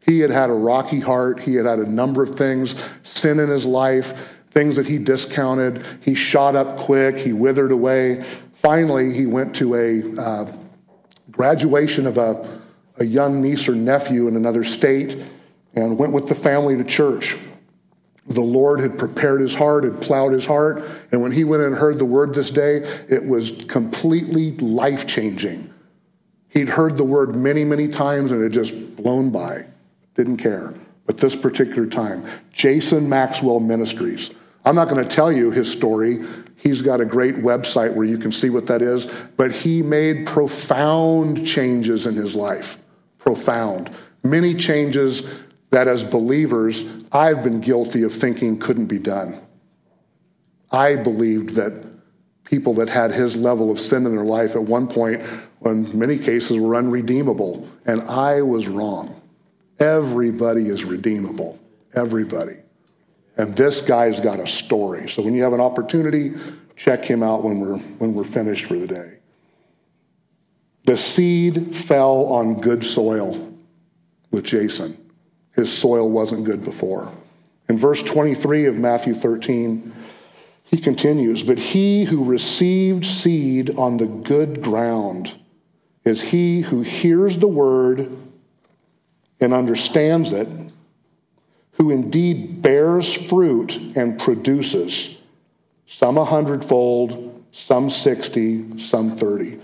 He 0.00 0.20
had 0.20 0.30
had 0.30 0.50
a 0.50 0.54
rocky 0.54 1.00
heart. 1.00 1.40
He 1.40 1.54
had 1.54 1.64
had 1.64 1.78
a 1.78 1.88
number 1.88 2.22
of 2.22 2.36
things, 2.36 2.74
sin 3.04 3.40
in 3.40 3.48
his 3.48 3.64
life, 3.64 4.12
things 4.50 4.76
that 4.76 4.86
he 4.86 4.98
discounted. 4.98 5.82
He 6.02 6.14
shot 6.14 6.56
up 6.56 6.76
quick. 6.76 7.16
He 7.16 7.32
withered 7.32 7.72
away. 7.72 8.22
Finally, 8.64 9.12
he 9.12 9.26
went 9.26 9.54
to 9.54 9.74
a 9.74 10.18
uh, 10.18 10.50
graduation 11.30 12.06
of 12.06 12.16
a, 12.16 12.62
a 12.96 13.04
young 13.04 13.42
niece 13.42 13.68
or 13.68 13.74
nephew 13.74 14.26
in 14.26 14.36
another 14.36 14.64
state 14.64 15.22
and 15.74 15.98
went 15.98 16.14
with 16.14 16.30
the 16.30 16.34
family 16.34 16.74
to 16.74 16.82
church. 16.82 17.36
The 18.26 18.40
Lord 18.40 18.80
had 18.80 18.98
prepared 18.98 19.42
his 19.42 19.54
heart, 19.54 19.84
had 19.84 20.00
plowed 20.00 20.32
his 20.32 20.46
heart, 20.46 20.82
and 21.12 21.20
when 21.20 21.30
he 21.30 21.44
went 21.44 21.62
and 21.62 21.76
heard 21.76 21.98
the 21.98 22.06
word 22.06 22.34
this 22.34 22.48
day, 22.48 22.76
it 23.06 23.22
was 23.22 23.50
completely 23.68 24.52
life 24.52 25.06
changing. 25.06 25.70
He'd 26.48 26.70
heard 26.70 26.96
the 26.96 27.04
word 27.04 27.36
many, 27.36 27.64
many 27.64 27.86
times 27.86 28.32
and 28.32 28.42
it 28.42 28.48
just 28.48 28.96
blown 28.96 29.28
by, 29.28 29.66
didn't 30.14 30.38
care. 30.38 30.72
But 31.04 31.18
this 31.18 31.36
particular 31.36 31.86
time, 31.86 32.24
Jason 32.50 33.10
Maxwell 33.10 33.60
Ministries. 33.60 34.30
I'm 34.64 34.74
not 34.74 34.88
going 34.88 35.06
to 35.06 35.14
tell 35.14 35.30
you 35.30 35.50
his 35.50 35.70
story 35.70 36.24
He's 36.64 36.80
got 36.80 37.02
a 37.02 37.04
great 37.04 37.36
website 37.36 37.92
where 37.94 38.06
you 38.06 38.16
can 38.16 38.32
see 38.32 38.48
what 38.48 38.66
that 38.68 38.80
is, 38.80 39.06
but 39.36 39.52
he 39.52 39.82
made 39.82 40.26
profound 40.26 41.46
changes 41.46 42.06
in 42.06 42.14
his 42.14 42.34
life. 42.34 42.78
Profound. 43.18 43.90
Many 44.22 44.54
changes 44.54 45.24
that 45.68 45.88
as 45.88 46.02
believers, 46.02 46.86
I've 47.12 47.42
been 47.42 47.60
guilty 47.60 48.02
of 48.02 48.14
thinking 48.14 48.58
couldn't 48.58 48.86
be 48.86 48.98
done. 48.98 49.38
I 50.70 50.96
believed 50.96 51.50
that 51.50 51.84
people 52.44 52.72
that 52.74 52.88
had 52.88 53.12
his 53.12 53.36
level 53.36 53.70
of 53.70 53.78
sin 53.78 54.06
in 54.06 54.16
their 54.16 54.24
life 54.24 54.56
at 54.56 54.62
one 54.62 54.88
point, 54.88 55.20
in 55.66 55.98
many 55.98 56.16
cases, 56.16 56.58
were 56.58 56.76
unredeemable. 56.76 57.68
And 57.84 58.00
I 58.02 58.40
was 58.40 58.68
wrong. 58.68 59.20
Everybody 59.78 60.68
is 60.68 60.84
redeemable. 60.84 61.58
Everybody. 61.94 62.63
And 63.36 63.56
this 63.56 63.80
guy's 63.82 64.20
got 64.20 64.38
a 64.38 64.46
story. 64.46 65.08
So 65.08 65.22
when 65.22 65.34
you 65.34 65.42
have 65.42 65.52
an 65.52 65.60
opportunity, 65.60 66.34
check 66.76 67.04
him 67.04 67.22
out 67.22 67.42
when 67.42 67.60
we're, 67.60 67.78
when 67.78 68.14
we're 68.14 68.24
finished 68.24 68.66
for 68.66 68.74
the 68.74 68.86
day. 68.86 69.18
The 70.84 70.96
seed 70.96 71.74
fell 71.74 72.26
on 72.26 72.60
good 72.60 72.84
soil 72.84 73.54
with 74.30 74.44
Jason. 74.44 74.96
His 75.52 75.72
soil 75.72 76.10
wasn't 76.10 76.44
good 76.44 76.62
before. 76.62 77.10
In 77.68 77.78
verse 77.78 78.02
23 78.02 78.66
of 78.66 78.78
Matthew 78.78 79.14
13, 79.14 79.92
he 80.64 80.78
continues, 80.78 81.42
But 81.42 81.58
he 81.58 82.04
who 82.04 82.24
received 82.24 83.06
seed 83.06 83.76
on 83.78 83.96
the 83.96 84.06
good 84.06 84.62
ground 84.62 85.32
is 86.04 86.20
he 86.20 86.60
who 86.60 86.82
hears 86.82 87.38
the 87.38 87.48
word 87.48 88.10
and 89.40 89.54
understands 89.54 90.32
it 90.32 90.48
who 91.74 91.90
indeed 91.90 92.62
bears 92.62 93.14
fruit 93.14 93.76
and 93.96 94.18
produces, 94.18 95.16
some 95.86 96.18
a 96.18 96.24
hundredfold, 96.24 97.44
some 97.52 97.90
60, 97.90 98.78
some 98.78 99.16
30. 99.16 99.60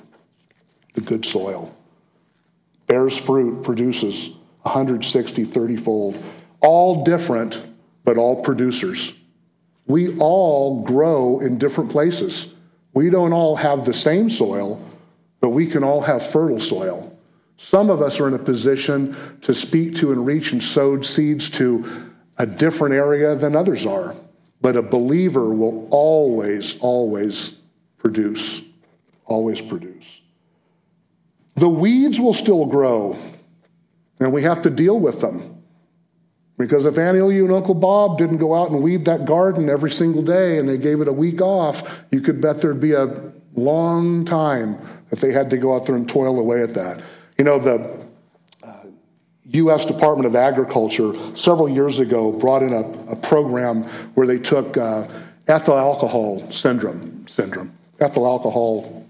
The 0.95 1.01
good 1.01 1.25
soil. 1.25 1.75
Bears 2.87 3.17
fruit, 3.17 3.63
produces 3.63 4.31
160, 4.63 5.45
30 5.45 5.77
fold. 5.77 6.25
All 6.61 7.05
different, 7.05 7.65
but 8.05 8.17
all 8.17 8.43
producers. 8.43 9.13
We 9.87 10.17
all 10.19 10.83
grow 10.83 11.41
in 11.41 11.59
different 11.59 11.91
places. 11.91 12.53
We 12.93 13.11
don't 13.11 13.33
all 13.33 13.57
have 13.57 13.85
the 13.85 13.95
same 13.95 14.31
soil, 14.31 14.85
but 15.41 15.51
we 15.51 15.67
can 15.67 15.85
all 15.85 16.01
have 16.01 16.27
fertile 16.27 16.61
soil. 16.61 17.10
Some 17.63 17.91
of 17.91 18.01
us 18.01 18.19
are 18.21 18.27
in 18.27 18.33
a 18.33 18.39
position 18.39 19.15
to 19.43 19.55
speak 19.55 19.95
to 19.97 20.13
and 20.13 20.25
reach 20.25 20.53
and 20.53 20.65
sow 20.65 21.03
seeds 21.03 21.51
to 21.51 22.09
a 22.39 22.47
different 22.47 22.95
area 22.95 23.37
than 23.37 23.55
others 23.55 23.85
are. 23.85 24.17
But 24.63 24.77
a 24.77 24.83
believer 24.83 25.53
will 25.53 25.87
always, 25.91 26.79
always 26.81 27.59
produce, 27.99 28.63
always 29.27 29.61
produce. 29.61 30.23
The 31.57 31.69
weeds 31.69 32.19
will 32.19 32.33
still 32.33 32.65
grow, 32.65 33.19
and 34.19 34.33
we 34.33 34.43
have 34.43 34.63
to 34.63 34.71
deal 34.71 34.99
with 34.99 35.21
them. 35.21 35.63
Because 36.57 36.87
if 36.87 36.97
Aunt 36.97 37.19
Ilya 37.19 37.45
and 37.45 37.53
Uncle 37.53 37.75
Bob 37.75 38.17
didn't 38.17 38.39
go 38.39 38.55
out 38.55 38.71
and 38.71 38.83
weed 38.83 39.05
that 39.05 39.27
garden 39.27 39.69
every 39.69 39.91
single 39.91 40.23
day 40.23 40.57
and 40.57 40.67
they 40.67 40.79
gave 40.79 41.03
it 41.03 41.09
a 41.09 41.13
week 41.13 41.43
off, 41.43 42.05
you 42.11 42.23
could 42.23 42.41
bet 42.41 42.63
there'd 42.63 42.81
be 42.81 42.93
a 42.93 43.33
long 43.55 44.25
time 44.25 44.79
that 45.11 45.21
they 45.21 45.31
had 45.31 45.51
to 45.51 45.59
go 45.59 45.77
out 45.77 45.85
there 45.85 45.95
and 45.95 46.09
toil 46.09 46.39
away 46.39 46.63
at 46.63 46.73
that. 46.73 47.03
You 47.41 47.45
know, 47.45 47.59
the 47.59 48.07
uh, 48.63 48.85
U.S. 49.45 49.87
Department 49.87 50.27
of 50.27 50.37
Agriculture 50.37 51.15
several 51.35 51.71
years 51.71 51.99
ago 51.99 52.33
brought 52.33 52.63
in 52.63 52.75
a, 52.75 52.83
a 53.13 53.17
program 53.17 53.85
where 54.13 54.27
they 54.27 54.37
took 54.37 54.77
uh, 54.77 55.09
ethyl 55.49 55.79
alcohol 55.79 56.53
syndrome, 56.53 57.27
syndrome, 57.27 57.73
ethyl 57.99 58.27
alcohol 58.27 59.07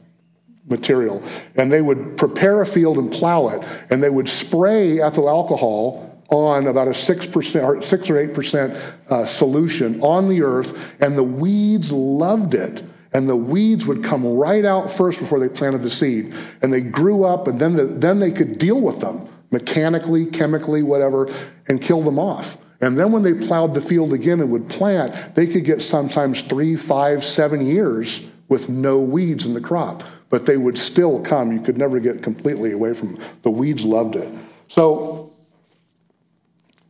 material, 0.68 1.20
and 1.56 1.72
they 1.72 1.82
would 1.82 2.16
prepare 2.16 2.62
a 2.62 2.66
field 2.66 2.98
and 2.98 3.10
plow 3.10 3.48
it, 3.48 3.66
and 3.90 4.00
they 4.00 4.10
would 4.10 4.28
spray 4.28 5.00
ethyl 5.00 5.28
alcohol 5.28 6.22
on 6.28 6.68
about 6.68 6.86
a 6.86 6.92
6% 6.92 7.64
or 7.64 7.82
6 7.82 8.10
or 8.10 8.28
8% 8.28 8.76
uh, 9.08 9.26
solution 9.26 10.00
on 10.02 10.28
the 10.28 10.40
earth, 10.44 10.78
and 11.00 11.18
the 11.18 11.24
weeds 11.24 11.90
loved 11.90 12.54
it 12.54 12.84
and 13.12 13.28
the 13.28 13.36
weeds 13.36 13.86
would 13.86 14.04
come 14.04 14.24
right 14.24 14.64
out 14.64 14.90
first 14.90 15.18
before 15.18 15.40
they 15.40 15.48
planted 15.48 15.82
the 15.82 15.90
seed. 15.90 16.34
And 16.62 16.72
they 16.72 16.80
grew 16.80 17.24
up, 17.24 17.48
and 17.48 17.58
then, 17.58 17.74
the, 17.74 17.84
then 17.84 18.20
they 18.20 18.30
could 18.30 18.58
deal 18.58 18.80
with 18.80 19.00
them 19.00 19.28
mechanically, 19.50 20.26
chemically, 20.26 20.82
whatever, 20.82 21.28
and 21.68 21.82
kill 21.82 22.02
them 22.02 22.18
off. 22.18 22.56
And 22.80 22.98
then 22.98 23.12
when 23.12 23.22
they 23.22 23.34
plowed 23.34 23.74
the 23.74 23.80
field 23.80 24.12
again 24.12 24.40
and 24.40 24.50
would 24.50 24.68
plant, 24.68 25.34
they 25.34 25.46
could 25.46 25.64
get 25.64 25.82
sometimes 25.82 26.42
three, 26.42 26.76
five, 26.76 27.24
seven 27.24 27.66
years 27.66 28.26
with 28.48 28.68
no 28.68 28.98
weeds 28.98 29.44
in 29.44 29.54
the 29.54 29.60
crop. 29.60 30.02
But 30.30 30.46
they 30.46 30.56
would 30.56 30.78
still 30.78 31.20
come. 31.20 31.52
You 31.52 31.60
could 31.60 31.76
never 31.76 31.98
get 31.98 32.22
completely 32.22 32.72
away 32.72 32.94
from 32.94 33.14
them. 33.14 33.24
The 33.42 33.50
weeds 33.50 33.84
loved 33.84 34.14
it. 34.14 34.32
So, 34.68 35.34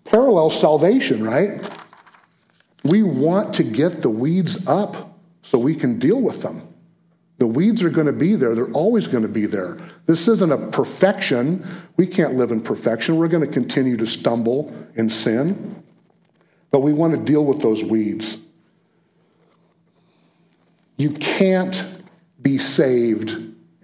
parallel 0.05 0.51
salvation, 0.51 1.25
right? 1.25 1.67
We 2.85 3.03
want 3.03 3.55
to 3.55 3.63
get 3.63 4.03
the 4.03 4.11
weeds 4.11 4.67
up 4.67 5.10
so 5.43 5.59
we 5.59 5.75
can 5.75 5.99
deal 5.99 6.21
with 6.21 6.43
them. 6.43 6.63
The 7.39 7.47
weeds 7.47 7.83
are 7.83 7.91
going 7.91 8.07
to 8.07 8.13
be 8.13 8.37
there. 8.37 8.55
They're 8.55 8.71
always 8.73 9.07
going 9.07 9.23
to 9.23 9.29
be 9.29 9.47
there. 9.47 9.79
This 10.05 10.29
isn't 10.29 10.53
a 10.53 10.59
perfection. 10.59 11.67
We 11.97 12.07
can't 12.07 12.35
live 12.35 12.51
in 12.51 12.61
perfection. 12.61 13.17
We're 13.17 13.29
going 13.29 13.47
to 13.47 13.53
continue 13.53 13.97
to 13.97 14.07
stumble 14.07 14.75
in 14.95 15.09
sin. 15.09 15.83
But 16.71 16.81
we 16.81 16.93
want 16.93 17.15
to 17.15 17.19
deal 17.19 17.45
with 17.45 17.63
those 17.63 17.83
weeds. 17.83 18.39
You 20.99 21.13
can't 21.13 21.83
be 22.43 22.59
saved 22.59 23.31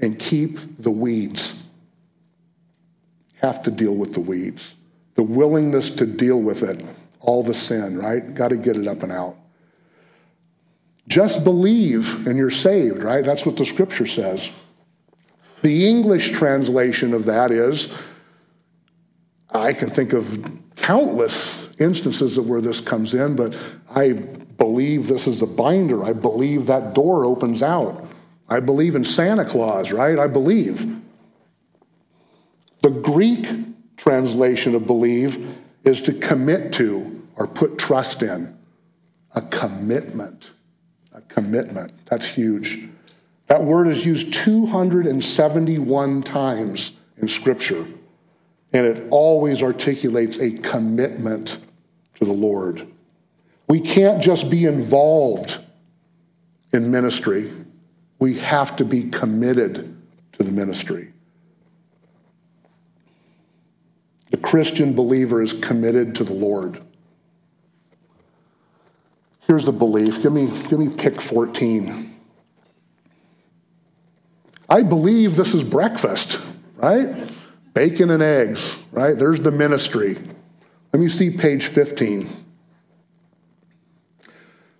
and 0.00 0.18
keep 0.18 0.82
the 0.82 0.90
weeds. 0.90 1.62
Have 3.40 3.62
to 3.62 3.70
deal 3.70 3.94
with 3.94 4.12
the 4.12 4.20
weeds. 4.20 4.74
The 5.14 5.22
willingness 5.22 5.88
to 5.90 6.04
deal 6.04 6.42
with 6.42 6.62
it, 6.62 6.84
all 7.20 7.42
the 7.42 7.54
sin, 7.54 7.96
right? 7.96 8.34
Got 8.34 8.48
to 8.48 8.56
get 8.56 8.76
it 8.76 8.86
up 8.86 9.02
and 9.02 9.10
out. 9.10 9.36
Just 11.08 11.44
believe 11.44 12.26
and 12.26 12.36
you're 12.36 12.50
saved, 12.50 13.02
right? 13.02 13.24
That's 13.24 13.46
what 13.46 13.56
the 13.56 13.64
scripture 13.64 14.06
says. 14.06 14.50
The 15.62 15.88
English 15.88 16.32
translation 16.32 17.14
of 17.14 17.26
that 17.26 17.50
is 17.50 17.92
I 19.50 19.72
can 19.72 19.90
think 19.90 20.12
of 20.12 20.50
countless 20.76 21.68
instances 21.78 22.38
of 22.38 22.48
where 22.48 22.60
this 22.60 22.80
comes 22.80 23.14
in, 23.14 23.36
but 23.36 23.56
I 23.90 24.12
believe 24.12 25.06
this 25.06 25.26
is 25.26 25.42
a 25.42 25.46
binder. 25.46 26.04
I 26.04 26.12
believe 26.12 26.66
that 26.66 26.94
door 26.94 27.24
opens 27.24 27.62
out. 27.62 28.06
I 28.48 28.60
believe 28.60 28.94
in 28.94 29.04
Santa 29.04 29.44
Claus, 29.44 29.90
right? 29.92 30.18
I 30.18 30.26
believe. 30.26 31.00
The 32.82 32.90
Greek 32.90 33.48
translation 33.96 34.74
of 34.74 34.86
believe 34.86 35.56
is 35.84 36.02
to 36.02 36.12
commit 36.12 36.72
to 36.74 37.26
or 37.36 37.46
put 37.46 37.78
trust 37.78 38.22
in. 38.22 38.56
A 39.34 39.42
commitment. 39.42 40.52
Commitment. 41.36 41.92
That's 42.06 42.26
huge. 42.26 42.88
That 43.48 43.62
word 43.62 43.88
is 43.88 44.06
used 44.06 44.32
271 44.32 46.22
times 46.22 46.92
in 47.18 47.28
Scripture, 47.28 47.86
and 48.72 48.86
it 48.86 49.06
always 49.10 49.62
articulates 49.62 50.38
a 50.38 50.52
commitment 50.52 51.58
to 52.14 52.24
the 52.24 52.32
Lord. 52.32 52.88
We 53.68 53.80
can't 53.80 54.22
just 54.22 54.48
be 54.48 54.64
involved 54.64 55.58
in 56.72 56.90
ministry, 56.90 57.52
we 58.18 58.38
have 58.38 58.76
to 58.76 58.84
be 58.86 59.10
committed 59.10 59.94
to 60.32 60.42
the 60.42 60.50
ministry. 60.50 61.12
The 64.30 64.38
Christian 64.38 64.94
believer 64.94 65.42
is 65.42 65.52
committed 65.52 66.14
to 66.14 66.24
the 66.24 66.32
Lord. 66.32 66.82
Here's 69.46 69.68
a 69.68 69.72
belief. 69.72 70.22
Give 70.22 70.32
me, 70.32 70.46
give 70.68 70.78
me 70.78 70.88
pick 70.88 71.20
14. 71.20 72.14
I 74.68 74.82
believe 74.82 75.36
this 75.36 75.54
is 75.54 75.62
breakfast, 75.62 76.40
right? 76.76 77.28
Bacon 77.72 78.10
and 78.10 78.22
eggs, 78.22 78.76
right? 78.90 79.16
There's 79.16 79.40
the 79.40 79.52
ministry. 79.52 80.18
Let 80.92 81.00
me 81.00 81.08
see 81.08 81.30
page 81.30 81.66
15. 81.66 82.28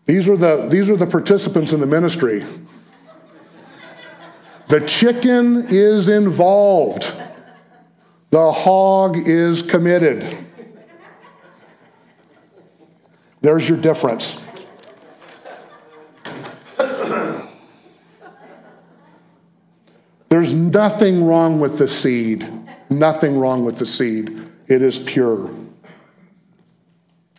These 0.06 0.28
are 0.28 0.36
the, 0.36 0.66
these 0.68 0.90
are 0.90 0.96
the 0.96 1.06
participants 1.06 1.72
in 1.72 1.80
the 1.80 1.86
ministry. 1.86 2.44
The 4.68 4.80
chicken 4.80 5.66
is 5.68 6.08
involved. 6.08 7.12
The 8.30 8.50
hog 8.50 9.16
is 9.16 9.62
committed. 9.62 10.26
There's 13.40 13.68
your 13.68 13.78
difference. 13.78 14.40
There's 20.28 20.52
nothing 20.76 21.24
wrong 21.24 21.58
with 21.58 21.78
the 21.78 21.88
seed. 21.88 22.46
Nothing 22.90 23.38
wrong 23.38 23.64
with 23.64 23.78
the 23.78 23.86
seed. 23.86 24.46
It 24.68 24.82
is 24.82 24.98
pure. 24.98 25.50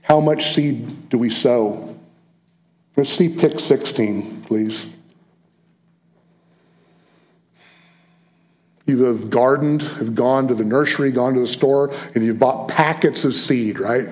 How 0.02 0.20
much 0.20 0.56
seed 0.56 1.10
do 1.10 1.20
we 1.20 1.30
sow? 1.30 1.96
Let's 2.96 3.12
see 3.12 3.30
pick 3.30 3.60
16, 3.60 4.42
please. 4.48 4.88
You 8.88 9.04
have 9.04 9.30
gardened, 9.30 9.84
have 9.84 10.16
gone 10.16 10.48
to 10.48 10.56
the 10.56 10.64
nursery, 10.64 11.12
gone 11.12 11.36
to 11.36 11.42
the 11.42 11.46
store, 11.46 11.94
and 12.16 12.26
you've 12.26 12.40
bought 12.40 12.70
packets 12.70 13.24
of 13.24 13.36
seed, 13.36 13.80
right? 13.80 14.10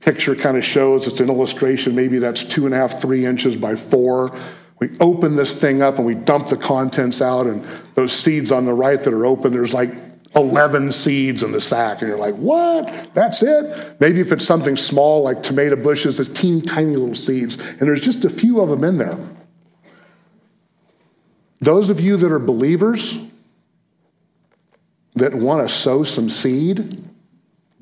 Picture 0.00 0.34
kind 0.34 0.56
of 0.56 0.64
shows 0.64 1.06
it's 1.06 1.20
an 1.20 1.28
illustration. 1.28 1.94
Maybe 1.94 2.18
that's 2.18 2.44
two 2.44 2.64
and 2.64 2.74
a 2.74 2.78
half, 2.78 3.02
three 3.02 3.26
inches 3.26 3.56
by 3.56 3.76
four. 3.76 4.34
We 4.80 4.90
open 5.00 5.36
this 5.36 5.54
thing 5.54 5.82
up 5.82 5.96
and 5.96 6.06
we 6.06 6.14
dump 6.14 6.48
the 6.48 6.56
contents 6.56 7.20
out, 7.20 7.46
and 7.46 7.64
those 7.94 8.12
seeds 8.12 8.52
on 8.52 8.64
the 8.64 8.74
right 8.74 9.02
that 9.02 9.12
are 9.12 9.26
open, 9.26 9.52
there's 9.52 9.74
like 9.74 9.92
11 10.36 10.92
seeds 10.92 11.42
in 11.42 11.52
the 11.52 11.60
sack. 11.60 12.00
And 12.00 12.08
you're 12.08 12.18
like, 12.18 12.36
what? 12.36 13.10
That's 13.14 13.42
it? 13.42 14.00
Maybe 14.00 14.20
if 14.20 14.30
it's 14.30 14.44
something 14.44 14.76
small 14.76 15.22
like 15.22 15.42
tomato 15.42 15.76
bushes, 15.76 16.20
it's 16.20 16.30
teeny 16.38 16.60
tiny 16.62 16.94
little 16.96 17.16
seeds, 17.16 17.58
and 17.58 17.80
there's 17.80 18.00
just 18.00 18.24
a 18.24 18.30
few 18.30 18.60
of 18.60 18.68
them 18.68 18.84
in 18.84 18.98
there. 18.98 19.18
Those 21.60 21.90
of 21.90 22.00
you 22.00 22.16
that 22.16 22.30
are 22.30 22.38
believers 22.38 23.18
that 25.16 25.34
want 25.34 25.66
to 25.66 25.74
sow 25.74 26.04
some 26.04 26.28
seed, 26.28 27.04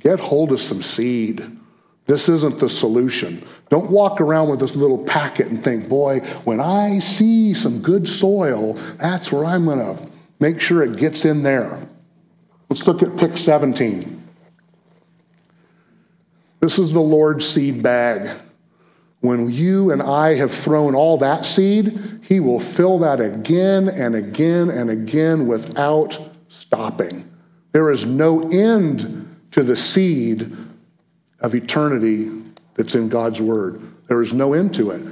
get 0.01 0.19
hold 0.19 0.51
of 0.53 0.61
some 0.61 0.81
seed. 0.81 1.59
This 2.07 2.29
isn't 2.29 2.61
the 2.61 2.69
solution. 2.69 3.45
Don't 3.69 3.91
walk 3.91 4.21
around 4.21 4.49
with 4.49 4.61
this 4.61 4.77
little 4.77 5.05
packet 5.05 5.49
and 5.49 5.63
think, 5.63 5.89
boy, 5.89 6.21
when 6.45 6.61
I 6.61 7.01
see 7.01 7.53
some 7.53 7.83
good 7.83 8.09
soil, 8.09 8.75
that's 8.99 9.33
where 9.33 9.45
I'm 9.45 9.65
going 9.65 9.81
to 9.81 10.11
make 10.39 10.61
sure 10.61 10.85
it 10.85 10.97
gets 10.97 11.25
in 11.25 11.43
there. 11.43 11.87
Let's 12.71 12.87
look 12.87 13.03
at 13.03 13.17
pick 13.17 13.37
17. 13.37 14.23
This 16.61 16.79
is 16.79 16.93
the 16.93 17.01
Lord's 17.01 17.47
seed 17.47 17.83
bag. 17.83 18.29
When 19.21 19.51
you 19.51 19.91
and 19.91 20.01
I 20.01 20.35
have 20.35 20.53
thrown 20.53 20.95
all 20.95 21.19
that 21.19 21.45
seed, 21.45 22.21
He 22.23 22.39
will 22.39 22.61
fill 22.61 23.01
that 23.01 23.21
again 23.21 23.89
and 23.89 24.15
again 24.15 24.71
and 24.71 24.91
again 24.91 25.49
without 25.49 26.19
stopping. 26.49 27.29
There 27.73 27.91
is 27.91 28.07
no 28.07 28.49
end 28.51 29.47
to 29.51 29.65
the 29.65 29.77
seed 29.77 30.57
of 31.41 31.55
eternity 31.55 32.31
that's 32.75 32.95
in 32.95 33.09
God's 33.09 33.41
Word. 33.41 33.83
There 34.09 34.23
is 34.23 34.33
no 34.33 34.53
end 34.53 34.75
to 34.75 34.91
it. 34.91 35.03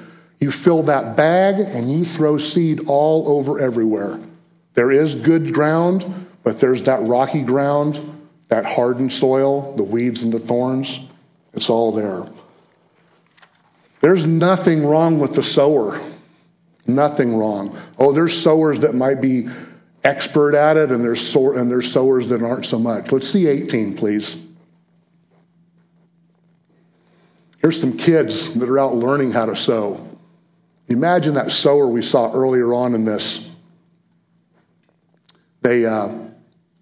You 0.41 0.51
fill 0.51 0.83
that 0.85 1.17
bag 1.17 1.61
and 1.61 1.91
you 1.91 2.05
throw 2.05 2.39
seed 2.39 2.85
all 2.87 3.39
over 3.39 3.61
everywhere. 3.61 4.21
There 4.75 4.91
is 4.91 5.15
good 5.15 5.55
ground, 5.55 6.05
but 6.43 6.61
there's 6.61 6.83
that 6.85 7.07
rocky 7.07 7.43
ground, 7.43 7.99
that 8.49 8.67
hardened 8.67 9.13
soil, 9.13 9.75
the 9.77 9.85
weeds 9.85 10.23
and 10.23 10.33
the 10.33 10.39
thorns. 10.39 11.01
It's 11.55 11.71
all 11.71 11.93
there. 11.93 12.27
There's 14.01 14.27
nothing 14.27 14.85
wrong 14.85 15.19
with 15.19 15.35
the 15.35 15.43
sower. 15.43 16.01
Nothing 16.87 17.37
wrong. 17.37 17.79
Oh, 17.99 18.13
there's 18.13 18.39
sowers 18.39 18.81
that 18.81 18.95
might 18.95 19.23
be 19.23 19.49
expert 20.03 20.55
at 20.55 20.77
it, 20.77 20.93
and 20.93 21.03
there's, 21.03 21.27
sow- 21.27 21.57
and 21.57 21.71
there's 21.71 21.91
sowers 21.91 22.29
that 22.29 22.43
aren't 22.43 22.67
so 22.67 22.79
much. 22.79 23.11
Let's 23.11 23.29
see 23.29 23.47
18, 23.47 23.95
please. 23.95 24.44
Here's 27.65 27.81
some 27.81 27.97
kids 27.97 28.53
that 28.57 28.69
are 28.69 28.79
out 28.79 28.95
learning 28.95 29.33
how 29.33 29.47
to 29.47 29.57
sow. 29.57 30.07
Imagine 30.89 31.33
that 31.33 31.51
sower 31.51 31.87
we 31.87 32.03
saw 32.03 32.31
earlier 32.31 32.75
on 32.75 32.95
in 32.95 33.07
this. 33.07 33.49
They 35.63 35.87
uh, 35.87 36.13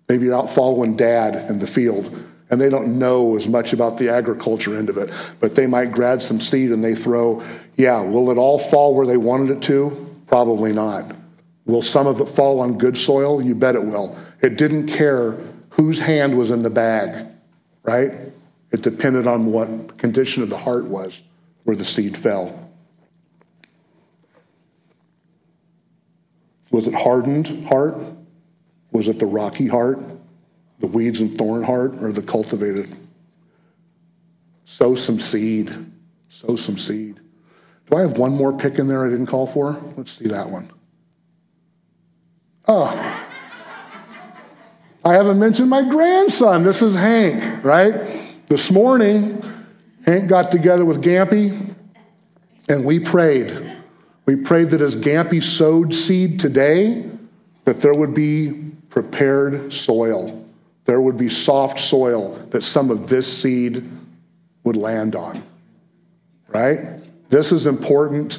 maybe 0.09 0.33
out 0.33 0.51
following 0.51 0.97
dad 0.97 1.49
in 1.49 1.61
the 1.61 1.69
field, 1.69 2.13
and 2.51 2.61
they 2.61 2.69
don't 2.69 2.99
know 2.99 3.37
as 3.37 3.47
much 3.47 3.73
about 3.73 3.97
the 3.97 4.09
agriculture 4.09 4.77
end 4.77 4.89
of 4.89 4.99
it, 4.99 5.11
but 5.39 5.55
they 5.55 5.69
might 5.69 5.93
grab 5.93 6.21
some 6.21 6.41
seed 6.41 6.73
and 6.73 6.83
they 6.83 6.97
throw. 6.97 7.45
Yeah, 7.77 8.01
will 8.01 8.33
it 8.33 8.37
all 8.37 8.59
fall 8.59 8.93
where 8.97 9.07
they 9.07 9.17
wanted 9.17 9.57
it 9.57 9.63
to? 9.63 10.21
Probably 10.27 10.73
not. 10.73 11.15
Will 11.65 11.83
some 11.83 12.09
of 12.09 12.21
it 12.21 12.29
fall 12.29 12.59
on 12.59 12.77
good 12.77 12.97
soil? 12.97 13.41
You 13.41 13.55
bet 13.55 13.77
it 13.77 13.85
will. 13.85 14.19
It 14.41 14.59
didn't 14.59 14.89
care 14.89 15.39
whose 15.71 16.01
hand 16.01 16.37
was 16.37 16.51
in 16.51 16.65
the 16.65 16.71
bag, 16.71 17.29
right? 17.85 18.32
It 18.73 18.81
depended 18.83 19.27
on 19.27 19.47
what 19.47 19.99
condition 19.99 20.43
of 20.43 20.49
the 20.49 20.57
heart 20.57 20.87
was 20.87 21.23
where 21.65 21.77
the 21.77 21.85
seed 21.85 22.17
fell. 22.17 22.71
Was 26.71 26.87
it 26.87 26.95
hardened 26.95 27.65
heart? 27.67 27.99
Was 28.91 29.09
it 29.09 29.19
the 29.19 29.27
rocky 29.27 29.69
heart, 29.69 29.99
the 30.81 30.87
weeds 30.87 31.21
and 31.21 31.37
thorn 31.37 31.63
heart, 31.63 32.03
or 32.03 32.13
the 32.13 32.23
cultivated? 32.23 32.95
Sow 34.65 34.95
some 34.95 35.19
seed. 35.19 35.73
Sow 36.31 36.57
some 36.57 36.79
seed. 36.79 37.21
Do 37.91 37.97
I 37.99 38.01
have 38.01 38.17
one 38.17 38.33
more 38.35 38.55
pick 38.55 38.79
in 38.79 38.89
there 38.89 39.05
I 39.05 39.11
didn't 39.11 39.27
call 39.27 39.47
for? 39.47 39.79
Let's 39.97 40.13
see 40.13 40.29
that 40.29 40.49
one. 40.49 40.71
Oh. 42.67 42.87
I 45.05 45.15
haven't 45.15 45.39
mentioned 45.39 45.69
my 45.69 45.83
grandson. 45.83 46.63
This 46.63 46.81
is 46.81 46.95
Hank, 46.95 47.63
right? 47.65 48.32
This 48.53 48.71
morning, 48.71 49.43
Hank 50.05 50.29
got 50.29 50.51
together 50.51 50.85
with 50.85 51.03
Gampy 51.03 51.75
and 52.69 52.85
we 52.85 52.99
prayed. 52.99 53.51
We 54.27 54.37
prayed 54.37 54.69
that 54.73 54.83
as 54.83 54.95
Gampy 54.95 55.43
sowed 55.43 55.95
seed 55.95 56.39
today, 56.39 57.11
that 57.65 57.81
there 57.81 57.95
would 57.95 58.13
be 58.13 58.73
prepared 58.91 59.73
soil. 59.73 60.47
There 60.85 61.01
would 61.01 61.17
be 61.17 61.31
soft 61.31 61.81
soil 61.81 62.35
that 62.51 62.63
some 62.63 62.91
of 62.91 63.07
this 63.07 63.41
seed 63.41 63.89
would 64.65 64.77
land 64.77 65.17
on. 65.17 65.43
Right? 66.49 67.01
This 67.31 67.53
is 67.53 67.67
important. 67.67 68.39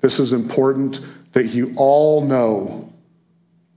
This 0.00 0.20
is 0.20 0.32
important 0.32 1.00
that 1.32 1.48
you 1.48 1.74
all 1.76 2.24
know 2.24 2.92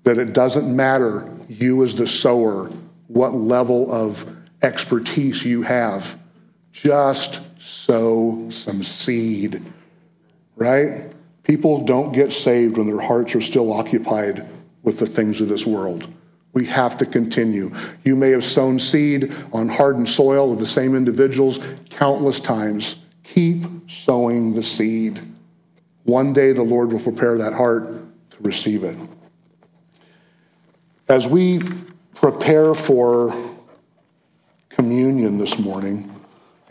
that 0.04 0.20
it 0.20 0.34
doesn't 0.34 0.76
matter, 0.76 1.28
you 1.50 1.84
as 1.84 1.96
the 1.96 2.06
sower, 2.06 2.70
what 3.08 3.34
level 3.34 3.92
of 3.92 4.28
expertise 4.62 5.44
you 5.44 5.62
have. 5.64 6.18
Just 6.72 7.42
sow 7.60 8.50
some 8.50 8.84
seed, 8.84 9.62
right? 10.56 11.12
People 11.44 11.84
don't 11.84 12.12
get 12.12 12.32
saved 12.32 12.78
when 12.78 12.88
their 12.88 13.00
hearts 13.00 13.36
are 13.36 13.42
still 13.42 13.74
occupied 13.74 14.48
with 14.84 15.00
the 15.00 15.06
things 15.06 15.42
of 15.42 15.50
this 15.50 15.66
world. 15.66 16.08
We 16.54 16.66
have 16.66 16.98
to 16.98 17.06
continue. 17.06 17.74
You 18.04 18.16
may 18.16 18.32
have 18.32 18.44
sown 18.44 18.80
seed 18.80 19.34
on 19.54 19.70
hardened 19.70 20.10
soil 20.10 20.52
of 20.52 20.60
the 20.60 20.66
same 20.66 20.96
individuals 20.96 21.60
countless 21.90 22.40
times. 22.40 22.98
Keep 23.24 23.90
sowing 23.90 24.54
the 24.54 24.64
seed. 24.64 25.22
One 26.04 26.34
day 26.34 26.52
the 26.52 26.64
Lord 26.64 26.92
will 26.92 27.00
prepare 27.00 27.38
that 27.38 27.54
heart 27.54 27.88
to 28.32 28.38
receive 28.42 28.84
it. 28.84 28.98
As 31.08 31.28
we 31.28 31.62
prepare 32.16 32.74
for 32.74 33.51
communion 34.82 35.38
this 35.38 35.60
morning. 35.60 36.12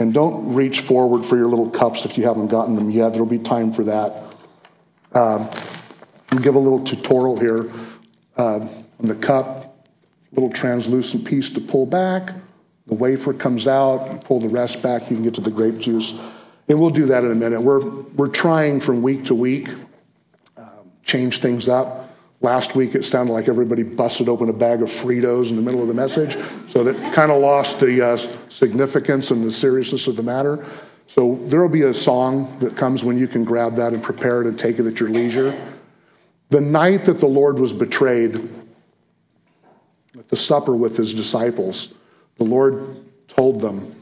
And 0.00 0.12
don't 0.12 0.52
reach 0.52 0.80
forward 0.80 1.24
for 1.24 1.36
your 1.36 1.46
little 1.46 1.70
cups 1.70 2.04
if 2.04 2.18
you 2.18 2.24
haven't 2.24 2.48
gotten 2.48 2.74
them 2.74 2.90
yet. 2.90 3.10
There'll 3.10 3.24
be 3.24 3.38
time 3.38 3.72
for 3.72 3.84
that. 3.84 4.24
Um, 5.12 5.48
I'll 6.32 6.40
give 6.40 6.56
a 6.56 6.58
little 6.58 6.82
tutorial 6.82 7.38
here 7.38 7.70
uh, 8.36 8.66
on 8.98 9.06
the 9.06 9.14
cup, 9.14 9.86
little 10.32 10.50
translucent 10.50 11.24
piece 11.24 11.50
to 11.50 11.60
pull 11.60 11.86
back. 11.86 12.34
The 12.88 12.96
wafer 12.96 13.32
comes 13.32 13.68
out, 13.68 14.12
you 14.12 14.18
pull 14.18 14.40
the 14.40 14.48
rest 14.48 14.82
back, 14.82 15.02
you 15.08 15.14
can 15.14 15.22
get 15.22 15.34
to 15.34 15.40
the 15.40 15.52
grape 15.52 15.78
juice. 15.78 16.18
And 16.68 16.80
we'll 16.80 16.90
do 16.90 17.06
that 17.06 17.22
in 17.22 17.30
a 17.30 17.36
minute. 17.36 17.60
We're, 17.60 17.88
we're 18.16 18.28
trying 18.28 18.80
from 18.80 19.02
week 19.02 19.26
to 19.26 19.36
week, 19.36 19.68
um, 20.56 20.90
change 21.04 21.40
things 21.40 21.68
up. 21.68 22.09
Last 22.42 22.74
week, 22.74 22.94
it 22.94 23.04
sounded 23.04 23.34
like 23.34 23.48
everybody 23.48 23.82
busted 23.82 24.26
open 24.26 24.48
a 24.48 24.52
bag 24.54 24.80
of 24.80 24.88
Fritos 24.88 25.50
in 25.50 25.56
the 25.56 25.62
middle 25.62 25.82
of 25.82 25.88
the 25.88 25.94
message, 25.94 26.38
so 26.68 26.82
that 26.84 26.96
kind 27.12 27.30
of 27.30 27.38
lost 27.42 27.80
the 27.80 28.00
uh, 28.00 28.16
significance 28.48 29.30
and 29.30 29.44
the 29.44 29.50
seriousness 29.50 30.06
of 30.06 30.16
the 30.16 30.22
matter. 30.22 30.64
So 31.06 31.38
there 31.44 31.60
will 31.60 31.68
be 31.68 31.82
a 31.82 31.92
song 31.92 32.58
that 32.60 32.76
comes 32.76 33.04
when 33.04 33.18
you 33.18 33.28
can 33.28 33.44
grab 33.44 33.74
that 33.76 33.92
and 33.92 34.02
prepare 34.02 34.40
it 34.40 34.46
and 34.46 34.58
take 34.58 34.78
it 34.78 34.86
at 34.86 34.98
your 34.98 35.10
leisure. 35.10 35.54
The 36.48 36.62
night 36.62 37.04
that 37.04 37.20
the 37.20 37.26
Lord 37.26 37.58
was 37.58 37.74
betrayed 37.74 38.36
at 40.18 40.28
the 40.28 40.36
supper 40.36 40.74
with 40.74 40.96
his 40.96 41.12
disciples, 41.12 41.92
the 42.36 42.44
Lord 42.44 43.04
told 43.28 43.60
them 43.60 43.94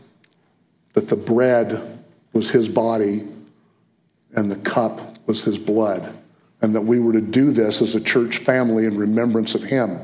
that 0.93 1.09
the 1.09 1.17
bread 1.17 2.05
was 2.33 2.51
his 2.51 2.69
body 2.69 3.27
and 4.35 4.49
the 4.49 4.57
cup 4.57 5.27
was 5.27 5.43
his 5.43 5.59
blood 5.59 6.18
and 6.61 6.75
that 6.75 6.81
we 6.81 6.99
were 6.99 7.13
to 7.13 7.21
do 7.21 7.53
this 7.53 7.81
as 7.81 7.95
a 7.95 8.01
church 8.01 8.39
family 8.39 8.85
in 8.85 8.97
remembrance 8.97 9.55
of 9.55 9.63
him. 9.63 9.99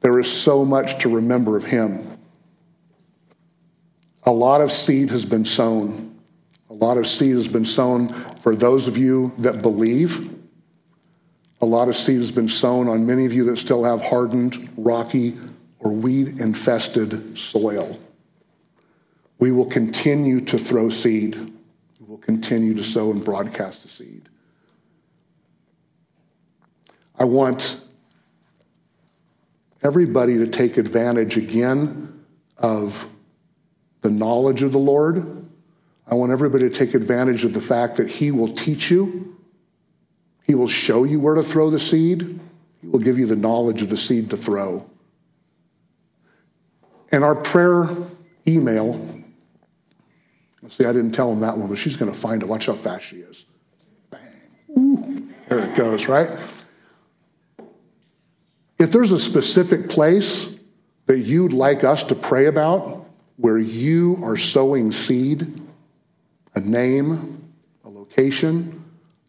There 0.00 0.18
is 0.18 0.30
so 0.30 0.64
much 0.64 0.98
to 1.02 1.08
remember 1.08 1.56
of 1.56 1.64
him. 1.64 2.18
A 4.24 4.32
lot 4.32 4.60
of 4.60 4.72
seed 4.72 5.10
has 5.10 5.24
been 5.24 5.44
sown. 5.44 6.18
A 6.70 6.74
lot 6.74 6.98
of 6.98 7.06
seed 7.06 7.34
has 7.34 7.48
been 7.48 7.64
sown 7.64 8.08
for 8.08 8.56
those 8.56 8.88
of 8.88 8.96
you 8.96 9.32
that 9.38 9.62
believe. 9.62 10.32
A 11.60 11.66
lot 11.66 11.88
of 11.88 11.96
seed 11.96 12.18
has 12.18 12.32
been 12.32 12.48
sown 12.48 12.88
on 12.88 13.06
many 13.06 13.24
of 13.24 13.32
you 13.32 13.44
that 13.44 13.56
still 13.56 13.84
have 13.84 14.02
hardened, 14.02 14.68
rocky, 14.76 15.36
or 15.78 15.92
weed 15.92 16.40
infested 16.40 17.38
soil. 17.38 17.98
We 19.38 19.52
will 19.52 19.66
continue 19.66 20.40
to 20.42 20.58
throw 20.58 20.88
seed. 20.88 21.34
We 22.00 22.06
will 22.06 22.18
continue 22.18 22.74
to 22.74 22.82
sow 22.82 23.10
and 23.10 23.24
broadcast 23.24 23.82
the 23.82 23.88
seed. 23.88 24.28
I 27.18 27.24
want 27.24 27.80
everybody 29.82 30.38
to 30.38 30.46
take 30.46 30.76
advantage 30.76 31.36
again 31.36 32.24
of 32.58 33.08
the 34.02 34.10
knowledge 34.10 34.62
of 34.62 34.72
the 34.72 34.78
Lord. 34.78 35.46
I 36.06 36.14
want 36.14 36.32
everybody 36.32 36.68
to 36.68 36.74
take 36.74 36.94
advantage 36.94 37.44
of 37.44 37.52
the 37.52 37.60
fact 37.60 37.96
that 37.96 38.08
He 38.08 38.30
will 38.30 38.48
teach 38.48 38.90
you, 38.90 39.36
He 40.44 40.54
will 40.54 40.68
show 40.68 41.04
you 41.04 41.18
where 41.18 41.34
to 41.34 41.42
throw 41.42 41.70
the 41.70 41.78
seed, 41.78 42.40
He 42.80 42.86
will 42.86 43.00
give 43.00 43.18
you 43.18 43.26
the 43.26 43.36
knowledge 43.36 43.82
of 43.82 43.88
the 43.88 43.96
seed 43.96 44.30
to 44.30 44.36
throw. 44.36 44.88
And 47.12 47.24
our 47.24 47.34
prayer 47.34 47.88
email, 48.46 49.00
see, 50.68 50.84
I 50.84 50.92
didn't 50.92 51.12
tell 51.12 51.32
him 51.32 51.40
that 51.40 51.56
one, 51.56 51.68
but 51.68 51.78
she's 51.78 51.96
going 51.96 52.12
to 52.12 52.18
find 52.18 52.42
it. 52.42 52.48
Watch 52.48 52.66
how 52.66 52.74
fast 52.74 53.06
she 53.06 53.16
is. 53.16 53.44
Bang. 54.10 54.20
Ooh, 54.76 55.28
there 55.48 55.60
it 55.60 55.76
goes, 55.76 56.08
right? 56.08 56.28
If 58.78 58.92
there's 58.92 59.12
a 59.12 59.18
specific 59.18 59.88
place 59.88 60.52
that 61.06 61.20
you'd 61.20 61.52
like 61.52 61.82
us 61.84 62.02
to 62.04 62.14
pray 62.14 62.46
about 62.46 63.06
where 63.36 63.58
you 63.58 64.18
are 64.22 64.36
sowing 64.36 64.92
seed, 64.92 65.60
a 66.54 66.60
name, 66.60 67.52
a 67.84 67.88
location, 67.88 68.84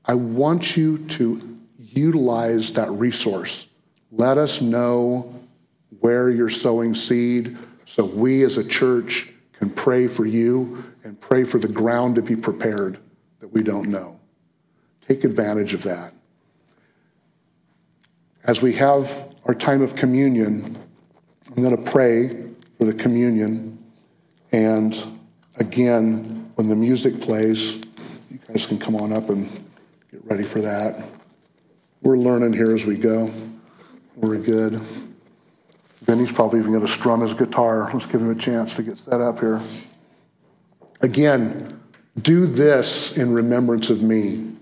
I 0.06 0.16
want 0.16 0.76
you 0.76 0.98
to 0.98 1.58
utilize 1.78 2.74
that 2.74 2.90
resource. 2.92 3.68
Let 4.12 4.38
us 4.38 4.62
know 4.62 5.34
where 6.00 6.30
you're 6.30 6.50
sowing 6.50 6.94
seed 6.94 7.58
so 7.86 8.06
we 8.06 8.44
as 8.44 8.58
a 8.58 8.64
church 8.64 9.30
can 9.54 9.70
pray 9.70 10.08
for 10.08 10.26
you 10.26 10.84
and 11.04 11.20
pray 11.20 11.44
for 11.44 11.58
the 11.58 11.68
ground 11.68 12.16
to 12.16 12.22
be 12.22 12.36
prepared 12.36 13.00
that 13.40 13.48
we 13.48 13.64
don't 13.64 13.90
know. 13.90 14.20
Take 15.08 15.24
advantage 15.24 15.74
of 15.74 15.84
that. 15.84 16.14
As 18.44 18.62
we 18.62 18.74
have 18.74 19.27
our 19.48 19.56
time 19.56 19.82
of 19.82 19.96
communion, 19.96 20.78
I'm 21.56 21.64
going 21.64 21.76
to 21.76 21.92
pray 21.92 22.30
for 22.78 22.86
the 22.86 22.94
communion. 22.94 23.78
And 24.52 25.02
again, 25.56 26.52
when 26.56 26.68
the 26.68 26.76
music 26.76 27.22
plays, 27.22 27.76
you 28.30 28.40
guys 28.48 28.66
can 28.66 28.78
come 28.78 28.96
on 28.96 29.14
up 29.14 29.30
and 29.30 29.50
get 30.12 30.24
ready 30.26 30.44
for 30.44 30.60
that. 30.62 31.02
We're 32.02 32.18
learning 32.18 32.54
here 32.54 32.74
as 32.74 32.86
we 32.86 32.98
go. 32.98 33.32
We're 34.18 34.38
good. 34.38 34.82
Benny's 36.06 36.32
probably 36.32 36.60
even 36.60 36.74
going 36.74 36.86
to 36.86 36.92
strum 36.92 37.22
his 37.22 37.34
guitar. 37.34 37.90
Let's 37.94 38.06
give 38.06 38.22
him 38.22 38.30
a 38.30 38.36
chance 38.36 38.74
to 38.76 38.84
get 38.84 38.98
set 38.98 39.22
up 39.22 39.40
here. 39.40 39.62
Again, 41.02 41.82
do 42.22 42.48
this 42.48 43.18
in 43.18 43.32
remembrance 43.32 43.90
of 43.90 44.02
me. 44.02 44.56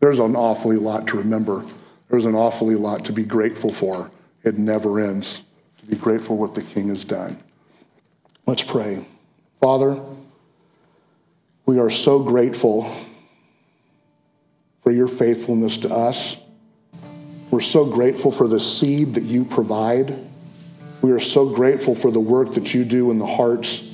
There's 0.00 0.18
an 0.20 0.36
awfully 0.36 0.76
lot 0.76 1.08
to 1.08 1.16
remember. 1.16 1.64
There's 2.08 2.24
an 2.24 2.34
awfully 2.34 2.74
lot 2.74 3.04
to 3.06 3.12
be 3.12 3.24
grateful 3.24 3.72
for. 3.72 4.10
It 4.44 4.58
never 4.58 5.00
ends. 5.00 5.42
To 5.80 5.86
be 5.86 5.96
grateful 5.96 6.36
what 6.36 6.54
the 6.54 6.62
King 6.62 6.88
has 6.88 7.04
done. 7.04 7.38
Let's 8.46 8.62
pray. 8.62 9.04
Father, 9.60 10.00
we 11.66 11.78
are 11.78 11.90
so 11.90 12.20
grateful 12.20 12.90
for 14.82 14.90
your 14.90 15.08
faithfulness 15.08 15.76
to 15.78 15.94
us. 15.94 16.36
We're 17.50 17.60
so 17.60 17.84
grateful 17.84 18.30
for 18.30 18.48
the 18.48 18.60
seed 18.60 19.14
that 19.14 19.24
you 19.24 19.44
provide. 19.44 20.18
We 21.02 21.12
are 21.12 21.20
so 21.20 21.50
grateful 21.50 21.94
for 21.94 22.10
the 22.10 22.20
work 22.20 22.54
that 22.54 22.72
you 22.74 22.84
do 22.84 23.10
in 23.10 23.18
the 23.18 23.26
hearts 23.26 23.84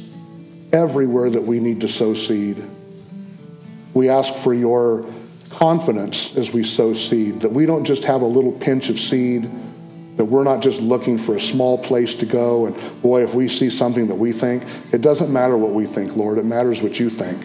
everywhere 0.73 1.31
that 1.31 1.43
we 1.43 1.61
need 1.61 1.81
to 1.83 1.89
sow 1.89 2.15
seed. 2.15 2.63
We 3.93 4.09
ask 4.09 4.35
for 4.35 4.53
your 4.53 5.05
confidence 5.55 6.37
as 6.37 6.53
we 6.53 6.65
sow 6.65 6.93
seed, 6.93 7.41
that 7.41 7.53
we 7.53 7.67
don't 7.67 7.85
just 7.85 8.05
have 8.05 8.23
a 8.23 8.27
little 8.27 8.53
pinch 8.53 8.91
of 8.91 8.99
seed, 8.99 9.49
that 10.17 10.25
we're 10.25 10.45
not 10.45 10.63
just 10.63 10.81
looking 10.81 11.19
for 11.19 11.37
a 11.37 11.41
small 11.41 11.79
place 11.79 12.15
to 12.15 12.27
go. 12.27 12.67
And 12.67 13.03
boy, 13.03 13.23
if 13.23 13.35
we 13.35 13.49
see 13.49 13.71
something 13.71 14.07
that 14.09 14.15
we 14.15 14.33
think, 14.33 14.65
it 14.93 15.01
doesn't 15.01 15.33
matter 15.33 15.57
what 15.57 15.73
we 15.73 15.87
think, 15.87 16.17
Lord, 16.17 16.39
it 16.39 16.45
matters 16.45 16.83
what 16.83 17.01
you 17.01 17.11
think. 17.11 17.43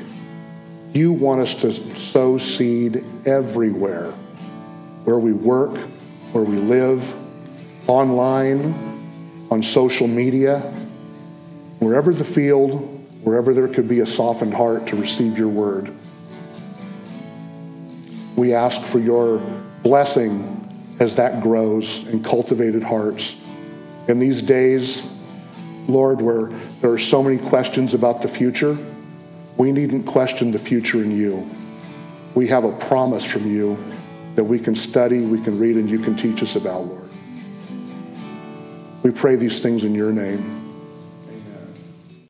You 0.93 1.13
want 1.13 1.41
us 1.41 1.53
to 1.61 1.71
sow 1.71 2.37
seed 2.37 3.03
everywhere 3.25 4.11
where 5.05 5.19
we 5.19 5.33
work, 5.33 5.77
where 6.33 6.43
we 6.43 6.57
live, 6.57 7.15
online, 7.87 8.73
on 9.49 9.63
social 9.63 10.07
media, 10.07 10.59
wherever 11.79 12.13
the 12.13 12.23
field, 12.23 12.99
wherever 13.23 13.53
there 13.53 13.67
could 13.67 13.87
be 13.87 14.01
a 14.01 14.05
softened 14.05 14.53
heart 14.53 14.87
to 14.87 14.95
receive 14.95 15.37
your 15.37 15.47
word. 15.47 15.91
We 18.39 18.53
ask 18.53 18.81
for 18.81 18.99
your 18.99 19.39
blessing 19.83 20.95
as 21.01 21.15
that 21.15 21.43
grows 21.43 22.07
in 22.07 22.23
cultivated 22.23 22.83
hearts. 22.83 23.35
In 24.07 24.17
these 24.17 24.41
days, 24.41 25.05
Lord, 25.89 26.21
where 26.21 26.45
there 26.79 26.89
are 26.89 26.97
so 26.97 27.21
many 27.21 27.37
questions 27.37 27.93
about 27.93 28.21
the 28.21 28.29
future, 28.29 28.77
we 29.57 29.73
needn't 29.73 30.05
question 30.05 30.51
the 30.51 30.57
future 30.57 31.03
in 31.03 31.11
you. 31.11 31.49
We 32.33 32.47
have 32.47 32.63
a 32.63 32.71
promise 32.71 33.25
from 33.25 33.45
you 33.45 33.77
that 34.35 34.45
we 34.45 34.57
can 34.57 34.73
study, 34.73 35.19
we 35.19 35.41
can 35.41 35.59
read, 35.59 35.75
and 35.75 35.89
you 35.89 35.99
can 35.99 36.15
teach 36.15 36.41
us 36.41 36.55
about, 36.55 36.85
Lord. 36.85 37.09
We 39.03 39.11
pray 39.11 39.35
these 39.35 39.59
things 39.59 39.83
in 39.83 39.93
your 39.93 40.13
name. 40.13 40.58